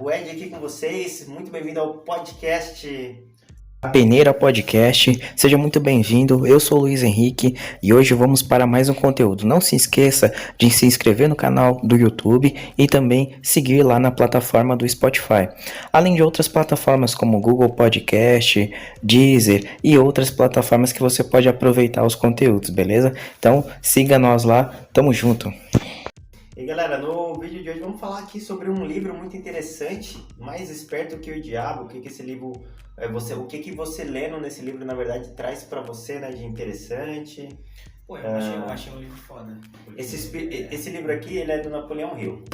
O 0.00 0.10
Ed 0.10 0.30
aqui 0.30 0.48
com 0.48 0.58
vocês, 0.58 1.26
muito 1.26 1.50
bem-vindo 1.50 1.80
ao 1.80 1.94
podcast. 1.98 3.22
A 3.82 3.88
Peneira 3.88 4.32
Podcast, 4.32 5.20
seja 5.36 5.58
muito 5.58 5.78
bem-vindo. 5.78 6.46
Eu 6.46 6.58
sou 6.58 6.80
Luiz 6.80 7.02
Henrique 7.02 7.54
e 7.82 7.92
hoje 7.92 8.14
vamos 8.14 8.42
para 8.42 8.66
mais 8.66 8.88
um 8.88 8.94
conteúdo. 8.94 9.46
Não 9.46 9.60
se 9.60 9.76
esqueça 9.76 10.32
de 10.58 10.70
se 10.70 10.86
inscrever 10.86 11.28
no 11.28 11.36
canal 11.36 11.80
do 11.84 11.96
YouTube 11.96 12.54
e 12.78 12.86
também 12.86 13.34
seguir 13.42 13.82
lá 13.82 13.98
na 13.98 14.10
plataforma 14.10 14.74
do 14.74 14.88
Spotify, 14.88 15.48
além 15.92 16.14
de 16.14 16.22
outras 16.22 16.48
plataformas 16.48 17.14
como 17.14 17.40
Google 17.40 17.68
Podcast, 17.68 18.72
Deezer 19.02 19.76
e 19.84 19.98
outras 19.98 20.30
plataformas 20.30 20.92
que 20.92 21.00
você 21.00 21.22
pode 21.22 21.48
aproveitar 21.48 22.06
os 22.06 22.14
conteúdos, 22.14 22.70
beleza? 22.70 23.12
Então 23.38 23.64
siga 23.82 24.18
nós 24.18 24.44
lá, 24.44 24.72
tamo 24.94 25.12
junto. 25.12 25.52
E 26.56 26.64
galera, 26.64 26.98
no 26.98 27.36
vídeo 27.40 27.64
de 27.64 27.70
hoje 27.70 27.80
vamos 27.80 27.98
falar 27.98 28.20
aqui 28.20 28.40
sobre 28.40 28.70
um 28.70 28.86
livro 28.86 29.12
muito 29.12 29.36
interessante, 29.36 30.24
Mais 30.38 30.70
Esperto 30.70 31.18
que 31.18 31.32
o 31.32 31.42
Diabo, 31.42 31.82
o 31.82 31.88
que, 31.88 32.00
que 32.00 32.06
esse 32.06 32.22
livro, 32.22 32.52
é, 32.96 33.08
você, 33.08 33.34
o 33.34 33.44
que, 33.46 33.58
que 33.58 33.72
você 33.72 34.04
lendo 34.04 34.40
nesse 34.40 34.62
livro 34.62 34.84
na 34.84 34.94
verdade 34.94 35.32
traz 35.32 35.64
para 35.64 35.80
você 35.80 36.20
né, 36.20 36.30
de 36.30 36.44
interessante. 36.44 37.48
Pô, 38.06 38.16
eu, 38.18 38.36
achei, 38.36 38.56
eu 38.56 38.64
achei 38.66 38.92
um 38.92 39.00
livro 39.00 39.16
foda. 39.16 39.60
Esse, 39.96 40.36
esse 40.36 40.90
livro 40.90 41.12
aqui, 41.12 41.38
ele 41.38 41.50
é 41.50 41.58
do 41.58 41.70
Napoleão 41.70 42.16
Hill. 42.16 42.44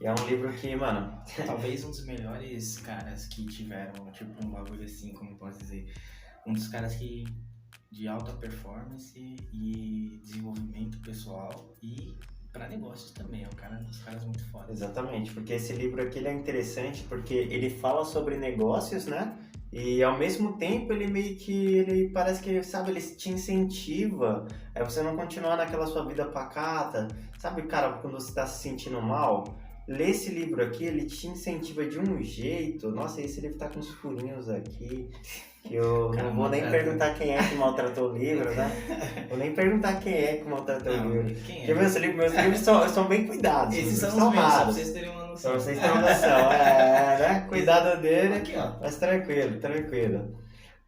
E 0.00 0.06
é 0.06 0.12
um 0.12 0.26
livro 0.26 0.52
que, 0.54 0.74
mano... 0.74 1.16
Talvez 1.46 1.84
um 1.84 1.90
dos 1.90 2.04
melhores 2.04 2.78
caras 2.78 3.26
que 3.26 3.46
tiveram, 3.46 4.10
tipo, 4.10 4.44
um 4.44 4.50
bagulho 4.50 4.82
assim, 4.82 5.12
como 5.12 5.36
posso 5.36 5.60
dizer, 5.60 5.86
um 6.44 6.52
dos 6.52 6.66
caras 6.66 6.96
que 6.96 7.24
de 7.92 8.08
alta 8.08 8.32
performance 8.32 9.36
e 9.52 10.20
desenvolvimento 10.20 11.00
pessoal 11.00 11.76
e 11.80 12.16
para 12.52 12.68
negócios 12.68 13.10
também, 13.12 13.44
é 13.44 13.46
um 13.46 13.56
cara 13.56 13.76
dos 13.76 13.98
caras 13.98 14.24
muito 14.24 14.44
foda. 14.50 14.72
Exatamente, 14.72 15.32
porque 15.32 15.54
esse 15.54 15.72
livro 15.72 16.02
aqui 16.02 16.24
é 16.26 16.32
interessante 16.32 17.04
porque 17.08 17.34
ele 17.34 17.70
fala 17.70 18.04
sobre 18.04 18.36
negócios, 18.36 19.06
né? 19.06 19.36
E 19.72 20.02
ao 20.02 20.18
mesmo 20.18 20.58
tempo 20.58 20.92
ele 20.92 21.06
meio 21.06 21.36
que 21.36 21.76
ele 21.76 22.08
parece 22.08 22.42
que 22.42 22.60
sabe, 22.62 22.90
ele 22.90 23.00
te 23.00 23.30
incentiva 23.30 24.46
é 24.74 24.82
você 24.82 25.00
não 25.00 25.16
continuar 25.16 25.56
naquela 25.56 25.86
sua 25.86 26.04
vida 26.04 26.24
pacata. 26.24 27.06
Sabe, 27.38 27.62
cara, 27.62 27.92
quando 27.98 28.14
você 28.14 28.30
está 28.30 28.46
se 28.46 28.62
sentindo 28.62 29.00
mal, 29.00 29.44
ler 29.86 30.10
esse 30.10 30.30
livro 30.30 30.62
aqui, 30.62 30.84
ele 30.84 31.06
te 31.06 31.28
incentiva 31.28 31.84
de 31.84 32.00
um 32.00 32.20
jeito. 32.20 32.90
Nossa, 32.90 33.20
esse 33.20 33.40
livro 33.40 33.58
tá 33.58 33.68
com 33.68 33.78
uns 33.78 33.88
furinhos 33.88 34.48
aqui. 34.48 35.08
Que 35.62 35.74
eu 35.74 36.12
não 36.12 36.32
vou 36.36 36.48
nem 36.48 36.68
perguntar 36.70 37.14
quem 37.14 37.36
é 37.36 37.42
que 37.42 37.54
maltratou 37.54 38.10
o 38.10 38.16
livro, 38.16 38.50
né? 38.54 39.26
Vou 39.28 39.38
nem 39.38 39.52
perguntar 39.52 40.00
quem 40.00 40.14
é 40.14 40.36
que 40.36 40.48
maltratou 40.48 40.96
não, 40.96 41.06
o 41.06 41.22
livro. 41.22 41.34
Quem 41.46 41.56
é? 41.56 41.58
Porque 41.58 41.74
meus 41.74 41.96
livros, 41.96 42.16
meus 42.16 42.34
livros 42.34 42.60
são, 42.60 42.88
são 42.88 43.04
bem 43.04 43.26
cuidados. 43.26 43.76
Esses 43.76 43.98
são, 43.98 44.10
são 44.10 44.30
raros. 44.30 44.62
Pra 44.62 44.72
vocês 44.72 44.90
terem 44.90 45.10
uma 45.10 45.26
noção. 45.26 45.50
Pra 45.50 45.60
vocês 45.60 45.78
terem 45.78 45.92
uma 45.92 46.00
noção. 46.00 46.52
É, 46.52 47.18
né? 47.18 47.46
Cuidado 47.48 48.00
dele. 48.00 48.34
Aqui, 48.34 48.54
ó. 48.56 48.72
Mas 48.80 48.96
tranquilo, 48.96 49.60
tranquilo. 49.60 50.40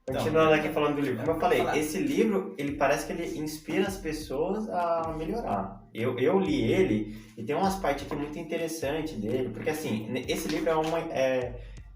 Continuando 0.05 0.55
aqui 0.55 0.69
falando 0.70 0.97
do 0.97 1.01
livro, 1.01 1.20
como 1.20 1.36
eu 1.36 1.41
falei, 1.41 1.62
esse 1.79 1.98
livro, 1.98 2.57
ele 2.59 2.73
parece 2.73 3.07
que 3.07 3.12
ele 3.12 3.39
inspira 3.39 3.86
as 3.86 3.97
pessoas 3.97 4.69
a 4.69 5.14
melhorar. 5.17 5.81
Eu, 5.95 6.19
eu 6.19 6.41
li 6.41 6.73
ele 6.73 7.17
e 7.39 7.45
tem 7.45 7.55
umas 7.55 7.77
partes 7.77 8.05
aqui 8.05 8.17
muito 8.17 8.36
interessantes 8.36 9.14
dele, 9.14 9.51
porque 9.51 9.70
assim, 9.70 10.12
esse 10.27 10.48
livro 10.48 10.70
é 10.70 10.75
uma... 10.75 10.98
É, 10.98 11.53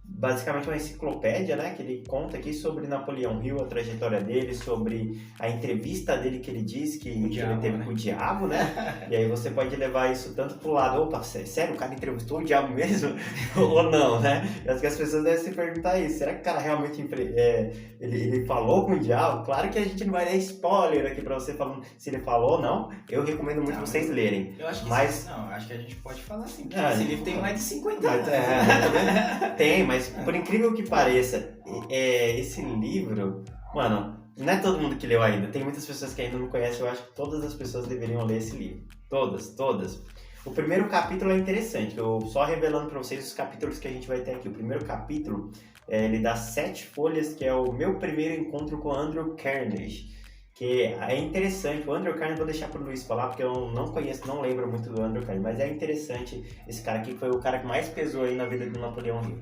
basicamente 0.08 0.68
uma 0.68 0.76
enciclopédia, 0.76 1.56
né, 1.56 1.74
que 1.74 1.82
ele 1.82 2.02
conta 2.08 2.38
aqui 2.38 2.54
sobre 2.54 2.86
Napoleão 2.86 3.42
Hill, 3.42 3.60
a 3.60 3.66
trajetória 3.66 4.20
dele, 4.20 4.54
sobre 4.54 5.20
a 5.38 5.48
entrevista 5.48 6.16
dele 6.16 6.38
que 6.38 6.50
ele 6.50 6.62
diz 6.62 6.96
que, 6.96 7.10
que 7.10 7.28
diabo, 7.28 7.52
ele 7.52 7.60
teve 7.60 7.76
né? 7.76 7.84
com 7.84 7.90
o 7.90 7.94
diabo, 7.94 8.46
né? 8.46 9.06
e 9.10 9.16
aí 9.16 9.28
você 9.28 9.50
pode 9.50 9.76
levar 9.76 10.10
isso 10.10 10.34
tanto 10.34 10.54
pro 10.54 10.72
lado, 10.72 11.02
opa, 11.02 11.22
sério, 11.22 11.74
o 11.74 11.76
cara 11.76 11.92
entrevistou 11.92 12.38
o 12.38 12.44
diabo 12.44 12.72
mesmo? 12.72 13.14
Ou 13.56 13.82
não, 13.90 14.20
né? 14.20 14.48
Eu 14.64 14.72
acho 14.72 14.80
que 14.80 14.86
as 14.86 14.96
pessoas 14.96 15.22
devem 15.22 15.44
se 15.44 15.50
perguntar 15.50 15.98
isso, 15.98 16.18
será 16.18 16.32
que 16.32 16.40
o 16.40 16.44
cara 16.44 16.60
realmente 16.60 17.06
é, 17.36 17.72
ele, 18.00 18.16
ele 18.16 18.46
falou 18.46 18.86
com 18.86 18.92
o 18.92 18.98
diabo? 18.98 19.44
Claro 19.44 19.68
que 19.68 19.78
a 19.78 19.84
gente 19.84 20.02
não 20.04 20.12
vai 20.12 20.24
dar 20.24 20.34
spoiler 20.36 21.12
aqui 21.12 21.20
pra 21.20 21.34
você 21.34 21.52
falando 21.52 21.82
se 21.98 22.08
ele 22.08 22.20
falou 22.20 22.52
ou 22.52 22.62
não, 22.62 22.90
eu 23.10 23.22
recomendo 23.22 23.62
muito 23.62 23.74
não, 23.74 23.86
vocês 23.86 24.08
lerem. 24.08 24.54
Eu 24.58 24.66
acho 24.66 24.82
que 24.82 24.88
mas... 24.88 25.10
Sim, 25.10 25.28
não, 25.28 25.48
acho 25.50 25.66
que 25.66 25.72
a 25.74 25.78
gente 25.78 25.96
pode 25.96 26.22
falar 26.22 26.44
assim, 26.44 26.62
porque 26.62 26.78
ah, 26.78 26.92
esse 26.94 27.04
livro 27.04 27.24
tem 27.24 27.38
mais 27.38 27.56
de 27.56 27.60
50 27.60 28.10
anos. 28.10 28.28
É, 28.28 29.54
tem, 29.58 29.84
mas 29.84 29.95
mas 29.96 30.08
por 30.24 30.34
incrível 30.34 30.74
que 30.74 30.82
pareça, 30.82 31.56
é, 31.88 32.38
esse 32.38 32.60
livro, 32.60 33.42
mano, 33.74 34.20
não 34.36 34.52
é 34.52 34.58
todo 34.58 34.78
mundo 34.78 34.96
que 34.96 35.06
leu 35.06 35.22
ainda. 35.22 35.48
Tem 35.48 35.64
muitas 35.64 35.86
pessoas 35.86 36.12
que 36.12 36.20
ainda 36.20 36.38
não 36.38 36.48
conhecem. 36.48 36.80
Eu 36.80 36.90
acho 36.90 37.02
que 37.02 37.14
todas 37.14 37.42
as 37.42 37.54
pessoas 37.54 37.86
deveriam 37.86 38.24
ler 38.24 38.38
esse 38.38 38.54
livro. 38.54 38.84
Todas, 39.08 39.48
todas. 39.54 40.02
O 40.44 40.50
primeiro 40.50 40.86
capítulo 40.88 41.30
é 41.30 41.38
interessante. 41.38 41.96
Eu 41.96 42.20
só 42.20 42.44
revelando 42.44 42.90
para 42.90 42.98
vocês 42.98 43.24
os 43.26 43.32
capítulos 43.32 43.78
que 43.78 43.88
a 43.88 43.90
gente 43.90 44.06
vai 44.06 44.20
ter 44.20 44.32
aqui. 44.32 44.48
O 44.48 44.52
primeiro 44.52 44.84
capítulo, 44.84 45.50
é, 45.88 46.04
ele 46.04 46.18
dá 46.18 46.36
sete 46.36 46.84
folhas, 46.84 47.32
que 47.32 47.44
é 47.44 47.54
o 47.54 47.72
meu 47.72 47.98
primeiro 47.98 48.42
encontro 48.42 48.78
com 48.78 48.92
Andrew 48.92 49.34
Carnegie 49.34 50.14
que 50.56 50.84
é 50.84 51.18
interessante. 51.18 51.86
O 51.86 51.92
Andrew 51.92 52.14
Carnegie 52.14 52.38
vou 52.38 52.46
deixar 52.46 52.68
para 52.68 52.80
o 52.80 52.84
Luiz 52.84 53.04
falar, 53.04 53.28
porque 53.28 53.42
eu 53.42 53.70
não 53.72 53.88
conheço, 53.88 54.26
não 54.26 54.40
lembro 54.40 54.66
muito 54.66 54.88
do 54.88 55.02
Andrew 55.02 55.22
Carnegie, 55.22 55.42
mas 55.42 55.60
é 55.60 55.68
interessante 55.68 56.42
esse 56.66 56.82
cara 56.82 57.00
aqui, 57.00 57.14
foi 57.14 57.28
o 57.28 57.38
cara 57.38 57.58
que 57.58 57.66
mais 57.66 57.90
pesou 57.90 58.24
aí 58.24 58.34
na 58.34 58.46
vida 58.46 58.64
do 58.64 58.80
Napoleão 58.80 59.20
Hill. 59.22 59.38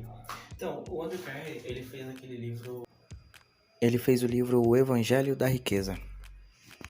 Então, 0.57 0.85
o 0.89 1.03
Andrew 1.03 1.19
Carnegie, 1.21 1.61
ele 1.65 1.83
fez 1.83 2.09
aquele 2.09 2.37
livro... 2.37 2.85
Ele 3.81 3.99
fez 3.99 4.23
o 4.23 4.27
livro 4.27 4.67
O 4.67 4.77
Evangelho 4.77 5.35
da 5.35 5.47
Riqueza. 5.47 5.99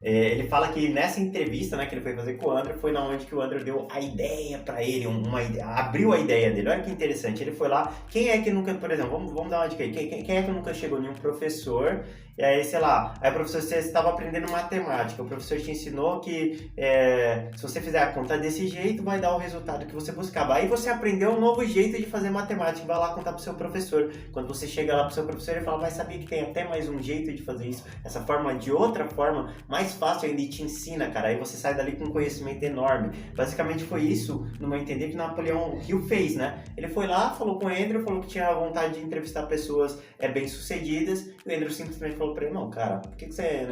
É, 0.04 0.32
ele 0.32 0.46
fala 0.48 0.68
que 0.68 0.86
nessa 0.90 1.18
entrevista 1.18 1.78
né, 1.78 1.86
que 1.86 1.94
ele 1.94 2.02
foi 2.02 2.14
fazer 2.14 2.34
com 2.34 2.48
o 2.48 2.50
Andrew, 2.50 2.76
foi 2.76 2.92
na 2.92 3.02
onde 3.02 3.24
que 3.24 3.34
o 3.34 3.40
Andrew 3.40 3.64
deu 3.64 3.88
a 3.90 3.98
ideia 3.98 4.58
para 4.58 4.82
ele, 4.82 5.06
uma, 5.06 5.40
abriu 5.78 6.12
a 6.12 6.18
ideia 6.18 6.50
dele. 6.50 6.68
Olha 6.68 6.82
que 6.82 6.90
interessante. 6.90 7.42
Ele 7.42 7.52
foi 7.52 7.68
lá, 7.68 7.90
quem 8.10 8.28
é 8.28 8.38
que 8.42 8.50
nunca, 8.50 8.74
por 8.74 8.90
exemplo, 8.90 9.12
vamos, 9.12 9.32
vamos 9.32 9.50
dar 9.50 9.60
uma 9.60 9.66
dica 9.68 9.82
aí, 9.82 9.90
quem, 9.90 10.22
quem 10.22 10.36
é 10.36 10.42
que 10.42 10.50
nunca 10.50 10.74
chegou 10.74 11.02
em 11.02 11.08
um 11.08 11.14
professor 11.14 12.04
e 12.36 12.42
aí, 12.42 12.64
sei 12.64 12.80
lá, 12.80 13.14
aí 13.20 13.30
o 13.30 13.34
professor, 13.34 13.62
você 13.62 13.76
estava 13.76 14.10
aprendendo 14.10 14.50
matemática, 14.50 15.22
o 15.22 15.26
professor 15.26 15.56
te 15.60 15.70
ensinou 15.70 16.18
que 16.18 16.68
é, 16.76 17.48
se 17.54 17.62
você 17.62 17.80
fizer 17.80 18.00
a 18.00 18.12
conta 18.12 18.36
desse 18.36 18.66
jeito, 18.66 19.04
vai 19.04 19.20
dar 19.20 19.36
o 19.36 19.38
resultado 19.38 19.86
que 19.86 19.94
você 19.94 20.10
buscava. 20.10 20.54
Aí 20.54 20.66
você 20.66 20.90
aprendeu 20.90 21.30
um 21.30 21.40
novo 21.40 21.64
jeito 21.64 21.96
de 21.96 22.06
fazer 22.06 22.30
matemática, 22.30 22.84
vai 22.86 22.98
lá 22.98 23.14
contar 23.14 23.32
pro 23.34 23.42
seu 23.42 23.54
professor. 23.54 24.10
Quando 24.32 24.48
você 24.48 24.66
chega 24.66 24.96
lá 24.96 25.04
pro 25.04 25.14
seu 25.14 25.24
professor, 25.24 25.52
ele 25.52 25.64
fala, 25.64 25.78
mas 25.78 25.94
sabia 25.94 26.18
que 26.18 26.26
tem 26.26 26.42
até 26.42 26.64
mais 26.64 26.88
um 26.88 27.00
jeito 27.00 27.32
de 27.32 27.40
fazer 27.40 27.68
isso, 27.68 27.84
essa 28.04 28.20
forma 28.22 28.52
de 28.56 28.72
outra 28.72 29.06
forma, 29.06 29.54
mais 29.68 29.93
fácil 29.94 30.28
ainda, 30.28 30.40
e 30.40 30.48
te 30.48 30.62
ensina, 30.62 31.10
cara. 31.10 31.28
Aí 31.28 31.38
você 31.38 31.56
sai 31.56 31.74
dali 31.74 31.92
com 31.92 32.04
um 32.04 32.10
conhecimento 32.10 32.62
enorme. 32.62 33.16
Basicamente 33.34 33.84
foi 33.84 34.02
isso, 34.02 34.46
no 34.60 34.68
meu 34.68 34.78
entender, 34.78 35.08
que 35.08 35.16
Napoleão 35.16 35.78
Hill 35.86 36.02
fez, 36.02 36.36
né? 36.36 36.62
Ele 36.76 36.88
foi 36.88 37.06
lá, 37.06 37.30
falou 37.30 37.58
com 37.58 37.66
o 37.66 37.68
Andrew, 37.68 38.02
falou 38.02 38.20
que 38.20 38.28
tinha 38.28 38.52
vontade 38.52 38.94
de 38.94 39.00
entrevistar 39.00 39.44
pessoas 39.46 39.98
é, 40.18 40.28
bem-sucedidas, 40.28 41.28
e 41.46 41.50
o 41.50 41.54
Andrew 41.54 41.70
simplesmente 41.70 42.16
falou, 42.16 42.34
pra 42.34 42.44
ele, 42.44 42.54
não, 42.54 42.70
cara, 42.70 42.98
por 42.98 43.16
que, 43.16 43.26
que 43.26 43.34
você 43.34 43.66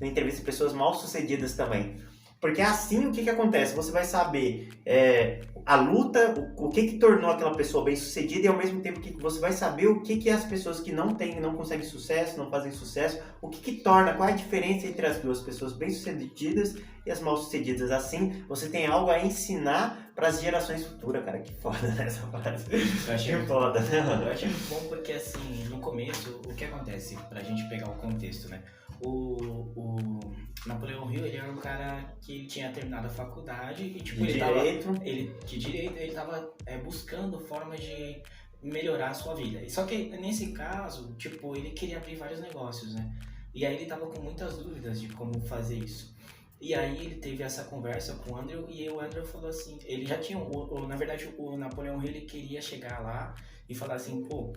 não, 0.00 0.08
entrevista 0.08 0.44
pessoas 0.44 0.72
mal 0.72 0.94
sucedidas 0.94 1.54
também? 1.54 1.96
Porque 2.40 2.62
assim 2.62 3.06
o 3.06 3.12
que, 3.12 3.22
que 3.22 3.30
acontece? 3.30 3.76
Você 3.76 3.92
vai 3.92 4.04
saber 4.04 4.70
é, 4.86 5.42
a 5.66 5.76
luta, 5.76 6.34
o, 6.56 6.66
o, 6.66 6.68
que, 6.70 6.86
que 6.86 6.98
tornou 6.98 7.30
aquela 7.30 7.54
pessoa 7.54 7.84
bem 7.84 7.94
sucedida 7.94 8.46
e 8.46 8.48
ao 8.48 8.56
mesmo 8.56 8.80
tempo 8.80 9.00
que 9.00 9.12
você 9.20 9.38
vai 9.38 9.52
saber 9.52 9.88
o 9.88 10.00
que, 10.00 10.16
que 10.16 10.30
as 10.30 10.44
pessoas 10.44 10.80
que 10.80 10.90
não 10.90 11.14
têm, 11.14 11.38
não 11.38 11.54
conseguem 11.54 11.84
sucesso, 11.84 12.38
não 12.38 12.50
fazem 12.50 12.72
sucesso, 12.72 13.20
o 13.42 13.48
que, 13.48 13.60
que 13.60 13.72
torna, 13.82 14.14
qual 14.14 14.28
é 14.28 14.32
a 14.32 14.36
diferença 14.36 14.86
entre 14.86 15.06
as 15.06 15.18
duas 15.18 15.40
pessoas 15.40 15.74
bem 15.74 15.90
sucedidas 15.90 16.76
e 17.04 17.10
as 17.10 17.20
mal 17.20 17.36
sucedidas. 17.36 17.90
Assim, 17.90 18.42
você 18.48 18.68
tem 18.68 18.86
algo 18.86 19.10
a 19.10 19.22
ensinar 19.22 20.10
para 20.14 20.28
as 20.28 20.40
gerações 20.40 20.84
futuras, 20.86 21.24
cara. 21.24 21.40
Que 21.40 21.52
foda 21.54 21.88
né, 21.88 22.06
essa 22.06 22.26
frase. 22.26 22.66
Eu 23.06 23.14
achei 23.14 23.36
que 23.36 23.46
foda, 23.46 23.80
né? 23.80 24.22
Eu 24.24 24.32
achei 24.32 24.48
muito 24.48 24.68
bom 24.68 24.88
porque, 24.88 25.12
assim, 25.12 25.64
no 25.68 25.78
começo, 25.78 26.40
o 26.46 26.54
que 26.54 26.64
acontece, 26.64 27.16
pra 27.28 27.40
gente 27.40 27.68
pegar 27.68 27.88
o 27.88 27.94
contexto, 27.94 28.48
né? 28.48 28.62
O, 29.02 29.72
o 29.76 30.20
Napoleão 30.66 31.10
Hill, 31.10 31.26
ele 31.26 31.36
era 31.36 31.50
um 31.50 31.56
cara 31.56 32.16
que 32.20 32.46
tinha 32.46 32.70
terminado 32.70 33.06
a 33.06 33.10
faculdade 33.10 33.82
e, 33.82 34.00
tipo, 34.00 34.18
de 34.18 34.30
ele 34.30 34.32
direito. 34.32 34.86
tava... 34.86 35.08
Ele, 35.08 35.34
de 35.46 35.58
direito, 35.58 35.96
ele 35.96 36.12
tava 36.12 36.54
é, 36.66 36.78
buscando 36.78 37.38
formas 37.40 37.80
de 37.80 38.22
melhorar 38.62 39.10
a 39.10 39.14
sua 39.14 39.34
vida. 39.34 39.66
Só 39.68 39.84
que, 39.84 40.10
nesse 40.10 40.52
caso, 40.52 41.14
tipo, 41.16 41.56
ele 41.56 41.70
queria 41.70 41.96
abrir 41.96 42.16
vários 42.16 42.40
negócios, 42.40 42.94
né? 42.94 43.10
E 43.54 43.64
aí 43.66 43.74
ele 43.76 43.86
tava 43.86 44.06
com 44.06 44.20
muitas 44.22 44.58
dúvidas 44.58 45.00
de 45.00 45.08
como 45.08 45.40
fazer 45.40 45.78
isso. 45.78 46.14
E 46.60 46.74
aí 46.74 47.06
ele 47.06 47.14
teve 47.14 47.42
essa 47.42 47.64
conversa 47.64 48.14
com 48.16 48.34
o 48.34 48.36
Andrew 48.36 48.66
e 48.68 48.88
o 48.90 49.00
Andrew 49.00 49.24
falou 49.24 49.48
assim, 49.48 49.78
ele 49.84 50.04
já 50.04 50.18
tinha, 50.18 50.38
o, 50.38 50.74
o, 50.74 50.86
na 50.86 50.94
verdade 50.94 51.32
o 51.38 51.56
Napoleão 51.56 52.02
Hill 52.02 52.10
ele 52.10 52.20
queria 52.20 52.60
chegar 52.60 53.00
lá 53.00 53.34
e 53.66 53.74
falar 53.74 53.94
assim, 53.94 54.22
pô, 54.24 54.52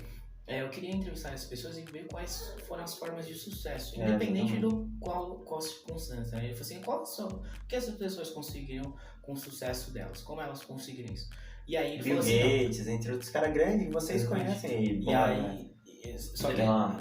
é, 0.46 0.62
eu 0.62 0.70
queria 0.70 0.92
entrevistar 0.92 1.34
as 1.34 1.46
pessoas 1.46 1.78
e 1.78 1.82
ver 1.84 2.08
quais 2.08 2.54
foram 2.68 2.84
as 2.84 2.96
formas 2.96 3.26
de 3.26 3.34
sucesso, 3.34 4.00
é, 4.02 4.06
independente 4.06 4.58
do 4.58 4.90
qual, 5.00 5.38
qual 5.40 5.62
circunstância. 5.62 6.36
Ele 6.38 6.50
falou 6.50 6.62
assim, 6.62 6.82
qual 6.82 7.06
são, 7.06 7.28
o 7.28 7.68
que 7.68 7.76
essas 7.76 7.96
pessoas 7.96 8.30
conseguiram 8.30 8.94
com 9.22 9.34
o 9.34 9.38
sucesso 9.38 9.92
delas, 9.92 10.22
como 10.22 10.42
elas 10.42 10.64
conseguiram 10.64 11.14
isso. 11.14 11.30
E 11.66 11.78
aí 11.78 11.94
ele 11.94 12.04
Bill 12.04 12.22
falou 12.22 12.30
assim, 12.30 12.64
Gates, 12.64 12.88
entre 12.88 13.12
outros 13.14 13.30
caras 13.30 13.54
grandes 13.54 13.88
que 13.88 13.94
vocês 13.94 14.28
conhecem. 14.28 14.84
E, 14.84 15.04
e 15.04 15.14
aí, 15.14 15.42
né? 15.42 15.70
Só 16.18 16.52
que 16.52 16.62
na, 16.62 17.00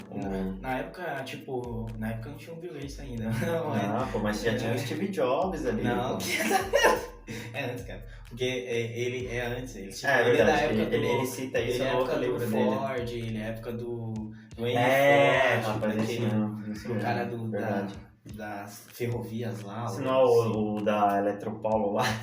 na, 0.61 0.77
época, 0.79 1.23
tipo, 1.25 1.87
na 1.97 2.11
época 2.11 2.29
não 2.29 2.37
tinha 2.37 2.55
um 2.55 2.59
Bill 2.59 2.73
Gates 2.73 2.97
ainda. 3.01 3.25
Não, 3.43 4.11
pô, 4.13 4.19
mas 4.19 4.41
já 4.41 4.57
tinha 4.57 4.73
o 4.73 4.79
Steve 4.79 5.09
Jobs 5.09 5.65
ali. 5.65 5.83
Não. 5.83 6.17
É 7.53 7.63
antes, 7.65 7.83
cara. 7.85 8.03
Porque 8.29 8.43
é, 8.43 8.99
ele 8.99 9.27
é 9.27 9.45
antes. 9.45 9.75
Ele, 9.75 9.91
tipo, 9.91 10.07
É, 10.07 10.21
ele 10.21 10.31
verdade, 10.37 10.51
da 10.51 10.63
época 10.65 10.95
ele- 10.95 11.07
do, 11.07 11.13
ele- 11.13 11.27
cita 11.27 11.59
isso 11.59 11.81
ele 11.81 11.83
é 11.83 11.93
época 11.93 12.13
do 12.15 12.19
livro 12.21 12.39
dele. 12.39 12.51
Ford, 12.51 13.09
ele 13.11 13.37
é 13.37 13.41
época 13.47 13.71
do, 13.73 14.13
do 14.57 14.67
Henry 14.67 14.77
É, 14.77 15.59
Ford, 15.63 15.75
rapaz, 15.75 15.95
daquele- 15.97 16.25
não. 16.27 16.55
do 16.59 16.99
cara 17.01 17.23
do, 17.25 17.37
da, 17.49 17.59
Verdade. 17.59 17.93
Das 18.25 18.85
ferrovias 18.93 19.61
lá. 19.63 19.91
O- 19.91 19.99
não 19.99 20.11
é 20.13 20.23
o, 20.23 20.75
o 20.75 20.81
da 20.83 21.19
Eletropaulo 21.19 21.93
lá. 21.93 22.03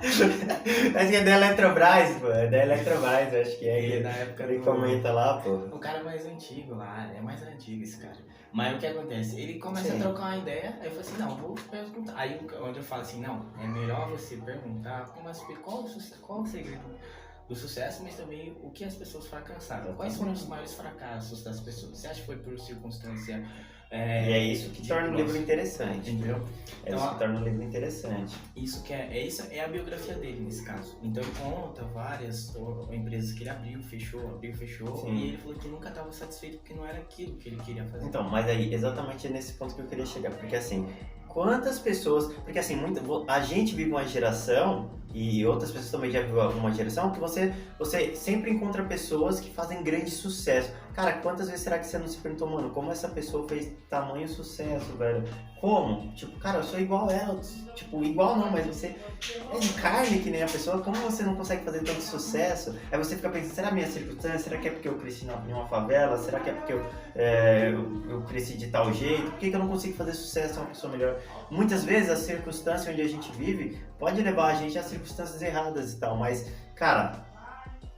Acho 0.00 1.08
que 1.10 1.16
é 1.16 1.24
da 1.24 1.30
Eletrobras, 1.36 2.16
pô. 2.18 2.28
É 2.30 2.46
da 2.46 2.58
Eletrobras, 2.58 3.34
acho 3.34 3.58
que 3.58 3.68
é. 3.68 3.78
Ele 3.78 3.92
é 3.92 3.96
Ele, 3.96 4.02
da 4.04 4.10
época 4.10 4.44
ele 4.44 4.58
do... 4.58 4.64
comenta 4.64 5.12
lá, 5.12 5.40
pô. 5.40 5.50
O 5.54 5.78
cara 5.78 6.02
mais 6.04 6.24
antigo 6.26 6.74
lá, 6.74 7.10
é 7.12 7.20
mais 7.20 7.42
antigo 7.42 7.82
esse 7.82 7.98
cara. 7.98 8.16
Mas 8.52 8.76
o 8.76 8.78
que 8.78 8.86
acontece? 8.86 9.40
Ele 9.40 9.58
começa 9.58 9.90
Sim. 9.90 9.98
a 9.98 10.00
trocar 10.00 10.22
uma 10.22 10.36
ideia, 10.38 10.78
aí 10.80 10.86
eu 10.86 10.90
falo 10.90 11.00
assim, 11.00 11.18
não, 11.18 11.36
vou 11.36 11.54
perguntar. 11.70 12.14
Aí 12.16 12.40
o 12.60 12.64
André 12.64 12.82
fala 12.82 13.02
assim, 13.02 13.20
não, 13.20 13.46
é 13.60 13.66
melhor 13.66 14.08
você 14.10 14.36
perguntar 14.36 15.06
como 15.12 15.28
as, 15.28 15.40
qual, 15.62 15.82
o 15.84 16.18
qual 16.20 16.40
o 16.40 16.46
segredo 16.46 16.82
do 17.48 17.54
sucesso, 17.54 18.02
mas 18.02 18.16
também 18.16 18.56
o 18.62 18.70
que 18.70 18.84
as 18.84 18.94
pessoas 18.94 19.26
fracassaram. 19.26 19.94
Quais 19.94 20.16
foram 20.16 20.32
os 20.32 20.46
maiores 20.46 20.74
fracassos 20.74 21.42
das 21.44 21.60
pessoas? 21.60 21.98
Você 21.98 22.06
acha 22.08 22.20
que 22.20 22.26
foi 22.26 22.36
por 22.36 22.58
circunstância... 22.58 23.44
E 23.92 24.32
é 24.32 24.38
isso 24.38 24.70
que 24.70 24.86
torna 24.86 25.08
o 25.08 25.14
livro 25.14 25.36
interessante. 25.36 26.10
Entendeu? 26.10 26.46
É 26.84 26.90
Então, 26.90 26.98
isso 26.98 27.12
que 27.12 27.18
torna 27.18 27.40
o 27.40 27.44
livro 27.44 27.62
interessante. 27.62 28.36
Isso 28.54 28.82
que 28.84 28.92
é, 28.92 29.08
é 29.10 29.26
isso 29.26 29.46
é 29.50 29.60
a 29.64 29.68
biografia 29.68 30.14
dele 30.14 30.40
nesse 30.40 30.64
caso. 30.64 30.96
Então 31.02 31.22
ele 31.22 31.32
conta 31.38 31.82
várias 31.84 32.54
empresas 32.92 33.32
que 33.32 33.42
ele 33.42 33.50
abriu, 33.50 33.82
fechou, 33.82 34.20
abriu, 34.28 34.54
fechou, 34.54 34.96
Sim. 34.96 35.14
e 35.14 35.28
ele 35.28 35.38
falou 35.38 35.56
que 35.56 35.68
nunca 35.68 35.88
estava 35.88 36.12
satisfeito 36.12 36.58
porque 36.58 36.72
não 36.72 36.86
era 36.86 36.98
aquilo 36.98 37.36
que 37.36 37.48
ele 37.48 37.56
queria 37.56 37.84
fazer. 37.84 38.06
Então, 38.06 38.22
mas 38.22 38.46
aí, 38.46 38.72
exatamente 38.72 39.26
é 39.26 39.30
nesse 39.30 39.54
ponto 39.54 39.74
que 39.74 39.80
eu 39.80 39.86
queria 39.86 40.06
chegar. 40.06 40.30
Porque 40.30 40.54
assim, 40.54 40.88
quantas 41.26 41.78
pessoas. 41.78 42.32
Porque 42.32 42.58
assim, 42.58 42.76
muita, 42.76 43.02
a 43.26 43.40
gente 43.40 43.74
vive 43.74 43.90
uma 43.90 44.06
geração, 44.06 44.90
e 45.12 45.44
outras 45.44 45.70
pessoas 45.70 45.90
também 45.90 46.10
já 46.10 46.20
vivem 46.20 46.36
uma 46.36 46.72
geração, 46.72 47.10
que 47.10 47.18
você, 47.18 47.52
você 47.78 48.14
sempre 48.14 48.50
encontra 48.50 48.84
pessoas 48.84 49.40
que 49.40 49.50
fazem 49.50 49.82
grande 49.82 50.10
sucesso. 50.10 50.72
Cara, 50.94 51.14
quantas 51.14 51.48
vezes 51.48 51.62
será 51.62 51.78
que 51.78 51.86
você 51.86 51.98
não 51.98 52.08
se 52.08 52.18
perguntou, 52.18 52.48
mano, 52.48 52.70
como 52.70 52.90
essa 52.90 53.08
pessoa 53.08 53.48
fez 53.48 53.72
tamanho 53.88 54.28
sucesso, 54.28 54.92
velho? 54.96 55.24
Como? 55.60 56.12
Tipo, 56.14 56.38
cara, 56.38 56.58
eu 56.58 56.64
sou 56.64 56.80
igual 56.80 57.08
a 57.08 57.12
ela. 57.12 57.40
Tipo, 57.74 58.02
igual 58.02 58.36
não, 58.36 58.50
mas 58.50 58.66
você 58.66 58.96
é 59.52 59.58
de 59.58 59.68
carne 59.74 60.18
que 60.18 60.30
nem 60.30 60.42
a 60.42 60.46
pessoa, 60.46 60.78
como 60.78 60.96
você 60.98 61.22
não 61.22 61.36
consegue 61.36 61.64
fazer 61.64 61.84
tanto 61.84 62.00
sucesso? 62.00 62.76
Aí 62.90 62.98
você 62.98 63.16
fica 63.16 63.28
pensando, 63.28 63.54
será 63.54 63.70
minha 63.70 63.86
circunstância? 63.86 64.38
Será 64.38 64.58
que 64.58 64.68
é 64.68 64.70
porque 64.70 64.88
eu 64.88 64.96
cresci 64.96 65.26
em 65.26 65.52
uma 65.52 65.66
favela? 65.66 66.16
Será 66.18 66.40
que 66.40 66.50
é 66.50 66.52
porque 66.52 66.72
eu, 66.72 66.84
é, 67.14 67.70
eu, 67.72 68.10
eu 68.10 68.22
cresci 68.22 68.56
de 68.56 68.68
tal 68.68 68.92
jeito? 68.92 69.30
Por 69.30 69.38
que, 69.38 69.50
que 69.50 69.56
eu 69.56 69.60
não 69.60 69.68
consigo 69.68 69.96
fazer 69.96 70.14
sucesso 70.14 70.60
uma 70.60 70.66
pessoa 70.66 70.92
melhor? 70.92 71.20
Muitas 71.50 71.84
vezes 71.84 72.10
a 72.10 72.16
circunstância 72.16 72.92
onde 72.92 73.02
a 73.02 73.08
gente 73.08 73.30
vive 73.32 73.78
pode 73.98 74.22
levar 74.22 74.52
a 74.52 74.54
gente 74.54 74.78
a 74.78 74.82
circunstâncias 74.82 75.42
erradas 75.42 75.92
e 75.92 76.00
tal, 76.00 76.16
mas, 76.16 76.50
cara, 76.76 77.24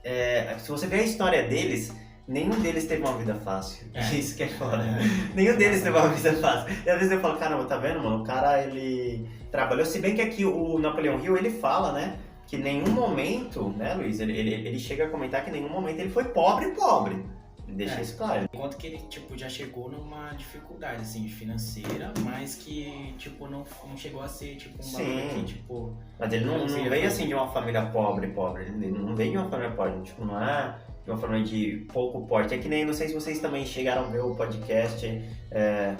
é, 0.03 0.55
se 0.59 0.69
você 0.69 0.87
ver 0.87 1.01
a 1.01 1.03
história 1.03 1.47
deles, 1.47 1.93
nenhum 2.27 2.59
deles 2.59 2.85
teve 2.85 3.01
uma 3.03 3.17
vida 3.17 3.35
fácil. 3.35 3.87
É. 3.93 4.01
Isso 4.15 4.35
que 4.35 4.43
é 4.43 4.47
foda. 4.47 4.83
É. 4.83 5.35
Nenhum 5.35 5.55
deles 5.55 5.81
teve 5.81 5.97
uma 5.97 6.09
vida 6.09 6.33
fácil. 6.33 6.75
E 6.85 6.89
às 6.89 6.97
vezes 6.97 7.11
eu 7.11 7.19
falo, 7.19 7.37
caramba, 7.37 7.65
tá 7.65 7.77
vendo, 7.77 7.99
mano? 8.01 8.21
O 8.21 8.23
cara, 8.23 8.63
ele 8.63 9.29
trabalhou. 9.51 9.85
Se 9.85 9.99
bem 9.99 10.15
que 10.15 10.21
aqui 10.21 10.45
o 10.45 10.79
Napoleão 10.79 11.19
Hill, 11.19 11.37
ele 11.37 11.51
fala, 11.51 11.91
né? 11.91 12.17
Que 12.47 12.57
nenhum 12.57 12.89
momento, 12.91 13.69
né, 13.77 13.93
Luiz? 13.93 14.19
Ele, 14.19 14.37
ele, 14.37 14.53
ele 14.67 14.79
chega 14.79 15.05
a 15.05 15.09
comentar 15.09 15.43
que 15.43 15.49
em 15.49 15.53
nenhum 15.53 15.69
momento 15.69 15.99
ele 15.99 16.09
foi 16.09 16.25
pobre, 16.25 16.71
pobre. 16.71 17.23
Deixa 17.67 17.95
É. 17.95 18.01
isso 18.01 18.17
claro. 18.17 18.47
Enquanto 18.53 18.77
que 18.77 18.87
ele, 18.87 18.97
tipo, 19.09 19.37
já 19.37 19.49
chegou 19.49 19.89
numa 19.89 20.31
dificuldade, 20.33 21.01
assim, 21.01 21.27
financeira, 21.27 22.13
mas 22.23 22.55
que, 22.55 23.13
tipo, 23.17 23.47
não, 23.47 23.65
não 23.87 23.97
chegou 23.97 24.21
a 24.21 24.27
ser, 24.27 24.55
tipo, 24.57 24.77
um 24.79 24.83
Sim. 24.83 24.97
bagulho 24.97 25.29
que, 25.35 25.43
tipo... 25.53 25.97
Mas 26.19 26.33
ele 26.33 26.45
não, 26.45 26.57
não 26.59 26.69
Sim, 26.69 26.89
veio 26.89 27.07
assim 27.07 27.27
de 27.27 27.33
uma 27.33 27.47
família 27.51 27.85
pobre, 27.87 28.27
pobre. 28.27 28.63
Ele 28.63 28.87
não 28.91 29.15
veio 29.15 29.31
de 29.31 29.37
uma 29.37 29.49
família 29.49 29.71
pobre. 29.71 30.01
Tipo, 30.01 30.25
não 30.25 30.41
é 30.41 30.77
de 31.03 31.09
uma 31.11 31.17
família 31.17 31.45
de 31.45 31.85
pouco 31.91 32.25
porte. 32.27 32.53
É 32.53 32.57
que 32.57 32.67
nem, 32.69 32.85
não 32.85 32.93
sei 32.93 33.07
se 33.07 33.13
vocês 33.13 33.39
também 33.39 33.65
chegaram 33.65 34.03
a 34.05 34.07
ver 34.07 34.19
o 34.23 34.35
podcast. 34.35 35.05
é, 35.51 35.95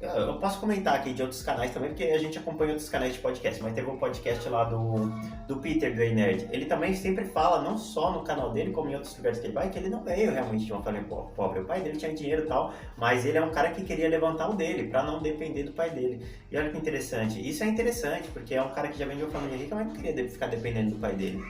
eu 0.00 0.34
posso 0.38 0.60
comentar 0.60 0.94
aqui 0.94 1.12
de 1.12 1.22
outros 1.22 1.42
canais 1.42 1.70
também, 1.72 1.88
porque 1.90 2.04
a 2.04 2.18
gente 2.18 2.38
acompanha 2.38 2.72
outros 2.72 2.88
canais 2.88 3.14
de 3.14 3.18
podcast, 3.18 3.62
mas 3.62 3.72
teve 3.72 3.90
um 3.90 3.96
podcast 3.96 4.46
lá 4.48 4.64
do, 4.64 5.08
do 5.48 5.56
Peter, 5.56 5.90
do 5.94 6.14
Nerd. 6.14 6.48
Ele 6.52 6.66
também 6.66 6.94
sempre 6.94 7.24
fala, 7.24 7.62
não 7.62 7.78
só 7.78 8.12
no 8.12 8.22
canal 8.22 8.52
dele, 8.52 8.72
como 8.72 8.90
em 8.90 8.94
outros 8.94 9.16
lugares 9.16 9.38
que 9.38 9.46
ele 9.46 9.54
vai, 9.54 9.70
que 9.70 9.78
ele 9.78 9.88
não 9.88 10.02
veio 10.04 10.32
realmente 10.32 10.66
de 10.66 10.72
uma 10.72 10.82
família 10.82 11.06
po- 11.08 11.30
pobre. 11.34 11.60
O 11.60 11.64
pai 11.64 11.80
dele 11.80 11.96
tinha 11.96 12.12
dinheiro 12.12 12.44
e 12.44 12.46
tal, 12.46 12.74
mas 12.96 13.24
ele 13.24 13.38
é 13.38 13.42
um 13.42 13.50
cara 13.50 13.70
que 13.70 13.82
queria 13.84 14.08
levantar 14.08 14.50
o 14.50 14.54
dele, 14.54 14.88
pra 14.88 15.02
não 15.02 15.22
depender 15.22 15.62
do 15.62 15.72
pai 15.72 15.90
dele. 15.90 16.24
E 16.52 16.56
olha 16.58 16.70
que 16.70 16.76
interessante. 16.76 17.40
Isso 17.48 17.64
é 17.64 17.66
interessante, 17.66 18.28
porque 18.28 18.54
é 18.54 18.62
um 18.62 18.70
cara 18.70 18.88
que 18.88 18.98
já 18.98 19.06
vem 19.06 19.16
de 19.16 19.22
uma 19.24 19.32
família 19.32 19.56
rica, 19.56 19.74
mas 19.74 19.86
não 19.86 19.94
queria 19.94 20.28
ficar 20.28 20.48
dependendo 20.48 20.90
do 20.90 20.96
pai 21.00 21.14
dele. 21.14 21.42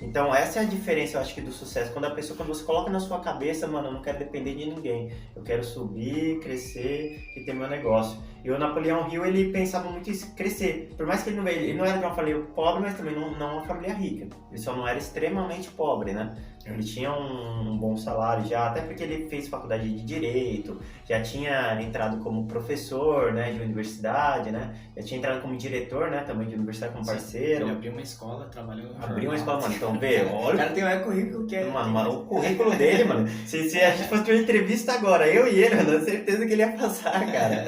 Então 0.00 0.34
essa 0.34 0.58
é 0.58 0.62
a 0.62 0.66
diferença, 0.66 1.16
eu 1.16 1.20
acho 1.20 1.34
que 1.34 1.40
do 1.40 1.52
sucesso. 1.52 1.92
Quando 1.92 2.06
a 2.06 2.10
pessoa, 2.10 2.36
quando 2.36 2.48
você 2.48 2.64
coloca 2.64 2.90
na 2.90 3.00
sua 3.00 3.20
cabeça, 3.20 3.66
mano, 3.66 3.88
eu 3.88 3.92
não 3.92 4.02
quero 4.02 4.18
depender 4.18 4.54
de 4.54 4.66
ninguém. 4.66 5.12
Eu 5.34 5.42
quero 5.42 5.64
subir, 5.64 6.40
crescer 6.40 7.24
e 7.36 7.44
ter 7.44 7.54
meu 7.54 7.68
negócio. 7.68 8.18
E 8.44 8.50
o 8.50 8.58
Napoleão 8.58 9.08
Hill, 9.10 9.24
ele 9.24 9.50
pensava 9.50 9.90
muito 9.90 10.10
em 10.10 10.16
crescer. 10.36 10.92
Por 10.98 11.06
mais 11.06 11.22
que 11.22 11.30
ele 11.30 11.38
não 11.38 11.48
ele 11.48 11.72
não 11.72 11.84
era 11.86 11.96
de 11.96 12.04
uma 12.04 12.14
família 12.14 12.42
pobre, 12.54 12.82
mas 12.82 12.94
também 12.94 13.14
não, 13.14 13.30
não 13.38 13.54
uma 13.54 13.64
família 13.64 13.94
rica. 13.94 14.26
Ele 14.50 14.60
só 14.60 14.76
não 14.76 14.86
era 14.86 14.98
extremamente 14.98 15.70
pobre, 15.70 16.12
né? 16.12 16.36
Ele 16.66 16.82
tinha 16.82 17.12
um, 17.12 17.72
um 17.72 17.78
bom 17.78 17.94
salário 17.96 18.46
já, 18.46 18.68
até 18.68 18.80
porque 18.80 19.02
ele 19.02 19.28
fez 19.28 19.48
faculdade 19.48 19.86
de 19.86 20.02
direito, 20.02 20.80
já 21.06 21.20
tinha 21.20 21.78
entrado 21.82 22.18
como 22.22 22.46
professor, 22.46 23.32
né, 23.34 23.52
de 23.52 23.60
universidade, 23.60 24.50
né? 24.50 24.74
Já 24.96 25.02
tinha 25.02 25.18
entrado 25.18 25.42
como 25.42 25.54
diretor, 25.56 26.10
né, 26.10 26.24
também 26.26 26.48
de 26.48 26.54
universidade 26.54 26.94
como 26.94 27.04
Ele 27.04 27.12
parceiro. 27.12 27.68
abriu 27.68 27.92
uma 27.92 28.00
escola, 28.00 28.46
trabalhou 28.46 28.92
Abriu 28.98 29.28
uma 29.30 29.36
escola, 29.36 29.60
mano. 29.60 29.74
Então, 29.74 29.98
vê, 29.98 30.22
O 30.24 30.34
olha 30.34 30.56
cara 30.56 30.70
tem 30.70 30.84
um 30.84 31.02
currículo 31.02 31.46
que 31.46 31.54
é... 31.56 31.64
Mano, 31.66 31.90
mano, 31.90 32.20
o 32.20 32.24
currículo 32.24 32.70
dele, 32.76 33.04
mano. 33.04 33.28
Se, 33.44 33.68
se 33.68 33.78
a 33.80 33.90
gente 33.90 34.08
fosse 34.08 34.24
ter 34.24 34.32
uma 34.32 34.42
entrevista 34.42 34.94
agora, 34.94 35.28
eu 35.28 35.46
e 35.46 35.62
ele, 35.62 35.74
mano, 35.74 35.92
eu 35.92 36.04
tenho 36.04 36.16
certeza 36.16 36.46
que 36.46 36.52
ele 36.52 36.62
ia 36.62 36.72
passar, 36.72 37.30
cara. 37.30 37.66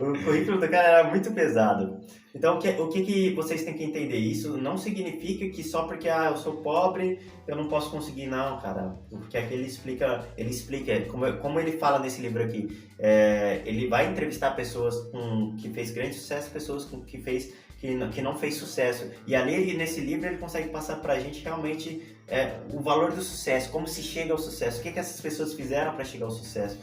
O 0.00 0.11
currículo 0.24 0.58
do 0.58 0.68
cara 0.68 1.00
era 1.00 1.10
muito 1.10 1.32
pesado. 1.32 2.00
Então, 2.34 2.56
o 2.56 2.58
que, 2.58 2.68
o 2.68 2.88
que, 2.88 3.02
que 3.02 3.34
vocês 3.34 3.62
têm 3.62 3.74
que 3.74 3.84
entender? 3.84 4.16
Isso 4.16 4.56
não 4.56 4.78
significa 4.78 5.48
que 5.50 5.62
só 5.62 5.82
porque 5.82 6.08
ah, 6.08 6.30
eu 6.30 6.36
sou 6.38 6.54
pobre, 6.62 7.20
eu 7.46 7.54
não 7.54 7.68
posso 7.68 7.90
conseguir, 7.90 8.26
não, 8.26 8.58
cara. 8.58 8.96
Porque 9.10 9.36
aqui 9.36 9.52
ele 9.52 9.66
explica, 9.66 10.26
ele 10.36 10.50
explica, 10.50 10.98
como, 11.02 11.30
como 11.38 11.60
ele 11.60 11.72
fala 11.72 11.98
nesse 11.98 12.22
livro 12.22 12.42
aqui, 12.42 12.90
é, 12.98 13.60
ele 13.66 13.86
vai 13.86 14.10
entrevistar 14.10 14.52
pessoas 14.52 14.98
com, 15.10 15.56
que 15.56 15.68
fez 15.68 15.90
grande 15.90 16.14
sucesso, 16.14 16.50
pessoas 16.50 16.84
com, 16.86 17.02
que 17.02 17.18
fez 17.18 17.52
que 17.82 17.94
não, 17.94 18.10
que 18.10 18.22
não 18.22 18.36
fez 18.36 18.54
sucesso. 18.54 19.10
E 19.26 19.34
ali 19.34 19.76
nesse 19.76 20.00
livro 20.00 20.28
ele 20.28 20.38
consegue 20.38 20.68
passar 20.68 20.96
pra 20.96 21.18
gente 21.18 21.42
realmente 21.42 22.00
é, 22.28 22.54
o 22.72 22.80
valor 22.80 23.10
do 23.10 23.20
sucesso, 23.20 23.70
como 23.70 23.88
se 23.88 24.02
chega 24.02 24.32
ao 24.32 24.38
sucesso, 24.38 24.78
o 24.78 24.82
que, 24.82 24.92
que 24.92 24.98
essas 25.00 25.20
pessoas 25.20 25.52
fizeram 25.52 25.92
para 25.94 26.04
chegar 26.04 26.26
ao 26.26 26.30
sucesso. 26.30 26.78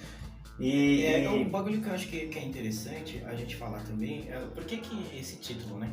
E, 0.60 1.04
É, 1.06 1.24
e- 1.24 1.28
um 1.28 1.48
bagulho 1.50 1.82
que 1.82 1.88
eu 1.88 1.94
acho 1.94 2.08
que, 2.08 2.28
que 2.28 2.38
é 2.38 2.44
interessante 2.44 3.24
a 3.26 3.34
gente 3.36 3.56
falar 3.56 3.82
também 3.84 4.28
é 4.30 4.38
por 4.54 4.64
que, 4.66 4.78
que 4.78 5.18
esse 5.18 5.38
título, 5.38 5.80
né? 5.80 5.92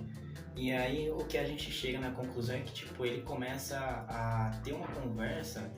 E 0.57 0.73
aí 0.73 1.11
o 1.11 1.19
que 1.19 1.37
a 1.37 1.45
gente 1.45 1.71
chega 1.71 2.01
na 2.01 2.11
conclusão 2.11 2.57
é 2.57 2.61
que 2.61 2.73
tipo, 2.73 3.05
ele 3.05 3.21
começa 3.23 3.77
a 3.79 4.59
ter 4.65 4.73
uma 4.73 4.89
conversa, 4.89 5.71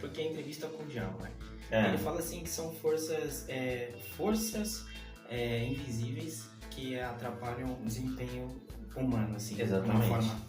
porque 0.00 0.20
é 0.22 0.30
entrevista 0.30 0.66
com 0.68 0.82
o 0.82 0.86
diabo, 0.86 1.22
né? 1.22 1.30
é, 1.70 1.88
Ele 1.88 1.98
fala 1.98 2.18
assim 2.18 2.40
que 2.42 2.48
são 2.48 2.72
forças, 2.72 3.46
é, 3.48 3.92
forças 4.16 4.86
é, 5.28 5.64
invisíveis 5.64 6.48
que 6.70 6.98
atrapalham 6.98 7.74
o 7.80 7.84
desempenho 7.84 8.48
humano, 8.96 9.36
assim, 9.36 9.54
de 9.54 9.62
Exatamente. 9.62 9.96
uma 9.96 10.02
forma. 10.22 10.40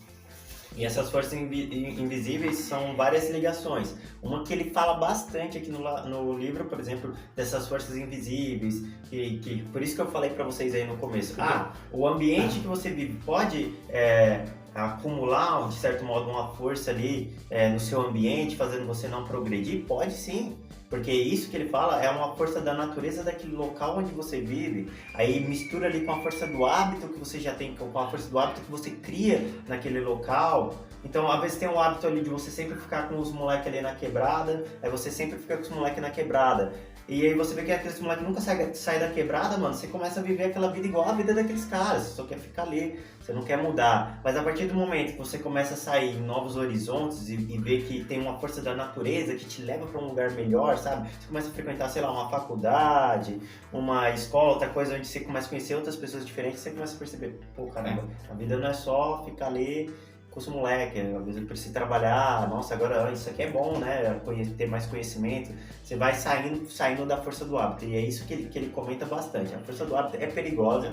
E 0.76 0.84
essas 0.86 1.10
forças 1.12 1.34
invi- 1.34 1.70
invisíveis 2.02 2.58
são 2.58 2.96
várias 2.96 3.30
ligações. 3.30 3.96
Uma 4.22 4.44
que 4.44 4.52
ele 4.52 4.72
fala 4.72 4.96
bastante 4.96 5.58
aqui 5.58 5.70
no, 5.70 5.80
no 6.08 6.38
livro, 6.38 6.66
por 6.66 6.80
exemplo, 6.80 7.14
dessas 7.36 7.68
forças 7.68 7.96
invisíveis, 7.96 8.84
que, 9.10 9.38
que 9.38 9.62
por 9.72 9.84
isso 9.84 9.96
que 9.96 10.02
eu 10.02 10.08
falei 10.08 10.32
pra 10.32 10.44
vocês 10.44 10.74
aí 10.74 10.86
no 10.86 10.98
começo. 10.98 11.36
Ah, 11.38 11.74
o 11.92 12.08
ambiente 12.08 12.60
que 12.60 12.68
você 12.68 12.90
vive 12.90 13.20
pode 13.24 13.74
é, 13.90 14.46
acumular, 14.74 15.68
de 15.70 15.76
certo 15.76 16.04
modo, 16.04 16.30
uma 16.30 16.50
força 16.50 16.92
ali 16.92 17.34
é, 17.50 17.70
no 17.70 17.80
seu 17.80 18.02
ambiente, 18.02 18.56
fazendo 18.56 18.86
você 18.86 19.08
não 19.08 19.24
progredir? 19.24 19.86
Pode 19.86 20.14
sim. 20.14 20.58
Porque 20.90 21.12
isso 21.12 21.50
que 21.50 21.58
ele 21.58 21.70
fala 21.70 22.04
é 22.04 22.10
uma 22.10 22.36
força 22.36 22.62
da 22.62 22.72
natureza 22.72 23.24
daquele 23.24 23.56
local 23.56 23.98
onde 23.98 24.12
você 24.12 24.40
vive. 24.42 24.92
Aí 25.16 25.40
mistura 25.40 25.88
ali 25.88 26.06
com 26.06 26.12
a 26.12 26.22
força 26.22 26.46
do 26.46 26.66
hábito 26.66 27.08
que 27.08 27.18
você 27.18 27.40
já 27.40 27.56
tem, 27.56 27.76
com 27.76 27.98
a 27.98 28.08
força 28.08 28.30
do 28.30 28.38
hábito 28.38 28.62
que 28.62 28.70
você 28.70 28.92
cria 28.92 29.44
naquele 29.68 30.00
local. 30.02 30.76
Então, 31.04 31.30
às 31.32 31.42
vezes 31.42 31.58
tem 31.58 31.68
um 31.68 31.80
hábito 31.80 32.06
ali 32.06 32.22
de 32.22 32.30
você 32.30 32.52
sempre 32.52 32.78
ficar 32.78 33.10
com 33.10 33.20
os 33.20 33.32
moleques 33.32 33.68
ali 33.68 33.82
na 33.82 33.96
quebrada, 33.96 34.64
aí 34.84 34.90
você 34.90 35.10
sempre 35.10 35.40
fica 35.40 35.58
com 35.58 35.64
os 35.64 35.70
moleques 35.70 36.02
na 36.02 36.12
quebrada. 36.12 36.74
E 37.08 37.26
aí 37.26 37.34
você 37.34 37.54
vê 37.54 37.64
que 37.64 37.72
aquele 37.72 38.00
moleque 38.00 38.24
nunca 38.24 38.40
sai, 38.40 38.74
sai 38.74 39.00
da 39.00 39.10
quebrada, 39.10 39.58
mano. 39.58 39.74
Você 39.74 39.88
começa 39.88 40.22
a 40.22 40.24
viver 40.24 40.46
aquela 40.46 40.72
vida 40.72 40.88
igual 40.88 41.10
a 41.10 41.14
vida 41.14 41.34
daqueles 41.34 41.66
caras. 41.66 42.04
Você 42.04 42.16
só 42.16 42.24
quer 42.24 42.38
ficar 42.38 42.64
ali, 42.64 42.98
você 43.20 43.34
não 43.34 43.44
quer 43.44 43.58
mudar. 43.58 44.22
Mas 44.24 44.38
a 44.38 44.44
partir 44.44 44.66
do 44.68 44.74
momento 44.74 45.12
que 45.12 45.18
você 45.18 45.38
começa 45.38 45.74
a 45.74 45.78
sair 45.78 46.16
em 46.16 46.22
novos 46.22 46.56
horizontes 46.56 47.28
e, 47.28 47.34
e 47.34 47.58
ver 47.58 47.84
que 47.84 48.06
tem 48.06 48.22
uma 48.22 48.40
força 48.40 48.62
da 48.62 48.74
natureza 48.74 49.36
que 49.36 49.46
te 49.46 49.62
leva 49.62 49.86
para 49.86 50.00
um 50.00 50.08
lugar 50.08 50.32
melhor, 50.32 50.78
sabe? 50.78 51.10
Você 51.10 51.28
começa 51.28 51.50
a 51.50 51.52
frequentar, 51.52 51.90
sei 51.90 52.02
lá, 52.02 52.12
uma 52.12 52.30
faculdade, 52.30 53.40
uma 53.72 54.10
escola, 54.12 54.54
outra 54.54 54.70
coisa 54.70 54.96
onde 54.96 55.06
você 55.06 55.20
começa 55.20 55.48
a 55.48 55.50
conhecer 55.50 55.76
outras 55.76 55.98
pessoas 55.98 56.26
diferentes, 56.26 56.62
você 56.62 56.72
começa 56.72 56.96
a 56.96 57.00
perceber, 57.00 57.40
pô, 57.54 57.68
caramba, 57.68 58.08
a 58.30 58.34
vida 58.34 58.58
não 58.58 58.68
é 58.68 58.74
só 58.74 59.24
ficar 59.26 59.48
ali 59.48 59.94
com 60.34 60.40
os 60.40 60.48
moleques, 60.48 61.00
às 61.00 61.26
vezes 61.26 61.42
eu 61.42 61.48
preciso 61.48 61.74
trabalhar, 61.74 62.50
nossa, 62.50 62.74
agora 62.74 63.12
isso 63.12 63.30
aqui 63.30 63.44
é 63.44 63.52
bom, 63.52 63.78
né? 63.78 64.20
Ter 64.58 64.66
mais 64.66 64.88
conhecimento. 64.88 65.54
Você 65.84 65.96
vai 65.96 66.16
saindo, 66.16 66.68
saindo 66.72 67.06
da 67.06 67.22
força 67.22 67.46
do 67.46 67.56
hábito. 67.56 67.86
E 67.86 67.96
é 67.96 68.02
isso 68.02 68.26
que 68.26 68.34
ele, 68.34 68.50
que 68.50 68.58
ele 68.58 68.70
comenta 68.72 69.06
bastante. 69.06 69.54
A 69.54 69.60
força 69.60 69.86
do 69.86 69.96
hábito 69.96 70.18
é 70.18 70.26
perigosa, 70.26 70.92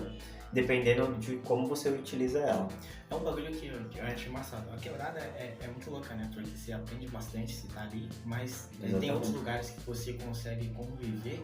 dependendo 0.53 1.15
de 1.15 1.37
como 1.37 1.67
você 1.67 1.89
utiliza 1.89 2.41
ela. 2.41 2.69
É 3.09 3.15
um 3.15 3.21
bagulho 3.21 3.51
que 3.51 3.67
eu, 3.67 4.05
acho 4.05 4.29
engraçado. 4.29 4.71
A 4.75 4.77
quebrada 4.77 5.19
é, 5.19 5.57
é, 5.59 5.69
muito 5.69 5.91
louca, 5.91 6.15
né? 6.15 6.29
Porque 6.35 6.51
você 6.51 6.75
aprende 6.75 7.09
bastante 7.09 7.55
se 7.55 7.67
tá 7.69 7.81
ali, 7.81 8.11
mas 8.27 8.69
Exatamente. 8.75 9.01
tem 9.01 9.11
outros 9.11 9.33
lugares 9.33 9.71
que 9.71 9.81
você 9.81 10.13
consegue 10.13 10.69
conviver 10.69 11.43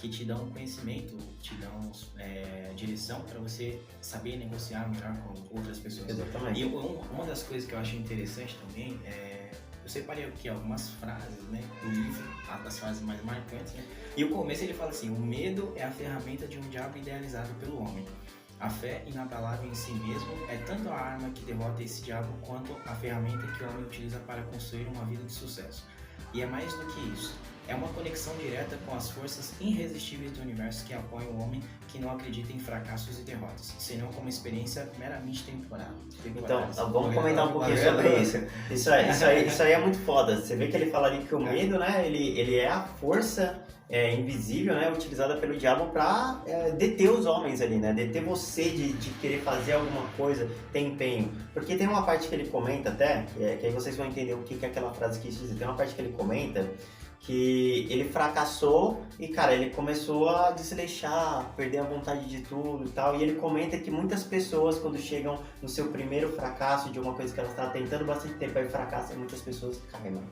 que 0.00 0.08
te 0.08 0.24
dão 0.24 0.48
conhecimento, 0.50 1.16
te 1.40 1.54
dão 1.56 1.90
é, 2.16 2.72
direção 2.76 3.20
para 3.22 3.38
você 3.40 3.80
saber 4.00 4.36
negociar 4.36 4.88
melhor 4.88 5.16
com 5.18 5.56
outras 5.56 5.78
pessoas. 5.78 6.08
Exatamente. 6.08 6.60
E 6.60 6.64
um, 6.64 7.00
uma 7.12 7.26
das 7.26 7.42
coisas 7.42 7.68
que 7.68 7.74
eu 7.74 7.78
acho 7.78 7.96
interessante 7.96 8.56
também 8.66 8.98
é. 9.04 9.50
Eu 9.82 9.90
separei 9.90 10.26
aqui 10.26 10.50
algumas 10.50 10.90
frases, 10.90 11.42
né, 11.44 11.64
do 11.80 11.88
livro, 11.88 12.22
as 12.46 12.78
frases 12.78 13.00
mais 13.00 13.24
marcantes, 13.24 13.72
né? 13.72 13.82
E 14.18 14.22
o 14.22 14.28
começo 14.28 14.62
ele 14.62 14.74
fala 14.74 14.90
assim: 14.90 15.08
o 15.08 15.18
medo 15.18 15.72
é 15.76 15.82
a 15.82 15.90
ferramenta 15.90 16.46
de 16.46 16.58
um 16.58 16.68
diabo 16.68 16.98
idealizado 16.98 17.48
pelo 17.54 17.80
homem. 17.80 18.04
A 18.60 18.68
fé 18.68 19.02
inabalável 19.06 19.66
em 19.66 19.74
si 19.74 19.92
mesmo 19.92 20.28
é 20.50 20.58
tanto 20.66 20.90
a 20.90 20.94
arma 20.94 21.30
que 21.30 21.42
derrota 21.42 21.82
esse 21.82 22.02
diabo 22.02 22.30
quanto 22.42 22.76
a 22.84 22.94
ferramenta 22.94 23.46
que 23.52 23.64
o 23.64 23.68
homem 23.68 23.84
utiliza 23.84 24.18
para 24.20 24.42
construir 24.42 24.86
uma 24.88 25.06
vida 25.06 25.22
de 25.22 25.32
sucesso. 25.32 25.86
E 26.34 26.42
é 26.42 26.46
mais 26.46 26.70
do 26.74 26.84
que 26.84 27.00
isso 27.14 27.34
é 27.68 27.74
uma 27.74 27.88
conexão 27.88 28.34
direta 28.36 28.76
com 28.86 28.96
as 28.96 29.10
forças 29.10 29.52
irresistíveis 29.60 30.32
do 30.32 30.40
universo 30.40 30.86
que 30.86 30.94
apoiam 30.94 31.30
o 31.32 31.42
homem 31.42 31.62
que 31.86 31.98
não 31.98 32.10
acredita 32.10 32.50
em 32.50 32.58
fracassos 32.58 33.18
e 33.20 33.22
derrotas, 33.22 33.74
senão 33.78 34.08
como 34.08 34.28
experiência 34.28 34.90
meramente 34.98 35.44
temporária. 35.44 35.92
Então, 36.24 36.66
vamos 36.90 37.14
comentar 37.14 37.46
um 37.46 37.52
pouquinho 37.52 37.76
sobre 37.76 38.20
isso. 38.20 38.38
Isso 38.70 38.90
aí, 38.90 39.10
isso, 39.10 39.24
aí, 39.24 39.46
isso 39.46 39.62
aí 39.62 39.72
é 39.72 39.78
muito 39.78 39.98
foda. 39.98 40.40
Você 40.40 40.56
vê 40.56 40.68
que 40.68 40.76
ele 40.76 40.90
fala 40.90 41.08
ali 41.08 41.24
que 41.24 41.34
o 41.34 41.46
é. 41.46 41.52
medo, 41.52 41.78
né, 41.78 42.06
ele, 42.06 42.38
ele 42.38 42.56
é 42.56 42.68
a 42.68 42.82
força 42.82 43.62
é, 43.90 44.14
invisível, 44.14 44.74
né, 44.74 44.90
utilizada 44.90 45.36
pelo 45.36 45.56
diabo 45.56 45.86
para 45.86 46.42
é, 46.46 46.70
deter 46.72 47.10
os 47.10 47.26
homens 47.26 47.60
ali, 47.60 47.76
né, 47.76 47.92
deter 47.92 48.22
você 48.24 48.64
de, 48.64 48.92
de 48.94 49.10
querer 49.20 49.40
fazer 49.40 49.72
alguma 49.72 50.06
coisa, 50.16 50.50
ter 50.72 50.80
empenho. 50.80 51.30
Porque 51.52 51.76
tem 51.76 51.86
uma 51.86 52.02
parte 52.02 52.28
que 52.28 52.34
ele 52.34 52.48
comenta 52.48 52.88
até, 52.90 53.26
que, 53.34 53.44
é, 53.44 53.56
que 53.56 53.66
aí 53.66 53.72
vocês 53.72 53.96
vão 53.96 54.06
entender 54.06 54.32
o 54.32 54.42
que, 54.42 54.56
que 54.56 54.64
é 54.64 54.68
aquela 54.68 54.92
frase 54.92 55.20
quis 55.20 55.38
dizer. 55.38 55.54
Tem 55.54 55.66
uma 55.66 55.76
parte 55.76 55.94
que 55.94 56.00
ele 56.00 56.12
comenta 56.12 56.66
que 57.20 57.86
ele 57.90 58.04
fracassou 58.04 59.02
e, 59.18 59.28
cara, 59.28 59.54
ele 59.54 59.70
começou 59.70 60.28
a 60.28 60.50
desleixar, 60.52 61.52
perder 61.56 61.78
a 61.78 61.82
vontade 61.82 62.26
de 62.26 62.42
tudo 62.42 62.84
e 62.86 62.88
tal. 62.90 63.16
E 63.16 63.22
ele 63.22 63.34
comenta 63.34 63.76
que 63.78 63.90
muitas 63.90 64.24
pessoas, 64.24 64.78
quando 64.78 64.98
chegam 64.98 65.38
no 65.60 65.68
seu 65.68 65.88
primeiro 65.88 66.32
fracasso 66.32 66.90
de 66.90 66.98
uma 66.98 67.14
coisa 67.14 67.32
que 67.32 67.40
elas 67.40 67.52
estavam 67.52 67.72
tentando 67.72 68.04
bastante 68.04 68.34
tempo, 68.34 68.58
aí 68.58 68.68
fracassa, 68.68 69.14
muitas 69.14 69.40
pessoas 69.40 69.80
caem, 69.90 70.12
mano. 70.12 70.28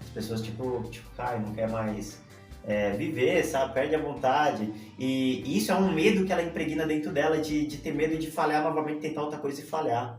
As 0.00 0.08
pessoas, 0.08 0.40
tipo, 0.40 0.82
tipo 0.90 1.08
caem, 1.16 1.42
não 1.42 1.52
quer 1.52 1.68
mais 1.68 2.20
é, 2.64 2.90
viver, 2.90 3.44
sabe? 3.44 3.74
Perde 3.74 3.94
a 3.94 3.98
vontade. 3.98 4.72
E, 4.98 5.56
isso 5.56 5.72
é 5.72 5.74
um 5.74 5.92
medo 5.92 6.24
que 6.24 6.32
ela 6.32 6.42
impregna 6.42 6.86
dentro 6.86 7.12
dela, 7.12 7.38
de, 7.38 7.66
de 7.66 7.78
ter 7.78 7.92
medo 7.92 8.18
de 8.18 8.30
falhar 8.30 8.62
novamente, 8.62 9.00
tentar 9.00 9.22
outra 9.22 9.38
coisa 9.38 9.60
e 9.60 9.64
falhar. 9.64 10.18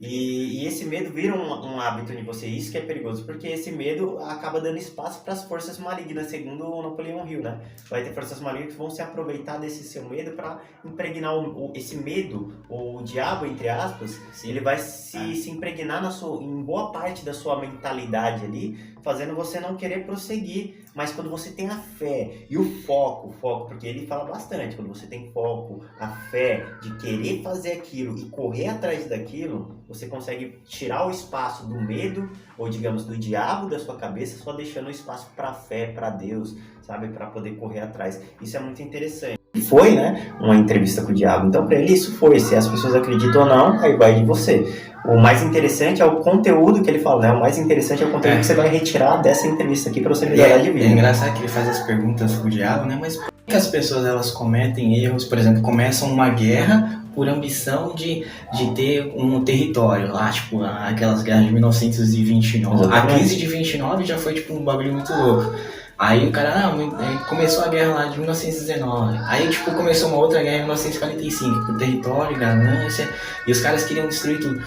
E, 0.00 0.62
e, 0.62 0.66
esse 0.66 0.84
medo 0.84 1.12
vira 1.12 1.34
um, 1.34 1.74
um, 1.74 1.80
hábito 1.80 2.12
em 2.12 2.24
você, 2.24 2.46
isso 2.46 2.72
que 2.72 2.76
é 2.76 2.80
perigoso, 2.80 3.24
porque 3.24 3.46
esse 3.46 3.70
medo 3.70 4.18
acaba 4.18 4.60
dando 4.60 4.76
espaço 4.76 5.22
para 5.22 5.32
as 5.32 5.44
forças 5.44 5.78
malignas, 5.78 6.26
segundo 6.26 6.66
o 6.66 6.82
Napoleão 6.82 7.26
Hill, 7.26 7.42
né? 7.42 7.60
Vai 7.88 8.02
ter 8.02 8.12
forças 8.12 8.40
malignas 8.40 8.72
que 8.72 8.78
vão 8.78 8.90
se 8.90 9.00
aproveitar 9.00 9.58
desse 9.58 9.84
seu 9.84 10.04
medo 10.08 10.32
para 10.32 10.60
impregnar 10.84 11.36
o, 11.36 11.70
o, 11.70 11.72
esse 11.76 11.96
medo, 11.96 12.52
o 12.68 13.02
diabo, 13.02 13.46
entre 13.46 13.68
aspas, 13.68 14.20
Sim. 14.32 14.50
ele 14.50 14.60
vai 14.60 14.78
se, 15.14 15.36
se 15.36 15.50
impregnar 15.50 16.02
na 16.02 16.10
sua, 16.10 16.42
em 16.42 16.62
boa 16.62 16.90
parte 16.90 17.24
da 17.24 17.32
sua 17.32 17.60
mentalidade 17.60 18.44
ali, 18.44 18.78
fazendo 19.02 19.34
você 19.34 19.60
não 19.60 19.76
querer 19.76 20.04
prosseguir. 20.04 20.82
Mas 20.94 21.12
quando 21.12 21.28
você 21.28 21.50
tem 21.50 21.68
a 21.68 21.76
fé 21.76 22.46
e 22.48 22.56
o 22.56 22.64
foco, 22.82 23.32
foco, 23.40 23.66
porque 23.66 23.86
ele 23.86 24.06
fala 24.06 24.24
bastante, 24.24 24.76
quando 24.76 24.88
você 24.88 25.06
tem 25.06 25.30
foco, 25.32 25.84
a 25.98 26.08
fé 26.08 26.64
de 26.80 26.96
querer 26.98 27.42
fazer 27.42 27.72
aquilo 27.72 28.16
e 28.16 28.26
correr 28.26 28.68
atrás 28.68 29.08
daquilo, 29.08 29.76
você 29.88 30.06
consegue 30.06 30.60
tirar 30.64 31.06
o 31.06 31.10
espaço 31.10 31.66
do 31.66 31.80
medo 31.80 32.30
ou 32.56 32.68
digamos 32.68 33.04
do 33.04 33.16
diabo 33.16 33.68
da 33.68 33.78
sua 33.78 33.96
cabeça, 33.96 34.42
só 34.42 34.52
deixando 34.52 34.86
o 34.86 34.90
espaço 34.90 35.28
para 35.34 35.48
a 35.48 35.54
fé, 35.54 35.88
para 35.88 36.10
Deus, 36.10 36.56
sabe, 36.80 37.08
para 37.08 37.26
poder 37.26 37.56
correr 37.56 37.80
atrás. 37.80 38.22
Isso 38.40 38.56
é 38.56 38.60
muito 38.60 38.80
interessante. 38.80 39.43
Foi, 39.62 39.92
né, 39.92 40.32
uma 40.40 40.56
entrevista 40.56 41.02
com 41.02 41.12
o 41.12 41.14
diabo. 41.14 41.46
Então, 41.46 41.66
para 41.66 41.76
ele 41.76 41.92
isso 41.92 42.16
foi. 42.16 42.40
Se 42.40 42.56
as 42.56 42.66
pessoas 42.66 42.94
acreditam 42.94 43.42
ou 43.42 43.48
não, 43.48 43.78
aí 43.80 43.96
vai 43.96 44.14
de 44.14 44.24
você. 44.24 44.66
O 45.04 45.16
mais 45.18 45.42
interessante 45.42 46.00
é 46.00 46.04
o 46.04 46.16
conteúdo 46.16 46.82
que 46.82 46.90
ele 46.90 46.98
fala, 46.98 47.22
né? 47.22 47.32
O 47.32 47.40
mais 47.40 47.58
interessante 47.58 48.02
é 48.02 48.06
o 48.06 48.10
conteúdo 48.10 48.36
é. 48.36 48.40
que 48.40 48.46
você 48.46 48.54
vai 48.54 48.68
retirar 48.68 49.18
dessa 49.18 49.46
entrevista 49.46 49.90
aqui 49.90 50.00
para 50.00 50.14
você 50.14 50.26
melhorar 50.26 50.56
é, 50.56 50.58
de 50.58 50.70
vida. 50.70 50.86
É 50.86 50.88
engraçado 50.88 51.34
que 51.34 51.40
ele 51.40 51.48
faz 51.48 51.68
as 51.68 51.80
perguntas 51.80 52.32
pro 52.34 52.48
diabo, 52.48 52.86
né? 52.86 52.96
Mas 52.98 53.16
por 53.16 53.30
que 53.46 53.54
as 53.54 53.66
pessoas 53.66 54.06
elas 54.06 54.30
cometem 54.30 54.98
erros, 54.98 55.24
por 55.24 55.36
exemplo, 55.36 55.60
começam 55.60 56.10
uma 56.10 56.30
guerra 56.30 57.04
por 57.14 57.28
ambição 57.28 57.94
de, 57.94 58.26
de 58.54 58.70
ter 58.74 59.12
um 59.14 59.44
território 59.44 60.10
lá, 60.10 60.30
tipo, 60.30 60.62
aquelas 60.62 61.22
guerras 61.22 61.46
de 61.46 61.52
1929. 61.52 62.74
Exatamente. 62.74 63.12
A 63.12 63.16
crise 63.16 63.36
de 63.36 63.46
29 63.46 64.04
já 64.04 64.18
foi 64.18 64.34
tipo 64.34 64.54
um 64.54 64.64
bagulho 64.64 64.92
muito 64.94 65.12
louco. 65.12 65.54
Aí 65.98 66.26
o 66.26 66.32
cara, 66.32 66.66
ah, 66.66 67.24
começou 67.28 67.64
a 67.64 67.68
guerra 67.68 67.94
lá 67.94 68.04
de 68.06 68.18
1919. 68.18 69.18
Aí, 69.26 69.48
tipo, 69.48 69.70
começou 69.72 70.08
uma 70.08 70.18
outra 70.18 70.42
guerra 70.42 70.56
em 70.56 70.64
1945, 70.64 71.66
por 71.66 71.78
território, 71.78 72.36
ganância, 72.36 73.08
e 73.46 73.52
os 73.52 73.60
caras 73.60 73.84
queriam 73.84 74.08
destruir 74.08 74.40
tudo. 74.40 74.62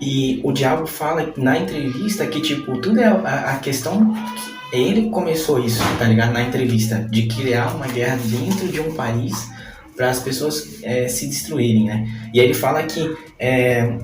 E 0.00 0.40
o 0.44 0.52
Diabo 0.52 0.86
fala 0.86 1.32
na 1.36 1.58
entrevista 1.58 2.26
que, 2.26 2.40
tipo, 2.40 2.78
tudo 2.80 3.00
é 3.00 3.06
a, 3.06 3.54
a 3.54 3.58
questão. 3.58 4.14
Que 4.14 4.58
ele 4.70 5.10
começou 5.10 5.64
isso, 5.64 5.82
tá 5.98 6.04
ligado? 6.04 6.32
Na 6.32 6.42
entrevista, 6.42 6.96
de 7.10 7.26
criar 7.26 7.74
uma 7.74 7.86
guerra 7.86 8.18
dentro 8.24 8.68
de 8.68 8.80
um 8.80 8.94
país 8.94 9.48
para 9.96 10.10
as 10.10 10.20
pessoas 10.20 10.82
é, 10.82 11.08
se 11.08 11.26
destruírem, 11.26 11.86
né? 11.86 12.08
E 12.32 12.40
aí 12.40 12.46
ele 12.46 12.54
fala 12.54 12.82
que 12.82 13.16
é, 13.38 13.98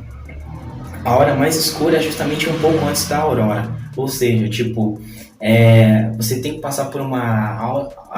a 1.05 1.17
hora 1.17 1.35
mais 1.35 1.57
escura 1.57 1.99
é 1.99 2.01
justamente 2.03 2.49
um 2.49 2.59
pouco 2.59 2.85
antes 2.87 3.07
da 3.07 3.19
aurora. 3.19 3.71
Ou 3.97 4.09
seja, 4.09 4.49
tipo, 4.49 5.01
é, 5.47 6.11
você 6.13 6.41
tem 6.41 6.55
que 6.55 6.61
passar 6.61 6.87
por 6.87 7.03
uma 7.03 7.63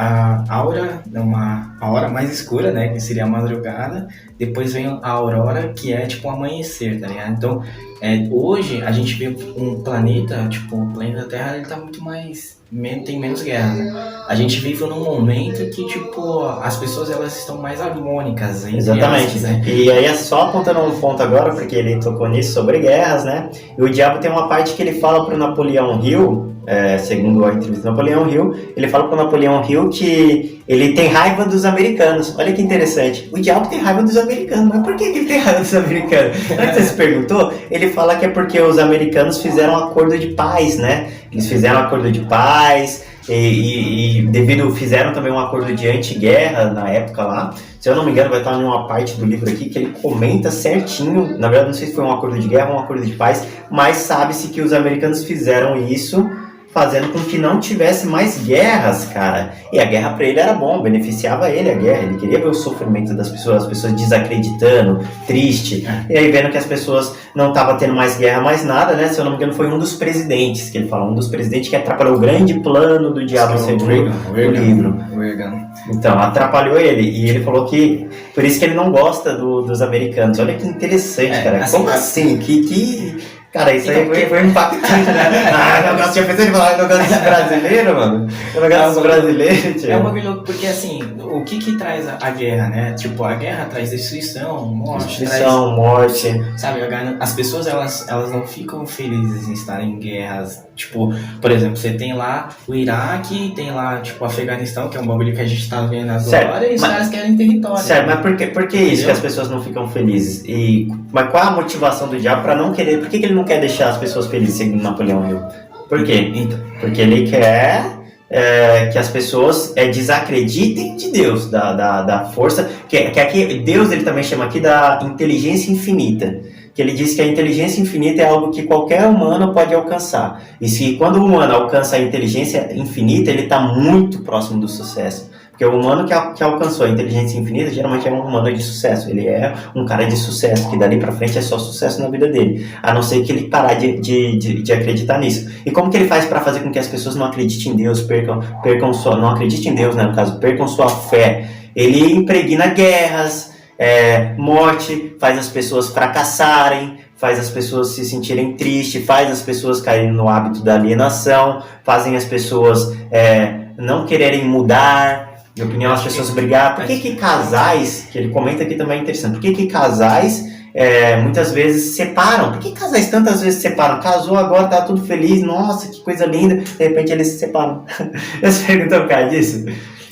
aura, 0.02 1.02
uma 1.14 1.74
a 1.80 1.90
hora 1.90 2.08
mais 2.08 2.30
escura, 2.30 2.70
né, 2.70 2.88
que 2.88 3.00
seria 3.00 3.24
a 3.24 3.26
madrugada, 3.26 4.08
depois 4.38 4.72
vem 4.72 4.86
a 4.86 5.08
aurora, 5.08 5.72
que 5.72 5.92
é 5.92 6.06
tipo 6.06 6.28
o 6.28 6.30
amanhecer, 6.30 7.00
tá 7.00 7.06
ligado? 7.06 7.32
Então, 7.32 7.62
é, 8.00 8.28
hoje 8.30 8.82
a 8.82 8.92
gente 8.92 9.14
vê 9.14 9.28
um 9.56 9.82
planeta, 9.82 10.46
tipo, 10.48 10.76
o 10.76 10.92
planeta 10.92 11.24
Terra, 11.24 11.56
ele 11.56 11.66
tá 11.66 11.76
muito 11.76 12.02
mais 12.02 12.56
tem 13.04 13.18
menos 13.18 13.42
guerra, 13.42 13.74
né? 13.74 14.24
A 14.28 14.34
gente 14.34 14.58
vive 14.60 14.84
num 14.86 15.04
momento 15.04 15.70
que, 15.70 15.86
tipo, 15.86 16.44
as 16.44 16.76
pessoas 16.76 17.10
elas 17.10 17.38
estão 17.38 17.58
mais 17.58 17.80
harmônicas. 17.80 18.66
Exatamente. 18.66 19.38
né? 19.38 19.62
E 19.64 19.90
aí 19.90 20.04
é 20.04 20.14
só 20.14 20.48
apontando 20.48 20.80
um 20.80 20.98
ponto 21.00 21.22
agora, 21.22 21.54
porque 21.54 21.76
ele 21.76 22.00
tocou 22.00 22.28
nisso 22.28 22.52
sobre 22.52 22.80
guerras, 22.80 23.24
né? 23.24 23.50
E 23.78 23.82
o 23.82 23.88
diabo 23.88 24.18
tem 24.18 24.30
uma 24.30 24.48
parte 24.48 24.74
que 24.74 24.82
ele 24.82 24.98
fala 24.98 25.24
pro 25.24 25.38
Napoleão 25.38 26.04
Hill, 26.04 26.56
é, 26.66 26.98
segundo 26.98 27.44
a 27.44 27.52
entrevista 27.52 27.84
do 27.84 27.90
Napoleão 27.90 28.28
Hill, 28.28 28.56
ele 28.76 28.88
fala 28.88 29.06
pro 29.06 29.16
Napoleão 29.16 29.64
Hill 29.64 29.85
que 29.88 30.62
ele 30.68 30.94
tem 30.94 31.08
raiva 31.08 31.44
dos 31.44 31.64
americanos. 31.64 32.34
Olha 32.36 32.52
que 32.52 32.60
interessante. 32.60 33.28
O 33.32 33.38
diabo 33.38 33.68
tem 33.68 33.78
raiva 33.78 34.02
dos 34.02 34.16
americanos. 34.16 34.68
Mas 34.68 34.82
por 34.82 34.96
que 34.96 35.04
ele 35.04 35.24
tem 35.24 35.38
raiva 35.38 35.60
dos 35.60 35.74
americanos? 35.74 36.36
Que 36.36 36.54
você 36.54 36.82
se 36.82 36.94
perguntou? 36.94 37.52
Ele 37.70 37.90
fala 37.90 38.16
que 38.16 38.24
é 38.24 38.28
porque 38.28 38.60
os 38.60 38.78
americanos 38.78 39.40
fizeram 39.40 39.74
um 39.74 39.84
acordo 39.84 40.18
de 40.18 40.28
paz, 40.28 40.76
né? 40.76 41.08
Eles 41.30 41.46
fizeram 41.48 41.80
um 41.80 41.84
acordo 41.84 42.10
de 42.10 42.20
paz 42.20 43.04
e, 43.28 43.32
e, 43.32 44.18
e 44.18 44.22
devido 44.22 44.70
fizeram 44.74 45.12
também 45.12 45.32
um 45.32 45.38
acordo 45.38 45.74
de 45.74 45.88
anti-guerra 45.88 46.72
na 46.72 46.88
época 46.88 47.22
lá. 47.24 47.54
Se 47.80 47.88
eu 47.88 47.94
não 47.94 48.04
me 48.04 48.10
engano, 48.10 48.30
vai 48.30 48.40
estar 48.40 48.54
em 48.54 48.64
uma 48.64 48.88
parte 48.88 49.14
do 49.14 49.24
livro 49.24 49.48
aqui 49.48 49.68
que 49.68 49.78
ele 49.78 49.94
comenta 50.02 50.50
certinho. 50.50 51.38
Na 51.38 51.48
verdade, 51.48 51.66
não 51.66 51.74
sei 51.74 51.88
se 51.88 51.94
foi 51.94 52.04
um 52.04 52.12
acordo 52.12 52.38
de 52.38 52.48
guerra 52.48 52.70
ou 52.70 52.76
um 52.76 52.80
acordo 52.80 53.06
de 53.06 53.12
paz, 53.12 53.46
mas 53.70 53.98
sabe-se 53.98 54.48
que 54.48 54.60
os 54.60 54.72
americanos 54.72 55.24
fizeram 55.24 55.76
isso 55.86 56.28
fazendo 56.76 57.10
com 57.10 57.18
que 57.20 57.38
não 57.38 57.58
tivesse 57.58 58.06
mais 58.06 58.36
guerras, 58.44 59.06
cara. 59.06 59.52
E 59.72 59.80
a 59.80 59.84
guerra 59.86 60.10
para 60.10 60.26
ele 60.26 60.38
era 60.38 60.52
bom, 60.52 60.82
beneficiava 60.82 61.48
ele 61.48 61.70
a 61.70 61.74
guerra. 61.74 62.02
Ele 62.02 62.18
queria 62.18 62.38
ver 62.38 62.48
o 62.48 62.52
sofrimento 62.54 63.14
das 63.14 63.30
pessoas, 63.30 63.62
as 63.62 63.66
pessoas 63.66 63.94
desacreditando, 63.94 65.00
triste. 65.26 65.86
É. 65.86 66.12
E 66.12 66.18
aí 66.18 66.30
vendo 66.30 66.50
que 66.50 66.58
as 66.58 66.66
pessoas 66.66 67.14
não 67.34 67.48
estavam 67.48 67.78
tendo 67.78 67.94
mais 67.94 68.18
guerra, 68.18 68.42
mais 68.42 68.62
nada, 68.62 68.92
né? 68.94 69.08
Se 69.08 69.18
eu 69.18 69.24
não 69.24 69.30
me 69.32 69.38
engano, 69.38 69.54
foi 69.54 69.68
um 69.72 69.78
dos 69.78 69.94
presidentes 69.94 70.68
que 70.68 70.76
ele 70.76 70.86
fala, 70.88 71.06
um 71.10 71.14
dos 71.14 71.28
presidentes 71.28 71.70
que 71.70 71.76
atrapalhou 71.76 72.16
o 72.16 72.18
grande 72.20 72.52
plano 72.60 73.10
do 73.14 73.24
diabo 73.24 73.56
segundo 73.58 73.86
Reagan, 73.86 74.12
o 74.28 74.32
Reagan. 74.34 74.60
livro. 74.60 74.98
Reagan. 75.18 75.66
Então, 75.88 76.18
atrapalhou 76.18 76.78
ele. 76.78 77.02
E 77.08 77.30
ele 77.30 77.42
falou 77.42 77.64
que. 77.64 78.06
Por 78.34 78.44
isso 78.44 78.58
que 78.58 78.66
ele 78.66 78.74
não 78.74 78.90
gosta 78.90 79.32
do- 79.34 79.62
dos 79.62 79.80
americanos. 79.80 80.38
Olha 80.38 80.52
que 80.54 80.66
interessante, 80.66 81.32
É, 81.32 81.42
cara. 81.42 81.58
assim, 81.64 81.76
Como 81.78 81.88
assim? 81.88 82.36
Que. 82.36 82.60
que... 82.66 83.35
Cara, 83.56 83.74
isso 83.74 83.90
aí 83.90 83.96
Então, 84.02 84.06
foi, 84.14 84.22
que- 84.22 84.28
foi 84.28 84.40
impactante, 84.46 85.10
né? 85.10 85.50
Ah, 85.56 85.90
eu 85.90 85.96
gosto 85.96 86.12
de 86.14 86.44
de 86.46 86.50
falar, 86.52 86.78
eu 86.78 86.88
gosto 86.88 87.08
dos 87.08 87.18
brasileiros, 87.18 87.94
mano. 87.94 88.28
Eu 88.54 88.60
não 88.60 88.68
gosto 88.68 88.94
dos 88.94 89.02
brasileiros, 89.02 89.82
tio. 89.82 89.90
É 89.92 89.96
um 89.96 90.02
bagulho 90.02 90.24
louco, 90.30 90.44
porque 90.44 90.66
assim, 90.66 91.00
o 91.18 91.42
que 91.44 91.58
que 91.58 91.76
traz 91.76 92.06
a, 92.08 92.18
a 92.20 92.30
guerra, 92.30 92.68
né? 92.68 92.92
Tipo, 92.94 93.24
a 93.24 93.34
guerra 93.34 93.66
traz 93.70 93.90
destruição, 93.90 94.66
morte, 94.66 95.06
Destruição, 95.20 95.74
morte. 95.76 96.28
traz, 96.32 96.60
sabe, 96.60 96.82
a 96.82 96.86
gana- 96.86 97.16
as 97.20 97.32
pessoas, 97.32 97.66
elas, 97.66 98.06
elas 98.08 98.30
não 98.30 98.46
ficam 98.46 98.86
felizes 98.86 99.48
em 99.48 99.52
estarem 99.52 99.90
em 99.92 99.98
guerras, 99.98 100.62
tipo, 100.76 101.12
por 101.40 101.50
exemplo, 101.50 101.76
você 101.76 101.90
tem 101.94 102.12
lá 102.14 102.50
o 102.68 102.74
Iraque, 102.74 103.52
tem 103.56 103.72
lá, 103.72 103.98
tipo, 104.00 104.22
o 104.22 104.26
Afeganistão, 104.26 104.88
que 104.88 104.96
é 104.96 105.00
um 105.00 105.06
bagulho 105.06 105.34
que 105.34 105.40
a 105.40 105.46
gente 105.46 105.68
tá 105.68 105.80
vendo 105.86 106.16
Certo, 106.20 106.46
agora, 106.48 106.70
e 106.70 106.74
os 106.76 106.80
mas- 106.80 106.90
caras 106.92 107.08
querem 107.08 107.36
território. 107.36 107.78
Sério, 107.82 108.06
mas 108.08 108.20
por 108.20 108.36
que, 108.36 108.46
por 108.48 108.68
que 108.68 108.76
isso 108.76 109.04
que 109.06 109.10
as 109.10 109.18
pessoas 109.20 109.50
não 109.50 109.62
ficam 109.62 109.88
felizes? 109.88 110.44
E, 110.46 110.86
mas 111.10 111.30
qual 111.30 111.42
a 111.44 111.50
motivação 111.52 112.08
do 112.08 112.20
diabo 112.20 112.42
pra 112.42 112.54
não 112.54 112.72
querer? 112.72 112.98
Por 113.00 113.08
que, 113.08 113.18
que 113.18 113.24
ele 113.26 113.34
não 113.34 113.44
quer 113.44 113.58
deixar 113.58 113.88
as 113.88 113.96
pessoas 113.96 114.26
felizes, 114.26 114.54
segundo 114.56 114.82
Napoleão 114.82 115.28
Hill? 115.28 115.40
Por 115.88 116.04
quê? 116.04 116.30
Então, 116.34 116.58
Porque 116.80 117.00
ele 117.00 117.28
quer 117.30 117.84
é, 118.28 118.86
que 118.88 118.98
as 118.98 119.08
pessoas 119.08 119.72
é, 119.76 119.86
desacreditem 119.88 120.96
de 120.96 121.10
Deus, 121.12 121.48
da, 121.50 121.72
da, 121.72 122.02
da 122.02 122.24
força. 122.24 122.68
Que, 122.88 123.10
que 123.10 123.20
aqui, 123.20 123.60
Deus 123.64 123.92
ele 123.92 124.02
também 124.02 124.24
chama 124.24 124.44
aqui 124.44 124.58
da 124.60 124.98
inteligência 125.04 125.70
infinita. 125.70 126.40
Que 126.76 126.82
ele 126.82 126.92
diz 126.92 127.14
que 127.14 127.22
a 127.22 127.26
inteligência 127.26 127.80
infinita 127.80 128.20
é 128.20 128.28
algo 128.28 128.50
que 128.50 128.64
qualquer 128.64 129.06
humano 129.06 129.54
pode 129.54 129.74
alcançar. 129.74 130.42
E 130.60 130.68
se 130.68 130.92
quando 130.96 131.16
o 131.16 131.24
humano 131.24 131.54
alcança 131.54 131.96
a 131.96 131.98
inteligência 131.98 132.68
infinita, 132.76 133.30
ele 133.30 133.44
está 133.44 133.58
muito 133.58 134.20
próximo 134.20 134.60
do 134.60 134.68
sucesso. 134.68 135.30
Porque 135.56 135.64
o 135.64 135.80
humano 135.80 136.06
que, 136.06 136.14
que 136.34 136.44
alcançou 136.44 136.84
a 136.84 136.90
inteligência 136.90 137.38
infinita 137.38 137.70
geralmente 137.70 138.06
é 138.06 138.12
um 138.12 138.20
humano 138.20 138.52
de 138.52 138.62
sucesso. 138.62 139.08
Ele 139.08 139.26
é 139.26 139.54
um 139.74 139.86
cara 139.86 140.04
de 140.04 140.14
sucesso, 140.14 140.68
que 140.68 140.78
dali 140.78 140.98
pra 140.98 141.12
frente 141.12 141.38
é 141.38 141.40
só 141.40 141.58
sucesso 141.58 142.02
na 142.02 142.10
vida 142.10 142.28
dele. 142.28 142.66
A 142.82 142.92
não 142.92 143.02
ser 143.02 143.22
que 143.22 143.32
ele 143.32 143.48
parar 143.48 143.72
de, 143.72 143.98
de, 143.98 144.36
de, 144.36 144.62
de 144.62 144.72
acreditar 144.74 145.18
nisso. 145.18 145.50
E 145.64 145.70
como 145.70 145.90
que 145.90 145.96
ele 145.96 146.08
faz 146.08 146.26
para 146.26 146.42
fazer 146.42 146.60
com 146.60 146.70
que 146.70 146.78
as 146.78 146.86
pessoas 146.86 147.16
não 147.16 147.24
acreditem 147.24 147.72
em 147.72 147.76
Deus, 147.76 148.02
percam, 148.02 148.42
percam 148.62 148.92
sua, 148.92 149.16
não 149.16 149.30
acreditem 149.30 149.72
em 149.72 149.74
Deus, 149.74 149.96
né, 149.96 150.02
no 150.02 150.14
caso, 150.14 150.38
percam 150.38 150.68
sua 150.68 150.90
fé? 150.90 151.48
Ele 151.74 152.12
impregna 152.12 152.66
guerras, 152.66 153.55
é, 153.78 154.34
morte, 154.34 155.16
faz 155.20 155.38
as 155.38 155.48
pessoas 155.48 155.88
fracassarem, 155.88 156.98
faz 157.16 157.38
as 157.38 157.48
pessoas 157.48 157.88
se 157.88 158.04
sentirem 158.04 158.56
tristes, 158.56 159.04
faz 159.04 159.30
as 159.30 159.42
pessoas 159.42 159.80
caírem 159.80 160.12
no 160.12 160.28
hábito 160.28 160.62
da 160.62 160.74
alienação, 160.74 161.62
fazem 161.84 162.16
as 162.16 162.24
pessoas 162.24 162.96
é, 163.10 163.68
não 163.78 164.06
quererem 164.06 164.44
mudar 164.44 165.44
de 165.54 165.62
opinião, 165.62 165.92
as 165.92 166.02
pessoas 166.02 166.30
brigar. 166.30 166.76
Por 166.76 166.86
que, 166.86 166.98
que 167.00 167.16
casais, 167.16 168.08
que 168.10 168.18
ele 168.18 168.28
comenta 168.28 168.62
aqui 168.62 168.74
também 168.74 168.98
é 168.98 169.02
interessante, 169.02 169.32
por 169.34 169.40
que, 169.40 169.52
que 169.52 169.66
casais 169.66 170.44
é, 170.74 171.16
muitas 171.16 171.52
vezes 171.52 171.96
separam? 171.96 172.52
Por 172.52 172.60
que 172.60 172.72
casais 172.72 173.10
tantas 173.10 173.40
vezes 173.40 173.62
separam? 173.62 174.00
Casou 174.00 174.36
agora, 174.36 174.68
tá 174.68 174.82
tudo 174.82 175.06
feliz, 175.06 175.42
nossa, 175.42 175.88
que 175.88 176.00
coisa 176.00 176.26
linda, 176.26 176.56
de 176.56 176.84
repente 176.84 177.10
eles 177.10 177.28
se 177.28 177.38
separam. 177.38 177.84
Você 178.42 178.64
perguntou 178.64 179.00
por 179.00 179.08
causa 179.08 179.30
disso? 179.30 179.64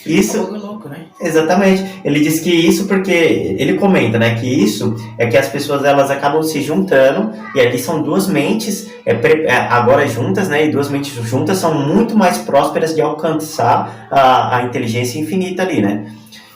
É 0.07 0.13
Isso, 0.13 0.39
bagulho 0.39 0.61
louco, 0.61 0.89
né? 0.89 1.07
exatamente. 1.21 1.85
Ele 2.05 2.21
diz 2.21 2.41
que 2.41 2.51
isso 2.51 2.87
porque, 2.87 3.57
ele 3.59 3.75
comenta, 3.75 4.19
né, 4.19 4.35
que 4.35 4.47
isso 4.47 4.95
é 5.19 5.27
que 5.27 5.37
as 5.37 5.49
pessoas 5.49 5.85
elas 5.85 6.11
acabam 6.11 6.43
se 6.43 6.61
juntando 6.63 7.33
e 7.55 7.61
ali 7.61 7.79
são 7.79 8.03
duas 8.03 8.27
mentes 8.27 8.91
é, 9.07 9.13
é, 9.13 9.53
agora 9.53 10.07
juntas, 10.07 10.49
né, 10.49 10.67
e 10.67 10.71
duas 10.71 10.89
mentes 10.89 11.13
juntas 11.25 11.59
são 11.59 11.75
muito 11.75 12.17
mais 12.17 12.39
prósperas 12.39 12.95
de 12.95 13.01
alcançar 13.01 14.09
a, 14.11 14.59
a 14.59 14.63
inteligência 14.65 15.19
infinita 15.19 15.63
ali, 15.63 15.83
né? 15.83 16.07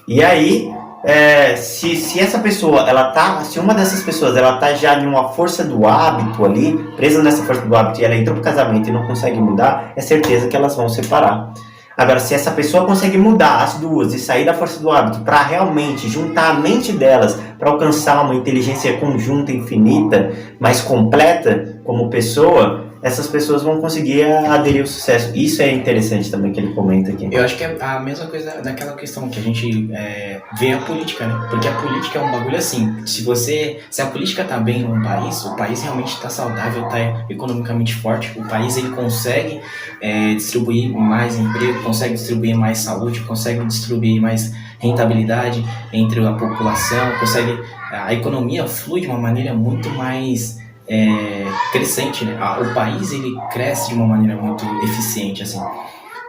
E 0.06 0.22
aí, 0.24 0.72
é, 1.04 1.54
se, 1.56 1.96
se 1.96 2.18
essa 2.18 2.38
pessoa, 2.38 2.88
ela 2.88 3.10
tá, 3.12 3.44
se 3.44 3.60
uma 3.60 3.74
dessas 3.74 4.02
pessoas, 4.02 4.36
ela 4.36 4.56
tá 4.56 4.72
já 4.74 4.98
em 4.98 5.06
uma 5.06 5.28
força 5.28 5.62
do 5.62 5.86
hábito 5.86 6.44
ali, 6.44 6.76
presa 6.96 7.22
nessa 7.22 7.44
força 7.44 7.62
do 7.62 7.76
hábito, 7.76 8.00
e 8.00 8.04
ela 8.04 8.16
entrou 8.16 8.34
pro 8.34 8.44
casamento 8.44 8.88
e 8.88 8.92
não 8.92 9.06
consegue 9.06 9.38
mudar, 9.38 9.92
é 9.94 10.00
certeza 10.00 10.48
que 10.48 10.56
elas 10.56 10.74
vão 10.74 10.88
separar. 10.88 11.52
Agora, 11.98 12.20
se 12.20 12.32
essa 12.32 12.52
pessoa 12.52 12.86
consegue 12.86 13.18
mudar 13.18 13.64
as 13.64 13.74
duas 13.74 14.14
e 14.14 14.20
sair 14.20 14.44
da 14.44 14.54
força 14.54 14.78
do 14.80 14.88
hábito 14.88 15.18
para 15.24 15.42
realmente 15.42 16.08
juntar 16.08 16.50
a 16.50 16.54
mente 16.54 16.92
delas 16.92 17.36
para 17.58 17.70
alcançar 17.70 18.22
uma 18.22 18.36
inteligência 18.36 18.98
conjunta 18.98 19.50
infinita, 19.50 20.30
mais 20.60 20.80
completa 20.80 21.80
como 21.84 22.08
pessoa, 22.08 22.84
essas 23.02 23.26
pessoas 23.26 23.62
vão 23.62 23.80
conseguir 23.80 24.24
aderir 24.24 24.80
ao 24.80 24.86
sucesso. 24.86 25.34
Isso 25.34 25.62
é 25.62 25.70
interessante 25.72 26.30
também 26.30 26.52
que 26.52 26.60
ele 26.60 26.74
comenta 26.74 27.10
aqui. 27.10 27.28
Eu 27.30 27.44
acho 27.44 27.56
que 27.56 27.64
é 27.64 27.76
a 27.80 28.00
mesma 28.00 28.26
coisa 28.26 28.61
daquela 28.62 28.94
questão 28.94 29.28
que 29.28 29.38
a 29.38 29.42
gente 29.42 29.88
é, 29.92 30.40
vê 30.58 30.72
a 30.72 30.78
política, 30.78 31.26
né? 31.26 31.46
Porque 31.50 31.68
a 31.68 31.72
política 31.72 32.18
é 32.18 32.22
um 32.22 32.30
bagulho 32.30 32.56
assim. 32.56 33.06
Se 33.06 33.22
você, 33.22 33.80
se 33.90 34.02
a 34.02 34.06
política 34.06 34.44
tá 34.44 34.58
bem 34.58 34.82
num 34.82 35.02
país, 35.02 35.44
o 35.44 35.56
país 35.56 35.82
realmente 35.82 36.14
está 36.14 36.28
saudável, 36.28 36.84
tá 36.88 37.26
economicamente 37.30 37.94
forte. 37.94 38.38
O 38.38 38.46
país 38.48 38.76
ele 38.76 38.90
consegue 38.90 39.61
é, 40.00 40.34
distribuir 40.34 40.90
mais 40.90 41.37
emprego, 41.38 41.82
consegue 41.82 42.14
distribuir 42.14 42.56
mais 42.56 42.78
saúde, 42.78 43.20
consegue 43.20 43.64
distribuir 43.64 44.20
mais 44.20 44.52
rentabilidade 44.78 45.64
entre 45.92 46.24
a 46.24 46.32
população, 46.32 47.12
consegue 47.18 47.58
a 47.90 48.12
economia 48.12 48.66
flui 48.66 49.00
de 49.00 49.06
uma 49.06 49.18
maneira 49.18 49.54
muito 49.54 49.88
mais 49.90 50.58
é, 50.88 51.44
crescente, 51.72 52.24
né? 52.24 52.38
O 52.61 52.74
país 52.74 53.12
ele 53.12 53.37
cresce 53.51 53.88
de 53.88 53.94
uma 53.94 54.07
maneira 54.07 54.40
muito 54.40 54.64
eficiente, 54.85 55.42
assim. 55.42 55.61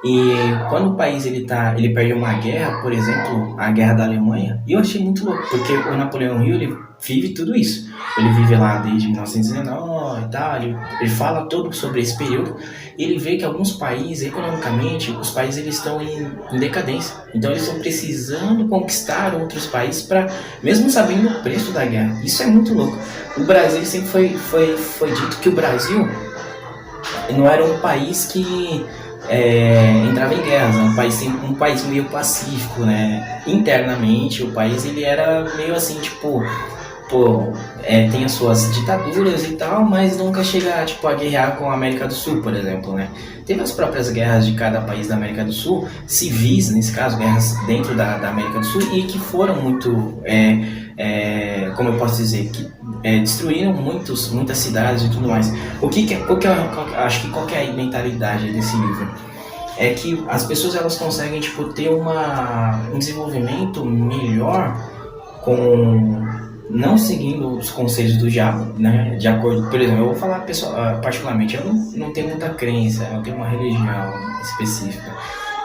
E 0.03 0.21
quando 0.69 0.91
o 0.91 0.95
país 0.95 1.25
ele 1.25 1.45
tá, 1.45 1.75
ele 1.77 1.93
perde 1.93 2.13
uma 2.13 2.33
guerra, 2.33 2.81
por 2.81 2.93
exemplo, 2.93 3.55
a 3.57 3.69
guerra 3.71 3.95
da 3.95 4.05
Alemanha, 4.05 4.63
e 4.65 4.71
eu 4.71 4.79
achei 4.79 5.03
muito 5.03 5.25
louco, 5.25 5.43
porque 5.49 5.73
o 5.73 5.97
Napoleão 5.97 6.41
Hill 6.41 6.55
ele 6.55 6.77
vive 7.01 7.29
tudo 7.29 7.55
isso. 7.55 7.89
Ele 8.17 8.29
vive 8.33 8.55
lá 8.55 8.77
desde 8.79 9.07
1919 9.07 10.25
e 10.25 10.27
tal, 10.29 10.55
ele, 10.57 10.77
ele 10.99 11.09
fala 11.09 11.45
todo 11.47 11.73
sobre 11.73 12.01
esse 12.01 12.17
período. 12.17 12.55
Ele 12.97 13.17
vê 13.17 13.37
que 13.37 13.45
alguns 13.45 13.73
países, 13.73 14.27
economicamente, 14.27 15.11
os 15.11 15.31
países 15.31 15.61
eles 15.61 15.75
estão 15.75 16.01
em, 16.01 16.31
em 16.51 16.59
decadência. 16.59 17.15
Então 17.33 17.51
eles 17.51 17.63
estão 17.63 17.79
precisando 17.79 18.67
conquistar 18.67 19.33
outros 19.35 19.65
países 19.67 20.01
para, 20.01 20.27
mesmo 20.61 20.89
sabendo 20.89 21.29
o 21.29 21.43
preço 21.43 21.71
da 21.71 21.85
guerra. 21.85 22.21
Isso 22.23 22.43
é 22.43 22.45
muito 22.45 22.73
louco. 22.73 22.97
O 23.37 23.43
Brasil 23.43 23.85
sempre 23.85 24.07
foi, 24.07 24.29
foi, 24.29 24.77
foi 24.77 25.11
dito 25.11 25.39
que 25.39 25.49
o 25.49 25.53
Brasil 25.53 26.07
não 27.31 27.47
era 27.47 27.63
um 27.63 27.79
país 27.79 28.25
que 28.25 28.85
é, 29.29 30.05
entrava 30.09 30.33
em 30.33 30.41
guerras, 30.41 30.75
né? 30.75 30.81
um 30.81 30.95
país 30.95 31.21
um 31.21 31.53
país 31.53 31.85
meio 31.85 32.05
pacífico, 32.05 32.81
né? 32.81 33.41
Internamente 33.45 34.43
o 34.43 34.51
país 34.51 34.85
ele 34.85 35.03
era 35.03 35.45
meio 35.55 35.75
assim 35.75 35.99
tipo, 35.99 36.43
pô, 37.09 37.53
é, 37.83 38.09
tem 38.09 38.25
as 38.25 38.31
suas 38.31 38.73
ditaduras 38.73 39.45
e 39.45 39.55
tal, 39.55 39.85
mas 39.85 40.17
nunca 40.17 40.43
chega 40.43 40.83
tipo 40.83 41.07
a 41.07 41.13
guerrear 41.13 41.57
com 41.57 41.69
a 41.69 41.73
América 41.75 42.07
do 42.07 42.13
Sul, 42.13 42.41
por 42.41 42.55
exemplo, 42.55 42.93
né? 42.93 43.07
Teve 43.45 43.61
as 43.61 43.71
próprias 43.71 44.09
guerras 44.09 44.45
de 44.45 44.53
cada 44.53 44.81
país 44.81 45.07
da 45.07 45.15
América 45.15 45.43
do 45.43 45.53
Sul, 45.53 45.87
civis 46.07 46.71
nesse 46.71 46.91
caso, 46.91 47.17
guerras 47.17 47.55
dentro 47.67 47.95
da, 47.95 48.17
da 48.17 48.29
América 48.29 48.59
do 48.59 48.65
Sul 48.65 48.81
e 48.93 49.03
que 49.03 49.19
foram 49.19 49.61
muito 49.61 50.19
é, 50.23 50.59
é, 50.97 51.71
como 51.75 51.89
eu 51.89 51.97
posso 51.97 52.17
dizer, 52.17 52.49
que 52.49 52.69
é, 53.03 53.19
destruíram 53.19 53.73
muitos, 53.73 54.29
muitas 54.31 54.57
cidades 54.57 55.03
e 55.03 55.09
tudo 55.09 55.27
mais. 55.27 55.51
O 55.81 55.89
que, 55.89 56.05
que, 56.05 56.13
é- 56.13 56.17
que 56.17 56.47
é, 56.47 56.55
qual 56.73 56.85
que- 56.85 56.95
acho 56.95 57.21
que 57.21 57.29
qual 57.29 57.45
que 57.45 57.55
é 57.55 57.69
a 57.69 57.73
mentalidade 57.73 58.51
desse 58.51 58.75
livro? 58.75 59.07
É 59.77 59.93
que 59.93 60.23
as 60.27 60.43
pessoas 60.45 60.75
elas 60.75 60.97
conseguem 60.97 61.39
tipo 61.39 61.65
ter 61.73 61.89
uma, 61.89 62.81
um 62.93 62.99
desenvolvimento 62.99 63.85
melhor 63.85 64.75
com 65.41 66.27
não 66.69 66.97
seguindo 66.97 67.57
os 67.57 67.71
conselhos 67.71 68.17
do 68.17 68.29
diabo, 68.29 68.73
né? 68.77 69.15
De 69.15 69.27
acordo, 69.27 69.69
por 69.69 69.81
exemplo, 69.81 70.01
eu 70.01 70.05
vou 70.07 70.15
falar 70.15 70.39
pessoal, 70.41 70.75
ah, 70.75 70.99
particularmente, 71.01 71.55
eu 71.55 71.65
não, 71.65 71.73
não 71.95 72.13
tenho 72.13 72.27
muita 72.29 72.49
crença, 72.49 73.05
eu 73.11 73.23
tenho 73.23 73.37
uma 73.37 73.47
religião 73.49 74.13
específica. 74.43 75.11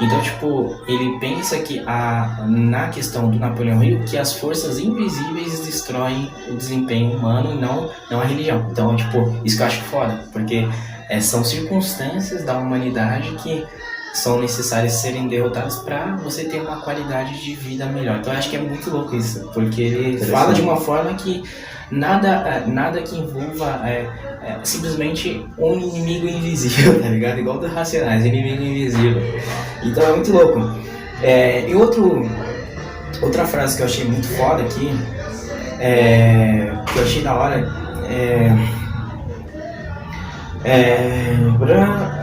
Então, 0.01 0.21
tipo, 0.21 0.77
ele 0.89 1.19
pensa 1.21 1.59
que 1.59 1.81
a, 1.87 2.45
na 2.49 2.89
questão 2.89 3.31
do 3.31 3.39
Napoleão 3.39 3.83
Hill, 3.83 4.05
que 4.05 4.19
as 4.19 4.33
forças 4.35 4.79
invisíveis 4.79 5.61
destroem 5.61 6.31
o 6.49 6.57
desempenho 6.57 7.17
humano 7.17 7.55
e 7.55 7.61
não, 7.61 7.91
não 8.11 8.21
a 8.21 8.25
religião. 8.25 8.67
Então, 8.71 8.97
tipo, 8.97 9.41
isso 9.45 9.57
que 9.57 9.63
eu 9.63 9.67
acho 9.67 9.83
foda, 9.83 10.25
porque 10.33 10.69
é, 11.09 11.21
são 11.21 11.45
circunstâncias 11.45 12.45
da 12.45 12.59
humanidade 12.59 13.31
que 13.37 13.65
são 14.15 14.41
necessárias 14.41 14.93
serem 14.93 15.27
derrotadas 15.27 15.77
para 15.79 16.15
você 16.17 16.45
ter 16.45 16.61
uma 16.61 16.81
qualidade 16.81 17.43
de 17.43 17.55
vida 17.55 17.87
melhor. 17.87 18.19
Então, 18.21 18.33
eu 18.33 18.39
acho 18.39 18.49
que 18.49 18.57
é 18.57 18.61
muito 18.61 18.89
louco 18.89 19.17
isso, 19.17 19.51
porque 19.53 19.83
ele 19.83 20.25
fala 20.27 20.55
de 20.55 20.63
uma 20.63 20.77
forma 20.77 21.13
que 21.15 21.43
nada, 21.91 22.63
nada 22.67 23.03
que 23.03 23.19
envolva 23.19 23.81
é, 23.85 24.07
é, 24.43 24.59
simplesmente 24.63 25.45
um 25.59 25.79
inimigo 25.79 26.29
invisível, 26.29 26.99
tá 27.03 27.09
ligado? 27.09 27.41
Igual 27.41 27.59
do 27.59 27.67
Racionais, 27.67 28.25
inimigo 28.25 28.63
invisível. 28.63 29.21
Então 29.83 30.05
é 30.05 30.13
muito 30.13 30.33
louco. 30.33 30.61
É, 31.21 31.69
e 31.69 31.75
outro, 31.75 32.31
outra 33.21 33.45
frase 33.47 33.77
que 33.77 33.83
eu 33.83 33.87
achei 33.87 34.05
muito 34.05 34.29
foda 34.29 34.63
aqui, 34.63 34.97
é, 35.81 36.73
que 36.87 36.99
eu 36.99 37.03
achei 37.03 37.23
da 37.23 37.35
hora, 37.35 37.69
é, 38.09 38.53
é. 40.65 41.35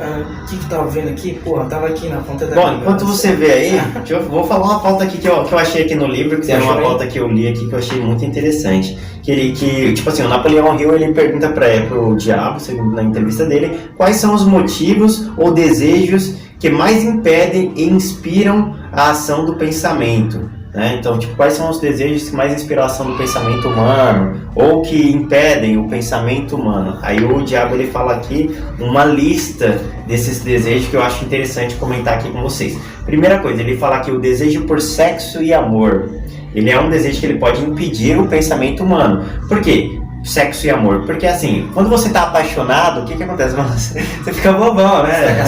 O 0.01 0.45
que 0.47 0.57
que 0.57 0.65
tava 0.69 0.87
vendo 0.89 1.09
aqui? 1.09 1.33
Porra, 1.43 1.65
tava 1.65 1.87
aqui 1.87 2.07
na 2.09 2.17
ponta 2.17 2.45
da. 2.47 2.55
Bom, 2.55 2.73
enquanto 2.73 3.05
você 3.05 3.33
vê 3.33 3.51
aí, 3.51 3.81
deixa 3.93 4.15
eu, 4.15 4.23
vou 4.23 4.43
falar 4.43 4.65
uma 4.65 4.79
pauta 4.79 5.03
aqui 5.03 5.17
que 5.17 5.27
eu, 5.27 5.43
que 5.43 5.53
eu 5.53 5.59
achei 5.59 5.83
aqui 5.83 5.95
no 5.95 6.07
livro, 6.07 6.39
que 6.39 6.45
Você 6.45 6.53
é 6.53 6.55
achou 6.57 6.69
uma 6.69 6.77
aí? 6.77 6.83
pauta 6.83 7.07
que 7.07 7.19
eu 7.19 7.27
li 7.27 7.47
aqui 7.47 7.67
que 7.67 7.73
eu 7.73 7.79
achei 7.79 8.01
muito 8.01 8.25
interessante. 8.25 8.97
Que 9.21 9.31
ele, 9.31 9.51
que, 9.51 9.93
tipo 9.93 10.09
assim, 10.09 10.23
o 10.23 10.27
Napoleão 10.27 10.79
Hill 10.79 10.95
ele 10.95 11.13
pergunta 11.13 11.49
para 11.49 11.67
pro 11.87 12.15
diabo, 12.15 12.59
segundo 12.59 12.95
na 12.95 13.03
entrevista 13.03 13.45
dele, 13.45 13.79
quais 13.95 14.15
são 14.15 14.33
os 14.33 14.43
motivos 14.45 15.29
ou 15.37 15.51
desejos 15.53 16.35
que 16.59 16.69
mais 16.69 17.03
impedem 17.03 17.71
e 17.75 17.83
inspiram 17.89 18.75
a 18.91 19.11
ação 19.11 19.45
do 19.45 19.55
pensamento. 19.55 20.60
Né? 20.73 20.95
Então, 20.97 21.19
tipo, 21.19 21.35
quais 21.35 21.53
são 21.53 21.69
os 21.69 21.79
desejos 21.79 22.29
que 22.29 22.35
mais 22.35 22.53
inspiram 22.53 22.83
a 22.83 22.85
ação 22.85 23.05
do 23.05 23.17
pensamento 23.17 23.67
humano 23.67 24.41
ou 24.55 24.81
que 24.81 25.11
impedem 25.11 25.77
o 25.77 25.87
pensamento 25.87 26.55
humano? 26.55 26.97
Aí 27.01 27.23
o 27.23 27.43
diabo 27.43 27.75
ele 27.75 27.87
fala 27.87 28.13
aqui 28.13 28.55
uma 28.79 29.03
lista 29.03 29.81
desses 30.07 30.39
desejos 30.39 30.87
que 30.87 30.95
eu 30.95 31.03
acho 31.03 31.25
interessante 31.25 31.75
comentar 31.75 32.15
aqui 32.15 32.29
com 32.29 32.41
vocês. 32.41 32.77
Primeira 33.05 33.39
coisa, 33.39 33.61
ele 33.61 33.75
fala 33.75 33.97
aqui 33.97 34.11
o 34.11 34.19
desejo 34.19 34.63
por 34.63 34.79
sexo 34.79 35.43
e 35.43 35.53
amor. 35.53 36.09
Ele 36.55 36.69
é 36.69 36.79
um 36.79 36.89
desejo 36.89 37.19
que 37.19 37.25
ele 37.25 37.39
pode 37.39 37.61
impedir 37.61 38.17
o 38.17 38.27
pensamento 38.27 38.83
humano. 38.83 39.25
Por 39.47 39.61
quê? 39.61 39.99
Sexo 40.23 40.67
e 40.67 40.69
amor. 40.69 41.01
Porque 41.05 41.25
assim, 41.25 41.69
quando 41.73 41.89
você 41.89 42.09
tá 42.09 42.23
apaixonado, 42.23 43.01
o 43.01 43.05
que 43.05 43.15
que 43.15 43.23
acontece? 43.23 43.55
Você 44.23 44.31
fica 44.33 44.51
bobão, 44.53 45.03
né? 45.03 45.43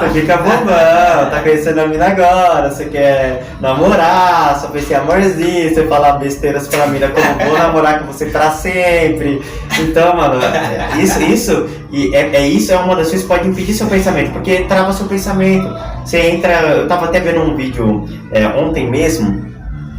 Você 0.00 0.20
fica 0.20 0.36
bobão, 0.38 1.30
tá 1.30 1.40
conhecendo 1.42 1.80
a 1.80 1.86
mina 1.86 2.06
agora, 2.06 2.70
você 2.70 2.86
quer 2.86 3.44
namorar, 3.60 4.58
só 4.58 4.68
pensa 4.68 4.94
em 4.94 4.96
amorzinho, 4.96 5.74
você 5.74 5.86
fala 5.86 6.12
besteiras 6.12 6.66
pra 6.66 6.86
mina 6.86 7.08
como 7.08 7.50
vou 7.50 7.58
namorar 7.58 8.00
com 8.00 8.06
você 8.06 8.26
pra 8.26 8.50
sempre. 8.50 9.42
Então, 9.78 10.16
mano, 10.16 10.40
é- 10.42 10.96
isso, 11.02 11.22
isso, 11.22 11.68
e 11.92 12.14
é, 12.14 12.36
é 12.36 12.48
isso 12.48 12.72
é 12.72 12.76
uma 12.76 12.96
das 12.96 13.08
coisas 13.08 13.22
que 13.22 13.28
pode 13.28 13.48
impedir 13.48 13.74
seu 13.74 13.86
pensamento, 13.86 14.32
porque 14.32 14.60
trava 14.62 14.92
seu 14.92 15.06
pensamento. 15.06 15.68
Você 16.04 16.18
entra. 16.30 16.52
Eu 16.52 16.88
tava 16.88 17.06
até 17.06 17.20
vendo 17.20 17.40
um 17.42 17.54
vídeo 17.54 18.08
é, 18.32 18.46
ontem 18.46 18.88
mesmo. 18.90 19.49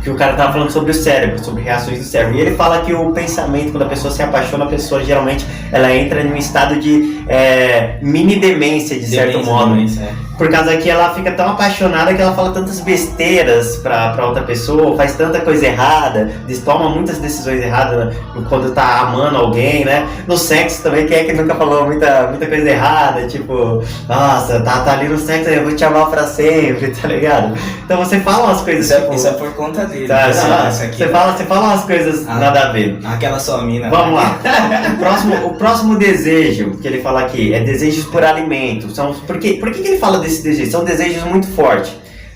Que 0.04 0.10
o 0.10 0.16
cara 0.16 0.34
tava 0.34 0.54
falando 0.54 0.72
sobre 0.72 0.92
o 0.92 0.94
cérebro, 0.94 1.44
sobre 1.44 1.62
reações 1.64 2.00
do 2.00 2.06
cérebro. 2.06 2.38
E 2.38 2.42
ele 2.42 2.56
fala 2.56 2.82
que 2.82 2.94
o 2.94 3.12
pensamento, 3.12 3.72
quando 3.72 3.84
a 3.84 3.88
pessoa 3.88 4.12
se 4.12 4.24
apaixona, 4.24 4.66
a 4.66 4.68
pessoa 4.68 5.04
geralmente 5.04 5.46
ela 5.72 5.94
entra 5.96 6.22
em 6.22 6.32
um 6.32 6.36
estado 6.38 6.80
de 6.80 7.24
é, 7.28 7.98
mini 8.02 8.38
demência, 8.38 9.00
de 9.00 9.06
certo 9.06 9.32
Demência, 9.34 9.54
modo. 9.54 9.74
demência, 9.76 10.02
é. 10.02 10.31
Por 10.42 10.50
causa 10.50 10.76
que 10.78 10.90
ela 10.90 11.14
fica 11.14 11.32
tão 11.34 11.50
apaixonada 11.52 12.16
que 12.16 12.20
ela 12.22 12.34
fala 12.34 12.52
tantas 12.52 12.80
besteiras 12.80 13.78
pra, 13.78 14.10
pra 14.14 14.26
outra 14.26 14.42
pessoa, 14.42 14.98
faz 14.98 15.14
tanta 15.14 15.40
coisa 15.42 15.68
errada, 15.68 16.32
toma 16.66 16.90
muitas 16.90 17.20
decisões 17.20 17.62
erradas 17.62 18.08
né, 18.08 18.22
quando 18.50 18.74
tá 18.74 19.02
amando 19.02 19.38
alguém, 19.38 19.86
né? 19.86 20.08
No 20.26 20.36
sexo 20.38 20.82
também, 20.82 21.06
quem 21.06 21.18
é 21.18 21.24
que 21.26 21.34
nunca 21.34 21.54
falou 21.54 21.86
muita, 21.86 22.28
muita 22.30 22.48
coisa 22.48 22.68
errada? 22.68 23.28
Tipo, 23.28 23.84
nossa, 24.10 24.60
tá, 24.62 24.80
tá 24.82 24.94
ali 24.94 25.08
no 25.10 25.18
sexo, 25.20 25.48
eu 25.52 25.64
vou 25.64 25.76
te 25.76 25.86
amar 25.86 26.10
pra 26.10 26.26
sempre, 26.26 26.88
tá 27.00 27.08
ligado? 27.08 27.56
Então 27.86 27.98
você 27.98 28.20
fala 28.20 28.46
umas 28.46 28.62
coisas 28.62 28.86
Isso, 28.86 28.94
é, 28.96 29.02
tipo. 29.02 29.14
isso 29.14 29.28
é 29.28 29.32
por 29.34 29.54
conta 29.54 29.86
dele. 29.86 30.08
tá, 30.08 30.32
tá, 30.32 30.70
isso 30.70 30.84
aqui. 30.84 30.98
você, 30.98 31.08
fala, 31.10 31.38
você 31.38 31.44
fala 31.44 31.68
umas 31.68 31.84
coisas 31.84 32.28
Ah. 32.28 32.36
nada 32.40 32.62
a 32.62 32.72
ver. 32.72 32.98
Aquela 33.06 33.38
sua 33.38 33.62
mina. 33.62 33.92
Vamos 33.92 34.16
lá. 34.16 34.40
O 34.92 34.98
próximo, 34.98 35.36
o 35.48 35.54
próximo 35.56 35.98
desejo 35.98 36.72
que 36.82 36.88
ele 36.88 37.02
fala 37.02 37.22
aqui 37.22 37.54
é 37.54 37.60
desejos 37.64 38.06
por 38.06 38.24
alimento. 38.24 38.90
São, 38.90 39.14
por 39.14 39.38
quê? 39.38 39.58
por 39.60 39.72
que, 39.72 39.82
que 39.82 39.88
ele 39.90 39.98
fala 39.98 40.20
desse 40.20 40.31
desejo? 40.40 40.72
São 40.72 40.84
desejos 40.84 41.24
muito 41.24 41.48
fortes. 41.48 41.92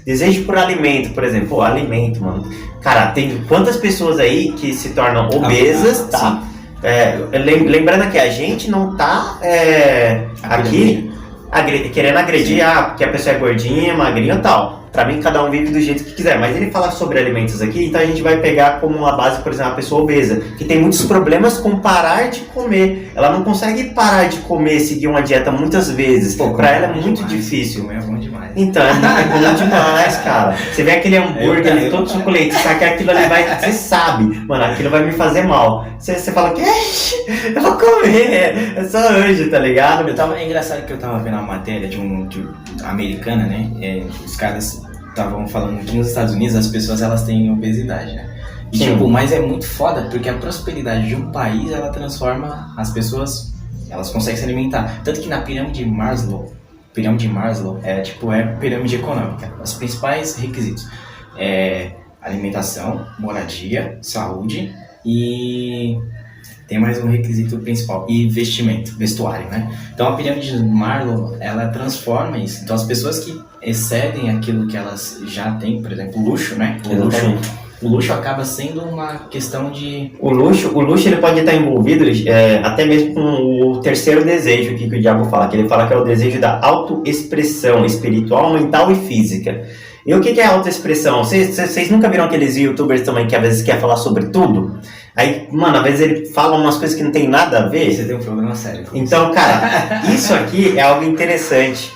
Desejo 0.05 0.43
por 0.43 0.57
alimento, 0.57 1.13
por 1.13 1.23
exemplo. 1.23 1.47
Pô, 1.49 1.61
alimento, 1.61 2.21
mano. 2.23 2.47
Cara, 2.81 3.07
tem 3.07 3.43
quantas 3.47 3.77
pessoas 3.77 4.19
aí 4.19 4.51
que 4.53 4.73
se 4.73 4.89
tornam 4.89 5.27
obesas, 5.33 6.07
Ah, 6.13 6.17
tá? 6.19 6.43
É, 6.83 7.17
lem- 7.31 7.65
lembrando 7.67 8.11
que 8.11 8.19
a 8.19 8.29
gente 8.29 8.69
não 8.69 8.95
tá 8.95 9.39
é, 9.41 10.25
aqui 10.43 11.11
agre- 11.51 11.89
querendo 11.89 12.17
agredir 12.17 12.63
ah, 12.63 12.93
que 12.95 13.03
a 13.03 13.07
pessoa 13.07 13.35
é 13.35 13.39
gordinha, 13.39 13.95
magrinha 13.95 14.35
e 14.35 14.39
tal. 14.39 14.84
Pra 14.95 15.05
mim, 15.05 15.19
cada 15.19 15.43
um 15.43 15.51
vive 15.51 15.71
do 15.71 15.81
jeito 15.81 16.05
que 16.05 16.13
quiser. 16.13 16.39
Mas 16.39 16.55
ele 16.55 16.71
fala 16.71 16.89
sobre 16.89 17.19
alimentos 17.19 17.61
aqui, 17.61 17.85
então 17.85 17.99
a 17.99 18.05
gente 18.05 18.21
vai 18.21 18.39
pegar 18.39 18.79
como 18.79 18.97
uma 18.97 19.15
base, 19.15 19.41
por 19.41 19.51
exemplo, 19.51 19.73
a 19.73 19.75
pessoa 19.75 20.01
obesa, 20.01 20.41
que 20.57 20.63
tem 20.63 20.79
muitos 20.79 21.03
problemas 21.03 21.57
com 21.57 21.79
parar 21.79 22.29
de 22.29 22.39
comer. 22.41 23.11
Ela 23.13 23.29
não 23.31 23.43
consegue 23.43 23.93
parar 23.93 24.29
de 24.29 24.37
comer, 24.39 24.79
seguir 24.79 25.07
uma 25.07 25.21
dieta 25.21 25.51
muitas 25.51 25.91
vezes. 25.91 26.35
Pô, 26.35 26.53
pra 26.53 26.69
ela 26.69 26.85
é 26.87 26.93
muito 26.93 27.23
demais. 27.23 27.31
difícil. 27.31 27.83
Comer 27.83 27.97
é 27.97 28.01
bom 28.01 28.15
demais. 28.15 28.34
Então, 28.55 28.81
é 28.83 28.93
bom 28.93 29.53
demais, 29.55 30.17
cara. 30.17 30.55
Você 30.55 30.83
vê 30.83 30.91
aquele 30.91 31.17
hambúrguer 31.17 31.71
ali 31.71 31.89
todo 31.89 32.09
suculento, 32.09 32.55
sabe 32.55 32.79
que 32.79 32.85
aquilo 32.85 33.11
ali 33.11 33.27
vai. 33.27 33.59
Você 33.59 33.71
sabe, 33.73 34.23
mano, 34.47 34.63
aquilo 34.63 34.89
vai 34.89 35.03
me 35.05 35.11
fazer 35.11 35.43
mal. 35.43 35.85
Você, 35.99 36.15
você 36.15 36.31
fala 36.31 36.53
que 36.53 36.61
eu 36.61 37.61
vou 37.61 37.77
comer, 37.77 38.73
é 38.77 38.83
só 38.85 39.11
hoje, 39.13 39.49
tá 39.49 39.59
ligado? 39.59 40.07
Eu 40.07 40.15
tava, 40.15 40.39
é 40.39 40.45
engraçado 40.45 40.85
que 40.85 40.93
eu 40.93 40.97
tava 40.97 41.19
vendo 41.19 41.33
uma 41.33 41.43
matéria 41.43 41.87
de 41.87 41.99
um 41.99 42.27
de, 42.27 42.47
americana, 42.83 43.45
né? 43.45 43.69
É, 43.81 44.03
os 44.23 44.35
caras 44.35 44.81
estavam 45.09 45.47
falando 45.47 45.83
que 45.85 45.95
nos 45.95 46.07
Estados 46.07 46.33
Unidos 46.33 46.55
as 46.55 46.67
pessoas 46.67 47.01
elas 47.01 47.23
têm 47.23 47.51
obesidade, 47.51 48.13
né? 48.13 48.29
E, 48.71 48.77
Sim. 48.77 48.93
tipo, 48.93 49.07
mas 49.07 49.31
é 49.31 49.39
muito 49.39 49.65
foda 49.65 50.07
porque 50.09 50.29
a 50.29 50.33
prosperidade 50.33 51.07
de 51.07 51.15
um 51.15 51.31
país 51.31 51.71
ela 51.71 51.89
transforma 51.89 52.73
as 52.75 52.91
pessoas, 52.91 53.53
elas 53.89 54.09
conseguem 54.09 54.37
se 54.37 54.43
alimentar. 54.43 55.01
Tanto 55.03 55.21
que 55.21 55.29
na 55.29 55.41
pirâmide 55.41 55.83
de 55.83 55.89
Maslow, 55.89 56.54
pirâmide 56.95 57.27
de 57.27 57.33
Maslow 57.33 57.79
é 57.83 58.01
tipo 58.01 58.31
é 58.31 58.43
pirâmide 58.55 58.95
econômica. 58.95 59.53
Os 59.61 59.73
principais 59.73 60.35
requisitos 60.37 60.87
é 61.37 61.91
alimentação, 62.21 63.05
moradia, 63.19 63.99
saúde 64.01 64.73
e 65.05 65.99
tem 66.67 66.79
mais 66.79 67.03
um 67.03 67.11
requisito 67.11 67.59
principal 67.59 68.07
e 68.09 68.27
vestimento, 68.27 68.97
vestuário, 68.97 69.47
né? 69.49 69.77
Então 69.93 70.07
a 70.07 70.15
pirâmide 70.15 70.57
de 70.57 70.63
Marlow, 70.63 71.37
ela 71.39 71.67
transforma 71.67 72.39
isso. 72.39 72.63
Então 72.63 72.75
as 72.75 72.85
pessoas 72.85 73.19
que 73.19 73.39
excedem 73.61 74.31
aquilo 74.31 74.67
que 74.67 74.75
elas 74.75 75.21
já 75.27 75.51
têm, 75.57 75.81
por 75.81 75.91
exemplo, 75.91 76.19
luxo, 76.23 76.55
né? 76.55 76.81
O 76.89 76.95
luxo. 76.95 77.64
O 77.81 77.89
luxo 77.89 78.13
acaba 78.13 78.45
sendo 78.45 78.81
uma 78.81 79.27
questão 79.29 79.69
de 79.69 80.13
O 80.19 80.31
luxo, 80.31 80.71
o 80.73 80.81
luxo 80.81 81.07
ele 81.07 81.17
pode 81.17 81.39
estar 81.39 81.53
envolvido 81.53 82.05
é, 82.29 82.59
até 82.63 82.85
mesmo 82.85 83.13
com 83.13 83.21
o 83.21 83.81
terceiro 83.81 84.23
desejo 84.23 84.75
aqui 84.75 84.89
que 84.89 84.95
o 84.95 85.01
diabo 85.01 85.25
fala, 85.25 85.47
que 85.47 85.57
ele 85.57 85.67
fala 85.67 85.87
que 85.87 85.93
é 85.93 85.97
o 85.97 86.03
desejo 86.03 86.39
da 86.39 86.59
autoexpressão 86.61 87.85
espiritual, 87.85 88.53
mental 88.53 88.91
e 88.91 88.95
física. 88.95 89.65
E 90.05 90.13
o 90.13 90.21
que 90.21 90.33
que 90.33 90.39
é 90.39 90.45
autoexpressão? 90.45 91.23
Vocês 91.23 91.89
nunca 91.89 92.07
viram 92.07 92.25
aqueles 92.25 92.55
youtubers 92.55 93.01
também 93.01 93.27
que 93.27 93.35
às 93.35 93.41
vezes 93.41 93.63
quer 93.63 93.81
falar 93.81 93.97
sobre 93.97 94.27
tudo? 94.27 94.79
Aí, 95.15 95.47
mano, 95.51 95.77
às 95.77 95.83
vezes 95.83 96.01
ele 96.01 96.25
fala 96.27 96.57
umas 96.57 96.77
coisas 96.77 96.95
que 96.95 97.03
não 97.03 97.11
tem 97.11 97.27
nada 97.27 97.59
a 97.63 97.67
ver. 97.67 97.91
você 97.91 98.03
tem 98.03 98.15
um 98.15 98.19
problema 98.19 98.53
sério. 98.53 98.85
Então, 98.93 99.31
cara, 99.31 100.03
isso 100.13 100.33
aqui 100.33 100.77
é 100.77 100.81
algo 100.81 101.03
interessante. 101.03 101.91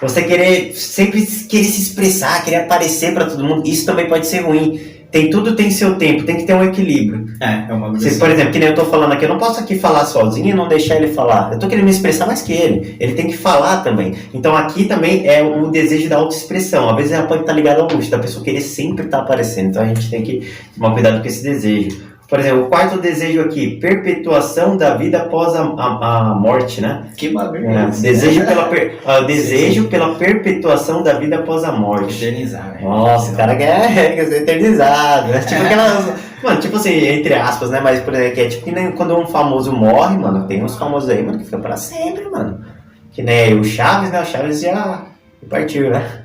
Você 0.00 0.22
querer 0.22 0.74
sempre 0.74 1.24
querer 1.24 1.64
se 1.64 1.82
expressar, 1.82 2.42
querer 2.42 2.56
aparecer 2.56 3.12
pra 3.12 3.26
todo 3.26 3.44
mundo, 3.44 3.68
isso 3.68 3.84
também 3.84 4.08
pode 4.08 4.26
ser 4.26 4.40
ruim. 4.40 4.80
Tem 5.12 5.28
tudo 5.28 5.54
tem 5.54 5.70
seu 5.70 5.96
tempo, 5.96 6.24
tem 6.24 6.38
que 6.38 6.44
ter 6.44 6.54
um 6.54 6.64
equilíbrio. 6.64 7.26
é, 7.38 7.66
é 7.68 7.72
uma 7.74 7.90
Você, 7.90 8.18
por 8.18 8.30
exemplo, 8.30 8.50
que 8.50 8.58
nem 8.58 8.70
eu 8.70 8.74
tô 8.74 8.86
falando 8.86 9.12
aqui, 9.12 9.26
eu 9.26 9.28
não 9.28 9.36
posso 9.36 9.60
aqui 9.60 9.78
falar 9.78 10.06
sozinho 10.06 10.48
e 10.48 10.54
não 10.54 10.66
deixar 10.66 10.96
ele 10.96 11.08
falar. 11.08 11.52
Eu 11.52 11.58
tô 11.58 11.68
querendo 11.68 11.84
me 11.84 11.90
expressar 11.90 12.26
mais 12.26 12.40
que 12.40 12.54
ele. 12.54 12.96
Ele 12.98 13.12
tem 13.12 13.26
que 13.26 13.36
falar 13.36 13.82
também. 13.82 14.14
Então 14.32 14.56
aqui 14.56 14.86
também 14.86 15.28
é 15.28 15.42
o 15.42 15.70
desejo 15.70 16.08
da 16.08 16.16
autoexpressão. 16.16 16.88
Às 16.88 16.96
vezes 16.96 17.12
ela 17.12 17.26
pode 17.26 17.42
estar 17.42 17.52
ligada 17.52 17.82
ao 17.82 17.88
luxo, 17.88 18.10
da 18.10 18.18
pessoa 18.18 18.42
querer 18.42 18.62
sempre 18.62 19.04
estar 19.04 19.18
aparecendo. 19.18 19.68
Então 19.68 19.82
a 19.82 19.86
gente 19.86 20.08
tem 20.08 20.22
que 20.22 20.50
tomar 20.74 20.94
cuidado 20.94 21.20
com 21.20 21.26
esse 21.28 21.42
desejo. 21.42 22.11
Por 22.32 22.40
exemplo, 22.40 22.62
o 22.62 22.66
quarto 22.68 22.96
desejo 22.98 23.42
aqui, 23.42 23.76
perpetuação 23.76 24.74
da 24.74 24.94
vida 24.94 25.18
após 25.18 25.54
a, 25.54 25.60
a, 25.64 26.30
a 26.30 26.34
morte, 26.34 26.80
né? 26.80 27.04
que 27.14 27.28
bagulho 27.28 27.68
É, 27.68 27.84
é 27.84 27.88
esse? 27.90 28.00
desejo 28.00 28.40
pela 28.48 28.64
per- 28.68 28.98
ah, 29.04 29.20
desejo 29.20 29.88
pela 29.88 30.14
perpetuação 30.14 31.02
da 31.02 31.12
vida 31.18 31.36
após 31.36 31.62
a 31.62 31.72
morte. 31.72 32.24
eternizar, 32.24 32.72
né? 32.72 32.78
Nossa, 32.80 33.32
o 33.34 33.36
cara 33.36 33.54
quer, 33.54 33.86
quer 34.16 34.24
ser 34.28 34.42
eternizado, 34.44 35.28
né? 35.28 35.40
Tipo 35.40 35.62
aquelas. 35.62 36.12
Mano, 36.42 36.58
tipo 36.58 36.76
assim, 36.76 37.06
entre 37.06 37.34
aspas, 37.34 37.68
né? 37.68 37.80
Mas 37.82 38.00
por 38.00 38.14
exemplo, 38.14 38.34
que 38.34 38.40
é 38.40 38.48
tipo 38.48 38.64
que 38.64 38.72
nem 38.72 38.92
quando 38.92 39.14
um 39.14 39.26
famoso 39.26 39.70
morre, 39.70 40.16
mano, 40.16 40.46
tem 40.48 40.64
uns 40.64 40.74
famosos 40.78 41.10
aí, 41.10 41.22
mano, 41.22 41.38
que 41.38 41.44
fica 41.44 41.58
pra 41.58 41.76
sempre, 41.76 42.24
mano. 42.30 42.64
Que 43.12 43.22
nem 43.22 43.60
o 43.60 43.62
Chaves, 43.62 44.10
né? 44.10 44.22
O 44.22 44.24
Chaves 44.24 44.60
já 44.62 45.02
partiu, 45.50 45.90
né? 45.90 46.21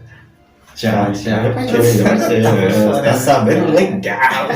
Já, 0.78 1.12
já. 1.12 1.14
já 1.14 1.44
já 1.44 1.54
partiu. 1.54 3.04
Tá 3.04 3.14
sabendo 3.14 3.74
legal. 3.74 4.48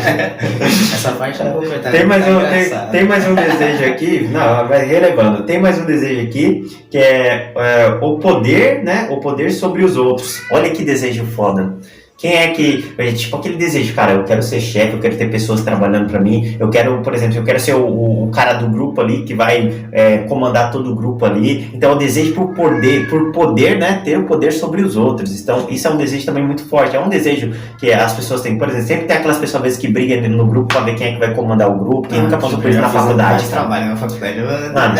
Essa 0.93 1.13
parte 1.13 1.43
não 1.43 1.53
vou 1.53 1.63
cortar. 1.63 1.91
Tem 1.91 2.05
mais, 2.05 2.23
tá 2.23 2.31
um, 2.31 2.39
tem, 2.41 2.91
tem 2.91 3.03
mais 3.05 3.27
um 3.27 3.33
desejo 3.33 3.85
aqui, 3.85 4.27
não, 4.27 4.67
vai 4.67 4.85
relevando. 4.85 5.43
Tem 5.43 5.59
mais 5.59 5.79
um 5.79 5.85
desejo 5.85 6.21
aqui 6.21 6.85
que 6.91 6.97
é, 6.99 7.51
é, 7.55 7.87
o 8.01 8.19
poder, 8.19 8.83
né? 8.83 9.07
O 9.09 9.19
poder 9.19 9.49
sobre 9.49 9.83
os 9.83 9.97
outros. 9.97 10.43
Olha 10.51 10.69
que 10.69 10.85
desejo 10.85 11.25
foda. 11.25 11.75
Quem 12.21 12.35
é 12.35 12.47
que. 12.49 12.93
é, 12.97 13.11
Tipo 13.11 13.37
aquele 13.37 13.55
desejo, 13.57 13.93
cara, 13.95 14.13
eu 14.13 14.23
quero 14.23 14.43
ser 14.43 14.59
chefe, 14.61 14.93
eu 14.93 14.99
quero 14.99 15.15
ter 15.17 15.29
pessoas 15.29 15.61
trabalhando 15.61 16.07
pra 16.09 16.19
mim, 16.19 16.55
eu 16.59 16.69
quero, 16.69 16.99
por 17.01 17.13
exemplo, 17.15 17.37
eu 17.37 17.43
quero 17.43 17.59
ser 17.59 17.73
o, 17.73 18.25
o- 18.25 18.31
cara 18.31 18.53
do 18.53 18.69
grupo 18.69 19.01
ali 19.01 19.23
que 19.23 19.33
vai 19.33 19.73
é, 19.91 20.19
comandar 20.19 20.71
todo 20.71 20.91
o 20.91 20.95
grupo 20.95 21.25
ali. 21.25 21.69
Então, 21.73 21.93
o 21.93 21.95
desejo 21.95 22.33
por 22.33 22.53
poder, 22.53 23.09
por 23.09 23.31
poder, 23.31 23.77
né, 23.77 24.01
ter 24.05 24.17
o 24.17 24.23
poder 24.23 24.51
sobre 24.53 24.81
os 24.81 24.95
outros. 24.95 25.37
Então, 25.41 25.67
isso 25.69 25.87
é 25.87 25.91
um 25.91 25.97
desejo 25.97 26.25
também 26.25 26.45
muito 26.45 26.63
forte. 26.65 26.95
É 26.95 26.99
um 26.99 27.09
desejo 27.09 27.51
que 27.79 27.91
as 27.91 28.13
pessoas 28.13 28.41
têm, 28.41 28.57
por 28.57 28.69
exemplo, 28.69 28.87
sempre 28.87 29.05
tem 29.07 29.17
aquelas 29.17 29.37
pessoas 29.37 29.55
às 29.55 29.63
vezes, 29.63 29.77
que 29.79 29.87
brigam 29.87 30.29
no 30.29 30.45
grupo 30.45 30.67
pra 30.73 30.81
ver 30.81 30.95
quem 30.95 31.07
é 31.07 31.13
que 31.13 31.19
vai 31.19 31.33
comandar 31.33 31.69
o 31.69 31.77
grupo. 31.77 32.07
Quem 32.07 32.21
nunca 32.21 32.37
passou 32.37 32.59
por 32.59 32.69
isso 32.69 32.79
na 32.79 32.87
faculdade? 32.89 33.43
trabalho 33.49 33.85
na 33.89 33.95
faculdade. 33.95 34.39
Mano, 34.73 34.95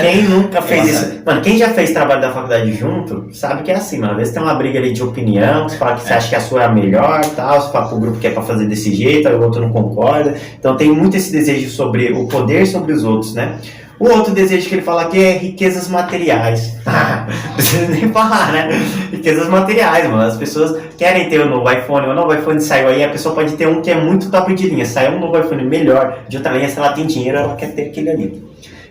quem 0.00 0.22
nunca 0.24 0.62
fez 0.62 0.88
isso? 0.88 1.20
Mano, 1.24 1.40
quem 1.40 1.56
já 1.58 1.68
fez 1.70 1.90
trabalho 1.92 2.20
da 2.20 2.30
faculdade 2.32 2.72
junto, 2.74 3.26
sabe 3.32 3.62
que 3.62 3.70
é 3.70 3.74
assim, 3.76 3.98
mano. 3.98 4.12
Às 4.12 4.18
vezes 4.18 4.34
tem 4.34 4.42
uma 4.42 4.54
briga 4.54 4.78
ali 4.78 4.92
de 4.92 5.02
opinião, 5.02 5.68
você 5.68 5.76
fala 5.76 5.96
que 5.96 6.02
você 6.02 6.12
acha 6.12 6.28
que 6.28 6.36
a 6.36 6.40
sua 6.40 6.57
é 6.60 6.64
a 6.64 6.72
melhor 6.72 7.24
tal, 7.36 7.72
fala 7.72 7.88
pro 7.88 7.98
grupo 7.98 8.18
que 8.18 8.26
é 8.26 8.30
pra 8.30 8.42
fazer 8.42 8.66
desse 8.66 8.94
jeito, 8.94 9.28
aí 9.28 9.34
o 9.34 9.42
outro 9.42 9.60
não 9.60 9.70
concorda. 9.70 10.34
Então 10.58 10.76
tem 10.76 10.90
muito 10.90 11.16
esse 11.16 11.32
desejo 11.32 11.70
sobre 11.70 12.12
o 12.12 12.26
poder 12.26 12.66
sobre 12.66 12.92
os 12.92 13.04
outros, 13.04 13.34
né? 13.34 13.58
O 14.00 14.08
outro 14.10 14.32
desejo 14.32 14.68
que 14.68 14.76
ele 14.76 14.82
fala 14.82 15.02
aqui 15.02 15.18
é 15.18 15.32
riquezas 15.32 15.88
materiais. 15.88 16.76
Precisa 17.56 17.88
nem 17.88 18.08
falar, 18.12 18.52
né? 18.52 18.68
Riquezas 19.10 19.48
materiais, 19.48 20.08
mano. 20.08 20.22
As 20.22 20.36
pessoas 20.36 20.80
querem 20.96 21.28
ter 21.28 21.40
o 21.40 21.50
novo 21.50 21.68
iPhone. 21.68 22.06
O 22.06 22.14
novo 22.14 22.32
iPhone 22.32 22.60
saiu 22.60 22.88
aí, 22.88 23.02
a 23.02 23.08
pessoa 23.08 23.34
pode 23.34 23.54
ter 23.56 23.66
um 23.66 23.82
que 23.82 23.90
é 23.90 24.00
muito 24.00 24.30
top 24.30 24.54
de 24.54 24.68
linha. 24.68 24.86
Saiu 24.86 25.16
um 25.16 25.20
novo 25.20 25.36
iPhone 25.36 25.64
melhor 25.64 26.20
de 26.28 26.36
outra 26.36 26.52
linha, 26.52 26.68
se 26.68 26.78
ela 26.78 26.92
tem 26.92 27.06
dinheiro, 27.06 27.38
ela 27.38 27.56
quer 27.56 27.74
ter 27.74 27.86
aquele 27.86 28.10
ali. 28.10 28.47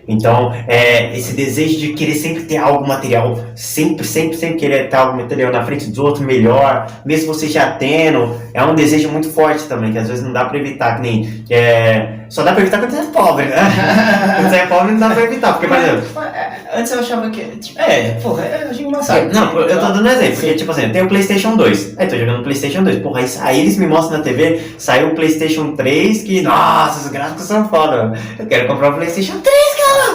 Então, 0.08 0.54
é, 0.67 1.17
esse 1.17 1.34
desejo 1.34 1.78
de 1.78 1.93
querer 1.93 2.15
sempre 2.15 2.43
ter 2.43 2.58
algo 2.58 2.88
material, 2.88 3.39
sempre, 3.56 4.06
sempre, 4.06 4.38
sempre 4.38 4.58
querer 4.58 4.89
ter 4.89 4.96
algo 4.96 5.17
material 5.17 5.52
na 5.52 5.63
frente 5.65 5.88
dos 5.88 6.00
outros 6.00 6.24
melhor, 6.26 6.88
mesmo 7.06 7.34
você 7.34 7.48
já 7.48 7.72
tendo, 7.72 8.36
é 8.54 8.63
um 8.63 8.74
desejo 8.74 9.10
muito 9.10 9.30
forte 9.30 9.65
também, 9.65 9.91
que 9.91 9.98
às 9.98 10.08
vezes 10.08 10.24
não 10.24 10.32
dá 10.32 10.46
pra 10.46 10.58
evitar, 10.58 10.96
que 10.96 11.02
nem. 11.02 11.43
é, 11.50 12.13
só 12.30 12.43
dá 12.43 12.52
pra 12.52 12.62
evitar 12.62 12.80
quando 12.80 12.91
você 12.91 13.00
é 13.00 13.04
pobre, 13.06 13.46
né? 13.46 13.56
quando 14.38 14.50
você 14.50 14.56
é 14.58 14.65
pobre 14.67 14.91
não 14.91 15.00
dá 15.00 15.10
pra 15.10 15.24
evitar, 15.24 15.54
porque, 15.54 15.67
por 15.67 15.78
exemplo. 15.78 16.04
É, 16.24 16.58
Antes 16.74 16.91
eu 16.91 17.00
achava 17.00 17.30
que. 17.30 17.41
tipo, 17.58 17.80
É, 17.80 18.12
porra, 18.22 18.43
a 18.70 18.74
gente 18.74 18.91
não 18.91 19.02
sabe. 19.02 19.34
Não, 19.34 19.58
eu 19.60 19.80
tô 19.80 19.88
dando 19.88 20.06
um 20.06 20.12
exemplo, 20.12 20.36
porque, 20.36 20.54
tipo 20.56 20.72
assim, 20.72 20.84
eu 20.84 20.91
tenho 20.91 21.06
o 21.06 21.08
PlayStation 21.08 21.56
2. 21.56 21.96
Aí 21.98 22.08
tô 22.08 22.17
jogando 22.17 22.39
o 22.41 22.43
PlayStation 22.43 22.84
2. 22.84 23.00
Porra, 23.00 23.22
aí, 23.22 23.28
aí 23.41 23.60
eles 23.62 23.78
me 23.78 23.88
mostram 23.88 24.17
na 24.17 24.24
TV, 24.24 24.62
saiu 24.78 25.10
o 25.10 25.15
PlayStation 25.15 25.76
3, 25.76 26.24
que, 26.24 26.41
nossa, 26.41 27.00
os 27.00 27.08
gráficos 27.08 27.46
são 27.46 27.67
foda. 27.70 28.13
Eu 28.38 28.46
quero 28.46 28.67
comprar 28.67 28.91
o 28.91 28.96
PlayStation 28.96 29.39
3, 29.39 29.43
caramba, 29.43 29.66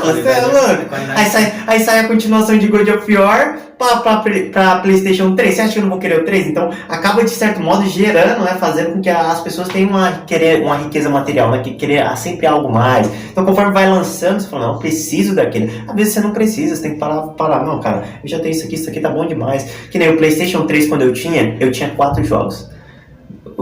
você 0.04 0.28
é 0.28 0.40
louco? 0.40 0.94
Aí 1.16 1.26
sai, 1.26 1.52
aí 1.66 1.80
sai 1.80 2.00
a 2.00 2.08
continuação 2.08 2.58
de 2.58 2.66
God 2.68 2.88
of 2.88 3.16
War 3.16 3.58
pra, 3.78 3.96
pra, 3.98 4.22
pra 4.52 4.76
PlayStation 4.76 5.34
3. 5.34 5.54
Você 5.54 5.60
acha 5.60 5.72
que 5.72 5.78
eu 5.78 5.82
não 5.82 5.90
vou 5.90 5.98
querer 5.98 6.20
o 6.20 6.24
3? 6.24 6.48
Então 6.48 6.70
acaba 6.88 7.24
de 7.24 7.30
certo 7.30 7.60
modo 7.60 7.86
gerando, 7.86 8.44
né? 8.44 8.56
Fazendo 8.58 8.92
com 8.92 9.00
que 9.00 9.10
as 9.10 9.40
pessoas 9.40 9.68
tenham 9.68 9.90
uma, 9.90 10.12
querer, 10.26 10.62
uma 10.62 10.76
riqueza 10.76 11.08
material, 11.08 11.50
né? 11.50 11.60
Que 11.62 11.74
querer 11.74 12.04
sempre 12.16 12.46
algo 12.46 12.70
mais. 12.70 13.10
Então 13.30 13.44
conforme 13.44 13.72
vai 13.72 13.88
lançando, 13.88 14.40
você 14.40 14.48
fala, 14.48 14.66
não, 14.66 14.74
eu 14.74 14.78
preciso 14.78 15.34
daquilo. 15.34 15.70
Às 15.88 15.94
vezes 15.94 16.14
você 16.14 16.20
não 16.20 16.32
precisa, 16.32 16.76
você 16.76 16.82
tem 16.82 16.92
que 16.94 16.98
parar, 16.98 17.22
parar. 17.28 17.64
Não, 17.64 17.80
cara, 17.80 18.04
eu 18.22 18.28
já 18.28 18.38
tenho 18.38 18.52
isso 18.52 18.64
aqui, 18.64 18.74
isso 18.74 18.88
aqui 18.88 19.00
tá 19.00 19.08
bom 19.08 19.26
demais. 19.26 19.64
Que 19.90 19.98
nem 19.98 20.10
o 20.10 20.16
PlayStation 20.16 20.66
3 20.66 20.88
quando 20.88 21.02
eu 21.02 21.12
tinha, 21.12 21.56
eu 21.60 21.70
tinha 21.70 21.90
quatro 21.90 22.22
jogos. 22.24 22.71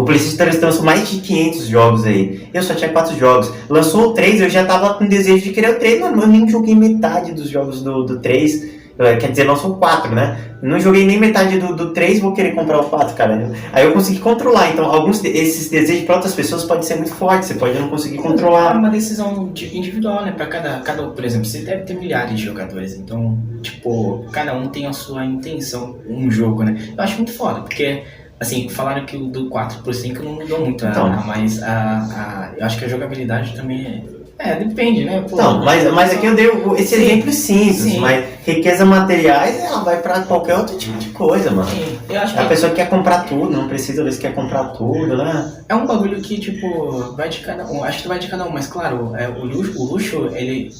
O 0.00 0.04
PlayStation 0.04 0.36
3 0.38 0.60
lançou 0.60 0.84
mais 0.84 1.08
de 1.10 1.20
500 1.20 1.66
jogos 1.66 2.04
aí. 2.06 2.48
Eu 2.52 2.62
só 2.62 2.74
tinha 2.74 2.90
4 2.90 3.16
jogos. 3.18 3.52
Lançou 3.68 4.08
o 4.08 4.12
3, 4.14 4.40
eu 4.40 4.50
já 4.50 4.64
tava 4.64 4.94
com 4.94 5.06
desejo 5.06 5.44
de 5.44 5.50
querer 5.50 5.70
o 5.70 5.78
3. 5.78 6.00
Mano, 6.00 6.22
eu 6.22 6.26
nem 6.28 6.48
joguei 6.48 6.74
metade 6.74 7.32
dos 7.32 7.48
jogos 7.48 7.82
do, 7.82 8.04
do 8.04 8.18
3. 8.20 8.80
Eh, 8.98 9.16
Quer 9.16 9.30
dizer, 9.30 9.44
lançou 9.44 9.70
o 9.72 9.76
4, 9.76 10.14
né? 10.14 10.38
Não 10.62 10.78
joguei 10.78 11.06
nem 11.06 11.18
metade 11.18 11.58
do, 11.58 11.74
do 11.74 11.94
3, 11.94 12.20
vou 12.20 12.34
querer 12.34 12.54
comprar 12.54 12.80
o 12.80 12.84
4, 12.84 13.14
cara. 13.16 13.50
Aí 13.72 13.84
eu 13.86 13.92
consegui 13.92 14.18
controlar. 14.18 14.70
Então, 14.72 14.84
alguns 14.84 15.20
desses 15.20 15.70
desejos 15.70 16.04
para 16.04 16.16
outras 16.16 16.34
pessoas 16.34 16.64
pode 16.64 16.84
ser 16.84 16.96
muito 16.96 17.14
forte. 17.14 17.46
Você 17.46 17.54
pode 17.54 17.78
não 17.78 17.88
conseguir 17.88 18.18
É 18.18 18.22
controlar. 18.22 18.76
uma 18.76 18.90
decisão 18.90 19.48
de- 19.54 19.74
individual, 19.74 20.22
né? 20.22 20.32
Pra 20.32 20.44
cada, 20.46 20.80
cada. 20.80 21.02
Por 21.04 21.24
exemplo, 21.24 21.46
você 21.46 21.60
deve 21.60 21.84
ter 21.84 21.94
milhares 21.94 22.36
de 22.38 22.44
jogadores. 22.44 22.94
Então, 22.94 23.38
tipo, 23.62 24.26
cada 24.32 24.54
um 24.54 24.68
tem 24.68 24.84
a 24.86 24.92
sua 24.92 25.24
intenção, 25.24 25.96
um 26.06 26.30
jogo, 26.30 26.62
né? 26.62 26.76
Eu 26.96 27.02
acho 27.02 27.16
muito 27.16 27.32
foda, 27.32 27.60
porque. 27.62 28.02
Assim, 28.40 28.70
falaram 28.70 29.04
que 29.04 29.16
o 29.18 29.26
do 29.26 29.50
4 29.50 29.82
por 29.82 29.94
5 29.94 30.22
não 30.22 30.32
mudou 30.32 30.60
muito, 30.60 30.82
né? 30.82 30.90
Então. 30.90 31.24
mas 31.26 31.62
a, 31.62 31.68
a, 31.68 32.58
eu 32.58 32.64
acho 32.64 32.78
que 32.78 32.86
a 32.86 32.88
jogabilidade 32.88 33.54
também 33.54 33.86
é. 33.86 34.20
É, 34.42 34.54
depende, 34.54 35.04
né? 35.04 35.22
Pô, 35.28 35.36
Não, 35.36 35.62
mas, 35.62 35.84
mas 35.92 36.14
aqui 36.14 36.24
eu 36.24 36.34
dei 36.34 36.48
esse 36.78 36.96
Sim. 36.96 37.02
exemplo 37.02 37.30
simples. 37.30 37.76
Sim. 37.76 38.00
Mas 38.00 38.24
riqueza 38.46 38.86
materiais, 38.86 39.62
ela 39.62 39.84
vai 39.84 40.00
para 40.00 40.22
qualquer 40.22 40.56
outro 40.56 40.78
tipo 40.78 40.96
de 40.96 41.10
coisa, 41.10 41.50
mano. 41.50 41.68
Sim, 41.68 41.98
eu 42.12 42.20
acho 42.20 42.38
A 42.38 42.42
que 42.42 42.48
pessoa 42.48 42.72
quer 42.72 42.88
comprar 42.88 43.24
tudo, 43.24 43.50
não 43.50 43.68
precisa 43.68 44.10
se 44.10 44.20
quer 44.20 44.34
comprar 44.34 44.64
tudo, 44.70 45.16
né? 45.16 45.52
é 45.70 45.74
um 45.74 45.86
bagulho 45.86 46.20
que, 46.20 46.40
tipo, 46.40 47.14
vai 47.16 47.28
de 47.28 47.38
cada 47.38 47.64
um. 47.64 47.84
Acho 47.84 48.02
que 48.02 48.08
vai 48.08 48.18
de 48.18 48.26
cada 48.26 48.44
um, 48.44 48.50
mas 48.50 48.66
claro, 48.66 49.14
é, 49.16 49.28
o, 49.28 49.44
luxo, 49.44 49.80
o 49.80 49.84
luxo, 49.84 50.28
ele. 50.32 50.72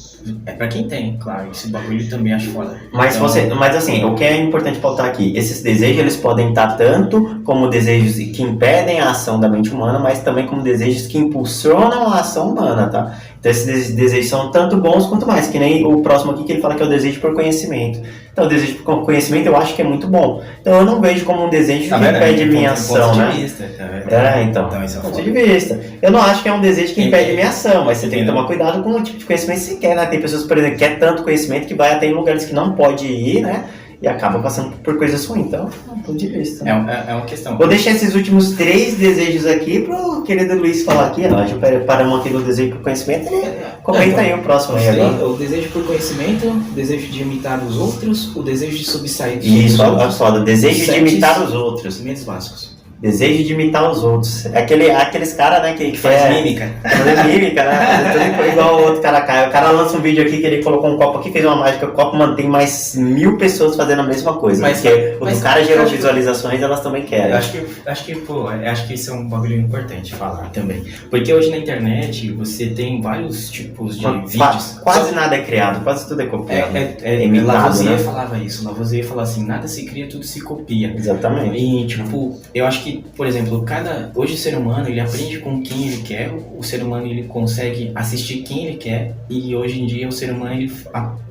É 0.45 0.51
pra 0.51 0.67
quem 0.67 0.87
tem, 0.87 1.17
claro. 1.17 1.49
Esse 1.49 1.69
bagulho 1.69 2.07
também 2.09 2.33
acho 2.33 2.51
foda. 2.51 2.77
Mas, 2.91 3.15
Então, 3.15 3.27
você, 3.27 3.47
mas 3.47 3.75
assim, 3.75 4.03
o 4.03 4.15
que 4.15 4.23
é 4.23 4.35
importante 4.37 4.79
pautar 4.79 5.05
aqui, 5.05 5.35
esses 5.35 5.63
desejos 5.63 5.99
eles 5.99 6.17
podem 6.17 6.49
estar 6.49 6.75
tanto 6.75 7.41
como 7.43 7.69
desejos 7.69 8.15
que 8.15 8.43
impedem 8.43 8.99
a 8.99 9.11
ação 9.11 9.39
da 9.39 9.47
mente 9.47 9.71
humana, 9.71 9.97
mas 9.97 10.21
também 10.21 10.45
como 10.45 10.61
desejos 10.61 11.07
que 11.07 11.17
impulsionam 11.17 12.07
a 12.07 12.19
ação 12.19 12.51
humana, 12.51 12.87
tá? 12.87 13.17
Então 13.41 13.51
esses 13.51 13.65
des- 13.65 13.91
desejos 13.95 14.29
são 14.29 14.51
tanto 14.51 14.77
bons 14.77 15.07
quanto 15.07 15.25
mais, 15.25 15.47
que 15.47 15.57
nem 15.57 15.83
o 15.83 16.01
próximo 16.03 16.31
aqui 16.31 16.43
que 16.43 16.51
ele 16.53 16.61
fala 16.61 16.75
que 16.75 16.83
é 16.83 16.85
o 16.85 16.89
desejo 16.89 17.19
por 17.19 17.33
conhecimento. 17.33 17.99
Então 18.31 18.45
o 18.45 18.47
desejo 18.47 18.75
por 18.83 19.03
conhecimento 19.03 19.47
eu 19.47 19.57
acho 19.57 19.75
que 19.75 19.81
é 19.81 19.83
muito 19.83 20.05
bom. 20.07 20.43
Então 20.61 20.75
eu 20.75 20.85
não 20.85 21.01
vejo 21.01 21.25
como 21.25 21.45
um 21.47 21.49
desejo 21.49 21.89
Tá 21.89 21.97
que 21.97 22.03
vendo? 22.05 22.15
impede 22.17 22.45
minha 22.45 22.69
ponto- 22.69 22.79
ação, 22.79 23.07
ponto 23.09 23.17
né? 23.17 23.31
de 23.31 23.41
vista, 23.41 23.69
tá? 24.07 24.37
É, 24.37 24.43
então. 24.43 24.67
Então 24.67 24.83
isso 24.85 24.97
é 24.99 25.01
Ponto 25.01 25.21
de 25.23 25.31
vista. 25.31 25.79
Eu 26.03 26.11
não 26.11 26.21
acho 26.21 26.43
que 26.43 26.49
é 26.49 26.53
um 26.53 26.61
desejo 26.61 26.93
que 26.93 27.01
impede 27.01 27.33
minha 27.33 27.49
ação, 27.49 27.83
mas 27.83 27.97
você 27.97 28.07
tem 28.07 28.19
que 28.19 28.25
tomar 28.27 28.45
cuidado 28.45 28.83
com 28.83 28.91
o 28.91 29.01
tipo 29.01 29.17
de 29.17 29.25
conhecimento 29.25 29.57
que 29.59 29.65
você 29.65 29.75
quer, 29.77 29.95
né? 29.95 30.05
Tem 30.05 30.21
pessoas, 30.21 30.43
por 30.43 30.57
exemplo, 30.59 30.77
que 30.77 30.85
quer 30.87 30.99
tanto 30.99 31.23
conhecimento 31.23 31.65
que 31.65 31.73
vai 31.73 31.93
até 31.93 32.05
em 32.05 32.13
lugares 32.13 32.45
que 32.45 32.53
não 32.53 32.73
pode 32.73 33.07
ir, 33.07 33.41
né? 33.41 33.63
E 34.01 34.07
acaba 34.07 34.39
passando 34.39 34.75
por 34.77 34.97
coisas 34.97 35.23
ruins. 35.25 35.45
Então, 35.45 35.69
é 35.69 36.01
ponto 36.01 36.17
de 36.17 36.27
vista. 36.27 36.67
É, 36.67 36.71
é, 36.71 37.11
é 37.11 37.13
uma 37.13 37.25
questão. 37.25 37.55
Vou 37.57 37.67
deixar 37.67 37.91
esses 37.91 38.15
últimos 38.15 38.51
três 38.53 38.95
desejos 38.95 39.45
aqui 39.45 39.81
pro 39.81 40.23
querido 40.23 40.55
Luiz 40.55 40.83
falar 40.83 41.07
aqui. 41.07 41.27
Nós 41.27 41.49
já 41.49 41.57
paramos 41.85 42.19
aqui 42.19 42.31
no 42.31 42.41
desejo 42.41 42.71
por 42.71 42.81
conhecimento. 42.81 43.31
Ele 43.31 43.55
comenta 43.83 44.21
aí 44.21 44.33
o 44.33 44.39
próximo 44.39 44.77
aí 44.77 44.89
agora. 44.89 45.27
O 45.27 45.37
desejo 45.37 45.69
por 45.69 45.85
conhecimento, 45.85 46.47
o 46.47 46.73
desejo 46.73 47.07
de 47.11 47.21
imitar 47.21 47.63
os 47.63 47.77
outros, 47.77 48.35
o 48.35 48.41
desejo 48.41 48.77
de 48.77 48.85
sobressair 48.85 49.37
dos 49.37 49.45
Isso, 49.45 49.81
olha 49.81 49.91
outros. 49.91 50.15
só, 50.15 50.39
desejo 50.39 50.91
de 50.91 50.97
imitar 50.97 51.43
os 51.43 51.53
outros. 51.53 51.81
Conhecimentos 51.83 52.23
básicos. 52.23 52.80
Desejo 53.01 53.43
de 53.43 53.53
imitar 53.53 53.89
os 53.89 54.03
outros. 54.03 54.45
É 54.45 54.59
aquele, 54.59 54.91
aqueles 54.91 55.33
caras, 55.33 55.61
né, 55.63 55.73
que, 55.73 55.91
que 55.91 55.97
Faz 55.97 56.21
é- 56.21 56.29
mímica. 56.29 56.69
Fazer 56.83 57.23
mímica, 57.23 57.63
né? 57.63 58.11
Tudo 58.35 58.47
igual 58.47 58.75
o 58.79 58.83
outro 58.83 59.01
cara 59.01 59.21
cai. 59.21 59.49
O 59.49 59.51
cara 59.51 59.71
lança 59.71 59.97
um 59.97 60.01
vídeo 60.01 60.23
aqui 60.23 60.37
que 60.37 60.45
ele 60.45 60.63
colocou 60.63 60.91
um 60.93 60.97
copo 60.97 61.17
aqui, 61.17 61.31
fez 61.31 61.43
uma 61.43 61.55
mágica, 61.55 61.87
o 61.87 61.91
copo 61.93 62.15
mantém 62.15 62.47
mais 62.47 62.95
mil 62.95 63.37
pessoas 63.37 63.75
fazendo 63.75 64.01
a 64.01 64.03
mesma 64.03 64.33
coisa. 64.35 64.61
Mas- 64.61 64.81
porque 64.81 65.15
o 65.19 65.25
mas- 65.25 65.37
do 65.39 65.43
cara 65.43 65.63
gerou 65.63 65.85
que- 65.85 65.95
visualizações, 65.95 66.61
elas 66.61 66.79
também 66.81 67.03
querem. 67.03 67.33
Acho 67.33 67.51
que, 67.53 67.65
acho 67.87 68.05
que, 68.05 68.15
pô, 68.17 68.51
eu 68.51 68.69
acho 68.71 68.85
que 68.87 68.93
isso 68.93 69.09
é 69.09 69.13
um 69.13 69.27
bagulho 69.27 69.55
importante 69.55 70.13
falar 70.13 70.49
também. 70.51 70.83
Porque 71.09 71.33
hoje 71.33 71.49
na 71.49 71.57
internet 71.57 72.31
você 72.33 72.67
tem 72.67 73.01
vários 73.01 73.49
tipos 73.49 73.97
de 73.97 74.05
vídeos. 74.27 74.79
Quase 74.83 75.15
nada 75.15 75.35
é 75.35 75.41
criado, 75.41 75.83
quase 75.83 76.07
tudo 76.07 76.21
é 76.21 76.25
É, 76.25 76.27
copiado. 76.27 76.77
é, 76.77 76.97
é, 77.01 77.25
Imitado, 77.25 77.47
Lavoisier 77.47 77.91
né? 77.93 77.97
falava 77.97 78.37
isso. 78.37 78.63
Lavoisier 78.63 79.03
falava 79.03 79.27
assim, 79.27 79.43
nada 79.45 79.67
se 79.67 79.85
cria, 79.85 80.07
tudo 80.07 80.23
se 80.23 80.39
copia. 80.41 80.93
Exatamente. 80.95 81.57
E, 81.57 81.87
tipo, 81.87 82.39
eu 82.53 82.65
acho 82.65 82.83
que, 82.83 82.90
por 83.15 83.25
exemplo, 83.27 83.61
cada. 83.63 84.11
Hoje 84.15 84.33
o 84.33 84.37
ser 84.37 84.55
humano 84.57 84.87
ele 84.87 84.99
aprende 84.99 85.39
com 85.39 85.61
quem 85.61 85.87
ele 85.87 86.01
quer, 86.03 86.31
o 86.57 86.63
ser 86.63 86.81
humano 86.83 87.07
ele 87.07 87.23
consegue 87.23 87.91
assistir 87.95 88.37
quem 88.43 88.65
ele 88.67 88.77
quer, 88.77 89.13
e 89.29 89.55
hoje 89.55 89.81
em 89.81 89.85
dia 89.85 90.07
o 90.07 90.11
ser 90.11 90.31
humano 90.31 90.53
ele, 90.53 90.71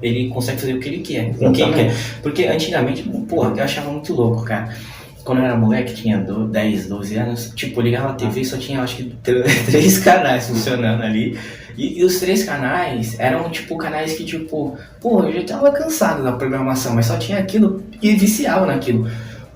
ele 0.03 0.29
consegue 0.29 0.61
fazer 0.61 0.75
o 0.75 0.81
que 0.81 0.89
ele 0.89 0.99
quer, 0.99 1.35
com 1.37 1.53
quem 1.53 1.67
ele 1.69 1.75
quer. 1.75 1.95
Porque 2.23 2.47
antigamente, 2.47 3.03
porra, 3.29 3.53
eu 3.57 3.65
achava 3.65 3.91
muito 3.91 4.13
louco, 4.15 4.45
cara. 4.45 4.75
Quando 5.25 5.39
eu 5.41 5.45
era 5.45 5.55
moleque, 5.57 5.95
tinha 5.95 6.19
do- 6.19 6.47
10, 6.49 6.89
12 6.89 7.15
anos, 7.17 7.53
tipo, 7.55 7.81
ligava 7.83 8.09
a 8.11 8.13
TV 8.15 8.41
e 8.41 8.45
só 8.45 8.57
tinha 8.57 8.81
acho 8.83 8.97
que 8.97 9.05
tr- 9.23 9.43
três 9.67 9.99
canais 9.99 10.47
funcionando 10.49 11.03
ali. 11.03 11.39
E, 11.77 12.01
e 12.01 12.05
os 12.05 12.19
três 12.19 12.43
canais 12.43 13.19
eram, 13.21 13.49
tipo, 13.51 13.77
canais 13.77 14.15
que, 14.15 14.25
tipo, 14.25 14.77
pô, 15.01 15.23
eu 15.25 15.33
já 15.33 15.43
tava 15.57 15.71
cansado 15.73 16.25
da 16.25 16.33
programação, 16.33 16.95
mas 16.95 17.07
só 17.07 17.17
tinha 17.17 17.39
aquilo 17.39 17.83
e 18.03 18.13
viciava 18.17 18.67
naquilo. 18.67 19.09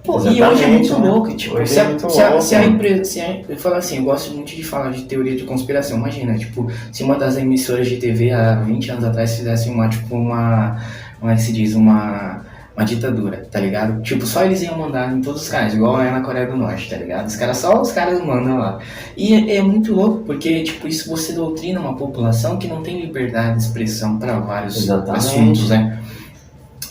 Pô, 0.04 0.20
e 0.20 0.42
hoje 0.42 0.64
é 0.64 0.66
muito 0.66 0.98
né? 0.98 1.08
louco, 1.08 1.34
tipo, 1.34 1.56
Hoje 1.56 1.72
se, 1.72 1.78
é 1.78 1.82
a, 1.82 1.88
muito 1.88 2.10
se, 2.10 2.20
a, 2.20 2.38
se 2.38 2.54
a 2.54 2.66
empresa, 2.66 3.04
se 3.04 3.20
a, 3.22 3.40
eu 3.48 3.56
falo 3.56 3.76
assim, 3.76 3.96
eu 3.96 4.04
gosto 4.04 4.34
muito 4.34 4.54
de 4.54 4.62
falar 4.62 4.90
de 4.90 5.04
teoria 5.04 5.34
de 5.34 5.44
conspiração, 5.44 5.96
imagina, 5.96 6.36
tipo, 6.36 6.70
se 6.92 7.02
uma 7.02 7.16
das 7.16 7.38
emissoras 7.38 7.88
de 7.88 7.96
TV 7.96 8.30
há 8.30 8.56
20 8.56 8.90
anos 8.90 9.04
atrás 9.04 9.34
fizesse 9.34 9.70
uma, 9.70 9.88
tipo, 9.88 10.14
uma, 10.14 10.78
como 11.18 11.32
é 11.32 11.34
que 11.34 11.40
se 11.40 11.54
diz, 11.54 11.74
uma, 11.74 12.42
uma 12.76 12.84
ditadura, 12.84 13.48
tá 13.50 13.58
ligado? 13.58 14.02
Tipo, 14.02 14.26
só 14.26 14.44
eles 14.44 14.60
iam 14.60 14.76
mandar 14.76 15.10
em 15.10 15.22
todos 15.22 15.40
os 15.40 15.48
canais, 15.48 15.72
igual 15.72 15.98
é 15.98 16.10
na 16.10 16.20
Coreia 16.20 16.48
do 16.48 16.56
Norte, 16.56 16.90
tá 16.90 16.96
ligado? 16.98 17.26
Os 17.26 17.36
caras, 17.36 17.56
só 17.56 17.80
os 17.80 17.90
caras 17.90 18.22
mandam 18.22 18.58
lá. 18.58 18.80
E 19.16 19.32
é, 19.32 19.56
é 19.56 19.62
muito 19.62 19.94
louco, 19.94 20.22
porque, 20.26 20.64
tipo, 20.64 20.86
isso 20.86 21.08
você 21.08 21.32
doutrina 21.32 21.80
uma 21.80 21.96
população 21.96 22.58
que 22.58 22.68
não 22.68 22.82
tem 22.82 23.00
liberdade 23.00 23.56
de 23.56 23.62
expressão 23.62 24.18
para 24.18 24.38
vários 24.38 24.76
Exatamente. 24.76 25.16
assuntos, 25.16 25.70
né? 25.70 25.98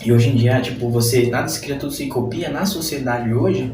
E 0.04 0.12
hoje 0.12 0.28
em 0.28 0.36
dia, 0.36 0.60
tipo, 0.60 0.88
você, 0.88 1.28
nada 1.28 1.48
se 1.48 1.60
cria, 1.60 1.76
tudo 1.76 1.92
se 1.92 2.06
copia. 2.06 2.48
Na 2.48 2.64
sociedade 2.64 3.32
hoje, 3.32 3.72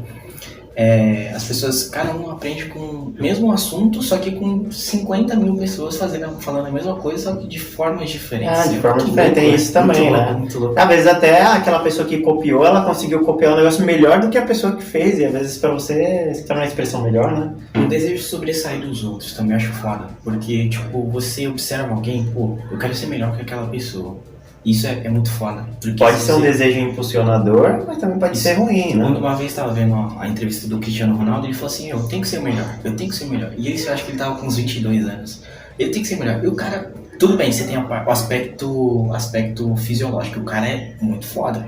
é, 0.73 1.31
as 1.35 1.43
pessoas, 1.43 1.89
cada 1.89 2.13
um 2.15 2.31
aprende 2.31 2.65
com 2.65 2.79
o 2.79 3.13
mesmo 3.19 3.51
assunto, 3.51 4.01
só 4.01 4.17
que 4.17 4.31
com 4.31 4.71
50 4.71 5.35
mil 5.35 5.55
pessoas 5.57 5.97
fazendo, 5.97 6.39
falando 6.39 6.67
a 6.67 6.71
mesma 6.71 6.95
coisa, 6.95 7.31
só 7.31 7.35
que 7.35 7.45
de 7.45 7.59
formas 7.59 8.09
diferentes. 8.09 8.57
Ah, 8.57 8.67
de 8.67 8.77
É 8.77 8.79
forma 8.79 8.97
muito 8.97 9.09
diferente, 9.09 9.35
louco, 9.35 9.47
tem 9.47 9.55
isso 9.55 9.73
também, 9.73 10.01
muito 10.01 10.13
né? 10.13 10.25
Louco, 10.25 10.39
muito 10.39 10.59
louco. 10.59 10.79
Às 10.79 10.87
vezes 10.87 11.07
até 11.07 11.41
aquela 11.41 11.79
pessoa 11.79 12.07
que 12.07 12.19
copiou, 12.19 12.65
ela 12.65 12.85
conseguiu 12.85 13.19
copiar 13.19 13.53
um 13.53 13.57
negócio 13.57 13.85
melhor 13.85 14.21
do 14.21 14.29
que 14.29 14.37
a 14.37 14.43
pessoa 14.43 14.75
que 14.75 14.83
fez. 14.83 15.19
E 15.19 15.25
às 15.25 15.33
vezes 15.33 15.57
pra 15.57 15.71
você 15.71 16.33
se 16.33 16.45
torna 16.45 16.61
uma 16.61 16.67
expressão 16.67 17.01
melhor, 17.03 17.37
né? 17.37 17.53
O 17.75 17.87
desejo 17.87 18.15
de 18.15 18.23
sobressair 18.23 18.81
dos 18.81 19.03
outros 19.03 19.33
também 19.33 19.57
acho 19.57 19.71
foda. 19.73 20.07
Porque, 20.23 20.69
tipo, 20.69 21.03
você 21.11 21.47
observa 21.47 21.93
alguém, 21.93 22.25
pô, 22.33 22.57
eu 22.71 22.77
quero 22.77 22.95
ser 22.95 23.07
melhor 23.07 23.35
que 23.35 23.41
aquela 23.41 23.67
pessoa. 23.67 24.17
Isso 24.63 24.85
é, 24.85 25.01
é 25.05 25.09
muito 25.09 25.31
foda. 25.31 25.65
Pode 25.97 26.17
se 26.19 26.25
ser 26.25 26.33
um 26.33 26.35
você- 26.35 26.41
desejo 26.51 26.79
impulsionador, 26.81 27.83
mas 27.87 27.97
também 27.97 28.19
pode 28.19 28.33
Isso. 28.35 28.43
ser 28.43 28.53
ruim, 28.53 28.93
né? 28.93 29.05
uma 29.05 29.35
vez 29.35 29.49
estava 29.51 29.73
vendo 29.73 29.95
a, 29.95 30.21
a 30.21 30.27
entrevista 30.27 30.67
do 30.67 30.77
Cristiano 30.77 31.15
Ronaldo 31.15 31.47
ele 31.47 31.53
falou 31.53 31.67
assim: 31.67 31.89
Eu 31.89 32.03
tenho 32.03 32.21
que 32.21 32.27
ser 32.27 32.37
o 32.39 32.43
melhor, 32.43 32.67
eu 32.83 32.95
tenho 32.95 33.09
que 33.09 33.15
ser 33.15 33.25
o 33.25 33.29
melhor. 33.29 33.51
E 33.57 33.67
ele, 33.67 33.81
eu 33.83 33.91
acho 33.93 34.05
que 34.05 34.11
ele 34.11 34.17
tava 34.19 34.35
com 34.35 34.45
uns 34.45 34.57
22 34.57 35.05
anos. 35.07 35.43
Ele 35.79 35.89
tem 35.91 36.01
que 36.03 36.07
ser 36.07 36.15
o 36.15 36.19
melhor. 36.19 36.43
E 36.43 36.47
o 36.47 36.53
cara, 36.53 36.93
tudo 37.17 37.35
bem, 37.35 37.51
você 37.51 37.63
tem 37.63 37.75
o 37.77 38.11
aspecto, 38.11 39.09
aspecto 39.13 39.75
fisiológico, 39.77 40.39
o 40.41 40.43
cara 40.43 40.67
é 40.67 40.93
muito 41.01 41.25
foda, 41.25 41.65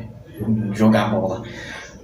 jogar 0.73 1.09
bola. 1.09 1.43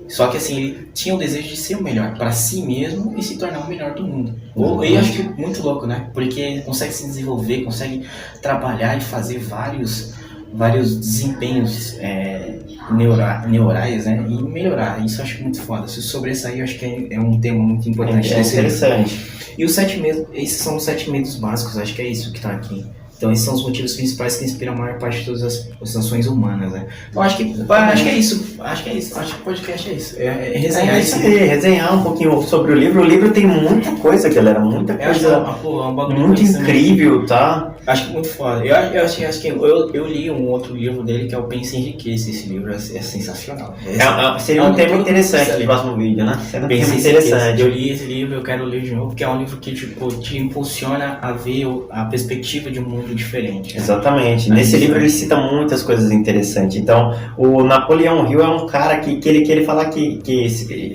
Só 0.07 0.25
que 0.27 0.37
assim, 0.37 0.57
ele 0.57 0.89
tinha 0.91 1.13
o 1.13 1.19
desejo 1.19 1.49
de 1.49 1.55
ser 1.57 1.75
o 1.75 1.83
melhor 1.83 2.17
para 2.17 2.31
si 2.31 2.63
mesmo 2.63 3.13
e 3.15 3.21
se 3.21 3.37
tornar 3.37 3.59
o 3.59 3.67
melhor 3.67 3.93
do 3.93 4.03
mundo. 4.07 4.33
Ou- 4.55 4.83
E 4.83 4.95
eu 4.95 4.99
acho 5.01 5.11
que 5.13 5.21
muito 5.39 5.61
louco, 5.61 5.85
né? 5.85 6.09
Porque 6.15 6.39
ele 6.39 6.61
consegue 6.63 6.91
se 6.93 7.05
desenvolver, 7.05 7.61
consegue 7.63 8.07
trabalhar 8.41 8.97
e 8.97 9.01
fazer 9.01 9.37
vários, 9.37 10.15
vários 10.53 10.97
desempenhos 10.97 11.95
é, 11.99 12.59
neura, 12.91 13.45
neurais, 13.47 14.05
né? 14.05 14.25
E 14.29 14.41
melhorar. 14.43 15.03
Isso 15.05 15.21
eu 15.21 15.25
acho 15.25 15.41
muito 15.43 15.61
foda. 15.61 15.87
Se 15.87 16.01
sobressair, 16.01 16.57
eu 16.59 16.63
acho 16.63 16.77
que 16.79 16.85
é, 16.85 17.07
é 17.15 17.19
um 17.19 17.39
tema 17.39 17.59
muito 17.63 17.87
importante 17.89 18.33
É 18.33 18.37
livro. 18.37 18.49
interessante. 18.51 19.21
E 19.57 19.65
os 19.65 19.73
sete 19.73 19.99
medos, 19.99 20.25
esses 20.33 20.57
são 20.61 20.77
os 20.77 20.83
sete 20.83 21.09
medos 21.09 21.35
básicos, 21.35 21.77
acho 21.77 21.93
que 21.93 22.01
é 22.01 22.07
isso 22.07 22.31
que 22.31 22.39
tá 22.39 22.51
aqui. 22.51 22.85
Então 23.17 23.29
esses 23.33 23.43
são 23.43 23.53
os 23.53 23.63
motivos 23.63 23.95
principais 23.95 24.37
que 24.37 24.45
inspiram 24.45 24.71
a 24.71 24.77
maior 24.77 24.97
parte 24.97 25.19
de 25.19 25.25
todas 25.25 25.43
as, 25.43 25.69
as 25.81 25.93
ações 25.97 26.25
humanas, 26.25 26.71
né? 26.71 26.87
Eu 27.13 27.21
acho 27.21 27.35
que, 27.35 27.53
acho 27.67 28.03
que 28.03 28.09
é 28.09 28.15
isso, 28.17 28.55
acho 28.59 28.83
que 28.85 28.89
é 28.89 28.93
isso, 28.93 29.19
acho 29.19 29.35
que 29.35 29.41
o 29.41 29.43
podcast 29.43 29.89
é 29.89 29.93
isso. 29.93 30.15
É, 30.17 30.53
é 30.53 30.57
resenhar 30.57 30.95
É 30.95 30.99
isso 31.01 31.17
esse 31.17 31.27
aí, 31.27 31.37
resenhar 31.45 31.99
um 31.99 32.01
pouquinho 32.01 32.41
sobre 32.43 32.71
o 32.71 32.75
livro. 32.75 33.01
O 33.01 33.03
livro 33.03 33.29
tem 33.31 33.45
muita 33.45 33.91
coisa, 33.97 34.29
galera, 34.29 34.61
muita 34.61 34.93
é 34.93 35.05
coisa 35.07 35.39
uma- 35.39 36.13
é 36.13 36.17
muito 36.17 36.41
incrível, 36.41 37.25
tá? 37.25 37.75
Acho 37.89 38.11
muito 38.11 38.27
foda. 38.29 38.63
Eu, 38.63 38.75
eu, 38.75 39.03
acho, 39.03 39.25
acho 39.25 39.41
que 39.41 39.47
eu, 39.47 39.89
eu 39.93 40.05
li 40.05 40.29
um 40.29 40.47
outro 40.47 40.75
livro 40.75 41.03
dele 41.03 41.27
que 41.27 41.33
é 41.33 41.37
o 41.37 41.43
Pense 41.43 41.75
Enriqueça. 41.75 42.29
Esse 42.29 42.47
livro 42.47 42.71
é, 42.71 42.75
é 42.75 42.79
sensacional. 42.79 43.73
É, 43.85 43.95
é, 43.95 44.39
seria 44.39 44.61
É 44.61 44.63
um 44.65 44.69
um 44.69 44.73
tema 44.75 44.95
interessante 44.97 45.57
no 45.57 45.65
próximo 45.65 45.97
vídeo, 45.97 46.23
né? 46.23 46.39
Seria 46.49 46.65
um 46.65 46.69
tema 46.69 46.95
interessante. 46.95 47.61
Eu 47.61 47.69
li 47.69 47.89
esse 47.89 48.05
livro, 48.05 48.35
eu 48.35 48.43
quero 48.43 48.63
ler 48.65 48.81
de 48.81 48.93
novo, 48.93 49.07
porque 49.07 49.23
é 49.23 49.29
um 49.29 49.39
livro 49.39 49.57
que 49.57 49.73
tipo, 49.73 50.07
te 50.17 50.37
impulsiona 50.37 51.17
a 51.21 51.31
ver 51.31 51.65
a 51.89 52.05
perspectiva 52.05 52.69
de 52.69 52.79
um 52.79 52.87
mundo 52.87 53.15
diferente. 53.15 53.75
né? 53.75 53.81
Exatamente. 53.81 54.51
É 54.51 54.53
Nesse 54.53 54.77
livro 54.77 54.95
né? 54.95 55.01
ele 55.01 55.09
cita 55.09 55.35
muitas 55.35 55.81
coisas 55.81 56.11
interessantes. 56.11 56.77
Então, 56.77 57.15
o 57.37 57.63
Napoleão 57.63 58.29
Hill 58.31 58.41
é 58.41 58.47
um 58.47 58.67
cara 58.67 58.97
que, 58.97 59.15
que, 59.17 59.27
ele, 59.27 59.41
que 59.41 59.51
ele 59.51 59.65
fala 59.65 59.85
que, 59.85 60.17
que 60.17 60.45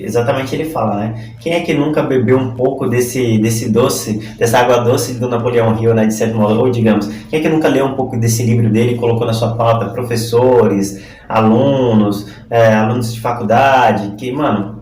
exatamente 0.04 0.54
ele 0.54 0.66
fala, 0.66 0.96
né? 0.96 1.33
Quem 1.40 1.54
é 1.54 1.61
que 1.61 1.74
nunca 1.74 2.02
bebeu 2.02 2.38
um 2.38 2.52
pouco 2.52 2.87
desse, 2.88 3.38
desse 3.38 3.68
doce, 3.70 4.20
dessa 4.38 4.59
água 4.59 4.78
doce 4.78 5.14
do 5.14 5.28
Napoleão 5.28 5.76
Hill, 5.80 5.94
né? 5.94 6.07
De 6.07 6.14
certo 6.14 6.37
modo, 6.37 6.61
ou 6.61 6.70
digamos, 6.85 7.07
quem 7.31 7.40
é 7.40 7.42
que 7.42 7.49
nunca 7.49 7.66
leu 7.66 7.87
um 7.87 7.94
pouco 7.94 8.18
desse 8.18 8.44
livro 8.44 8.68
dele 8.68 8.92
e 8.92 8.99
colocou 8.99 9.27
na 9.27 9.33
sua 9.33 9.57
pauta? 9.57 9.87
Professores, 9.87 11.03
alunos, 11.27 12.31
é, 12.51 12.75
alunos 12.75 13.14
de 13.14 13.20
faculdade, 13.23 14.14
que, 14.18 14.31
mano, 14.31 14.73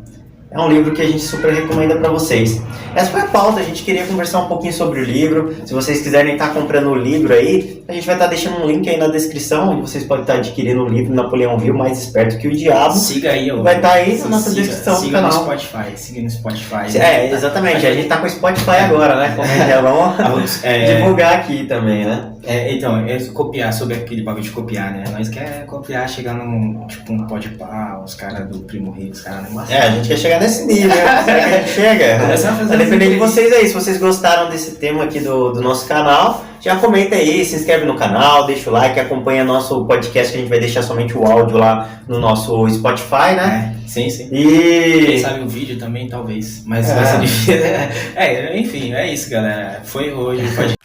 é 0.54 0.60
um 0.60 0.68
livro 0.68 0.92
que 0.92 1.00
a 1.02 1.06
gente 1.06 1.20
super 1.20 1.52
recomenda 1.52 1.96
para 1.96 2.10
vocês. 2.10 2.60
Essa 2.94 3.10
foi 3.10 3.20
a 3.22 3.26
pauta, 3.26 3.60
a 3.60 3.62
gente 3.62 3.82
queria 3.84 4.04
conversar 4.06 4.40
um 4.40 4.48
pouquinho 4.48 4.72
sobre 4.72 5.00
o 5.00 5.04
livro. 5.04 5.54
Se 5.64 5.72
vocês 5.72 6.02
quiserem 6.02 6.34
estar 6.34 6.50
comprando 6.52 6.88
o 6.90 6.94
livro 6.94 7.32
aí, 7.32 7.82
a 7.88 7.92
gente 7.94 8.04
vai 8.04 8.14
estar 8.16 8.26
deixando 8.26 8.62
um 8.62 8.66
link 8.66 8.86
aí 8.88 8.98
na 8.98 9.06
descrição, 9.08 9.70
onde 9.70 9.80
vocês 9.80 10.04
podem 10.04 10.24
estar 10.24 10.34
adquirindo 10.34 10.82
o 10.84 10.88
livro 10.88 11.14
Napoleão 11.14 11.58
Hill, 11.58 11.72
mais 11.72 11.98
esperto 11.98 12.36
que 12.36 12.48
o 12.48 12.50
diabo. 12.54 12.92
Siga 12.94 13.30
aí, 13.30 13.50
ó. 13.50 13.62
Vai 13.62 13.76
estar 13.76 13.92
aí 13.92 14.10
na 14.10 14.16
Siga- 14.16 14.28
nossa 14.28 14.50
descrição 14.50 14.94
do 14.94 15.00
siga 15.00 15.20
no 15.22 15.28
canal. 15.30 15.42
Spotify, 15.44 15.92
siga 15.96 16.20
no 16.22 16.30
Spotify. 16.30 16.98
É, 16.98 17.32
exatamente, 17.32 17.86
a 17.86 17.94
gente 17.94 18.08
tá 18.08 18.18
com 18.18 18.26
o 18.26 18.30
Spotify 18.30 18.70
agora, 18.84 19.16
né? 19.16 19.32
Como 19.34 19.48
já 19.48 19.80
vamos 20.28 20.62
É, 20.64 20.96
divulgar 20.96 21.34
aqui 21.36 21.64
também, 21.64 22.04
né? 22.04 22.31
É, 22.44 22.72
então, 22.74 22.98
é 23.06 23.18
copiar 23.26 23.72
sobre 23.72 23.94
aquele 23.94 24.22
bagulho 24.22 24.42
de 24.42 24.50
copiar, 24.50 24.92
né? 24.92 25.04
Nós 25.12 25.28
quer 25.28 25.64
copiar, 25.66 26.08
chegar 26.08 26.34
num, 26.34 26.86
tipo, 26.86 27.12
um 27.12 27.26
pode 27.26 27.50
pá, 27.50 28.00
os 28.04 28.14
caras 28.14 28.48
do 28.48 28.60
Primo 28.60 28.90
Rico, 28.90 29.12
os 29.12 29.20
caras 29.20 29.50
não 29.50 29.62
É, 29.68 29.78
a 29.78 29.90
gente 29.90 30.08
quer 30.08 30.18
chegar 30.18 30.40
nesse 30.40 30.66
nível, 30.66 30.90
será 31.24 31.24
que 31.24 31.30
a 31.30 31.58
gente 31.58 31.70
chega? 31.70 32.18
Vai 32.66 32.76
depender 32.78 33.10
de 33.10 33.16
vocês 33.16 33.52
aí, 33.52 33.66
se 33.68 33.74
vocês 33.74 33.98
gostaram 33.98 34.50
desse 34.50 34.72
tema 34.76 35.04
aqui 35.04 35.20
do, 35.20 35.52
do 35.52 35.60
nosso 35.60 35.86
canal, 35.86 36.44
já 36.60 36.76
comenta 36.76 37.16
aí, 37.16 37.44
se 37.44 37.56
inscreve 37.56 37.84
no 37.84 37.96
canal, 37.96 38.46
deixa 38.46 38.70
o 38.70 38.72
like, 38.72 38.98
acompanha 38.98 39.44
nosso 39.44 39.84
podcast 39.84 40.32
que 40.32 40.38
a 40.38 40.40
gente 40.40 40.50
vai 40.50 40.60
deixar 40.60 40.82
somente 40.82 41.16
o 41.16 41.24
áudio 41.24 41.58
lá 41.58 42.02
no 42.06 42.18
nosso 42.18 42.68
Spotify, 42.70 43.34
né? 43.36 43.76
É, 43.84 43.88
sim, 43.88 44.08
sim. 44.10 44.28
E 44.32 45.06
Quem 45.06 45.18
sabe 45.18 45.40
o 45.40 45.48
vídeo 45.48 45.78
também, 45.78 46.08
talvez. 46.08 46.62
Mas 46.64 46.88
É. 46.88 46.94
vai 46.94 47.06
ser 47.06 47.20
difícil. 47.20 47.54
É, 48.14 48.56
enfim, 48.58 48.92
é 48.94 49.12
isso, 49.12 49.28
galera. 49.30 49.80
Foi 49.84 50.12
hoje 50.12 50.44
o 50.44 50.54
podcast. 50.54 50.81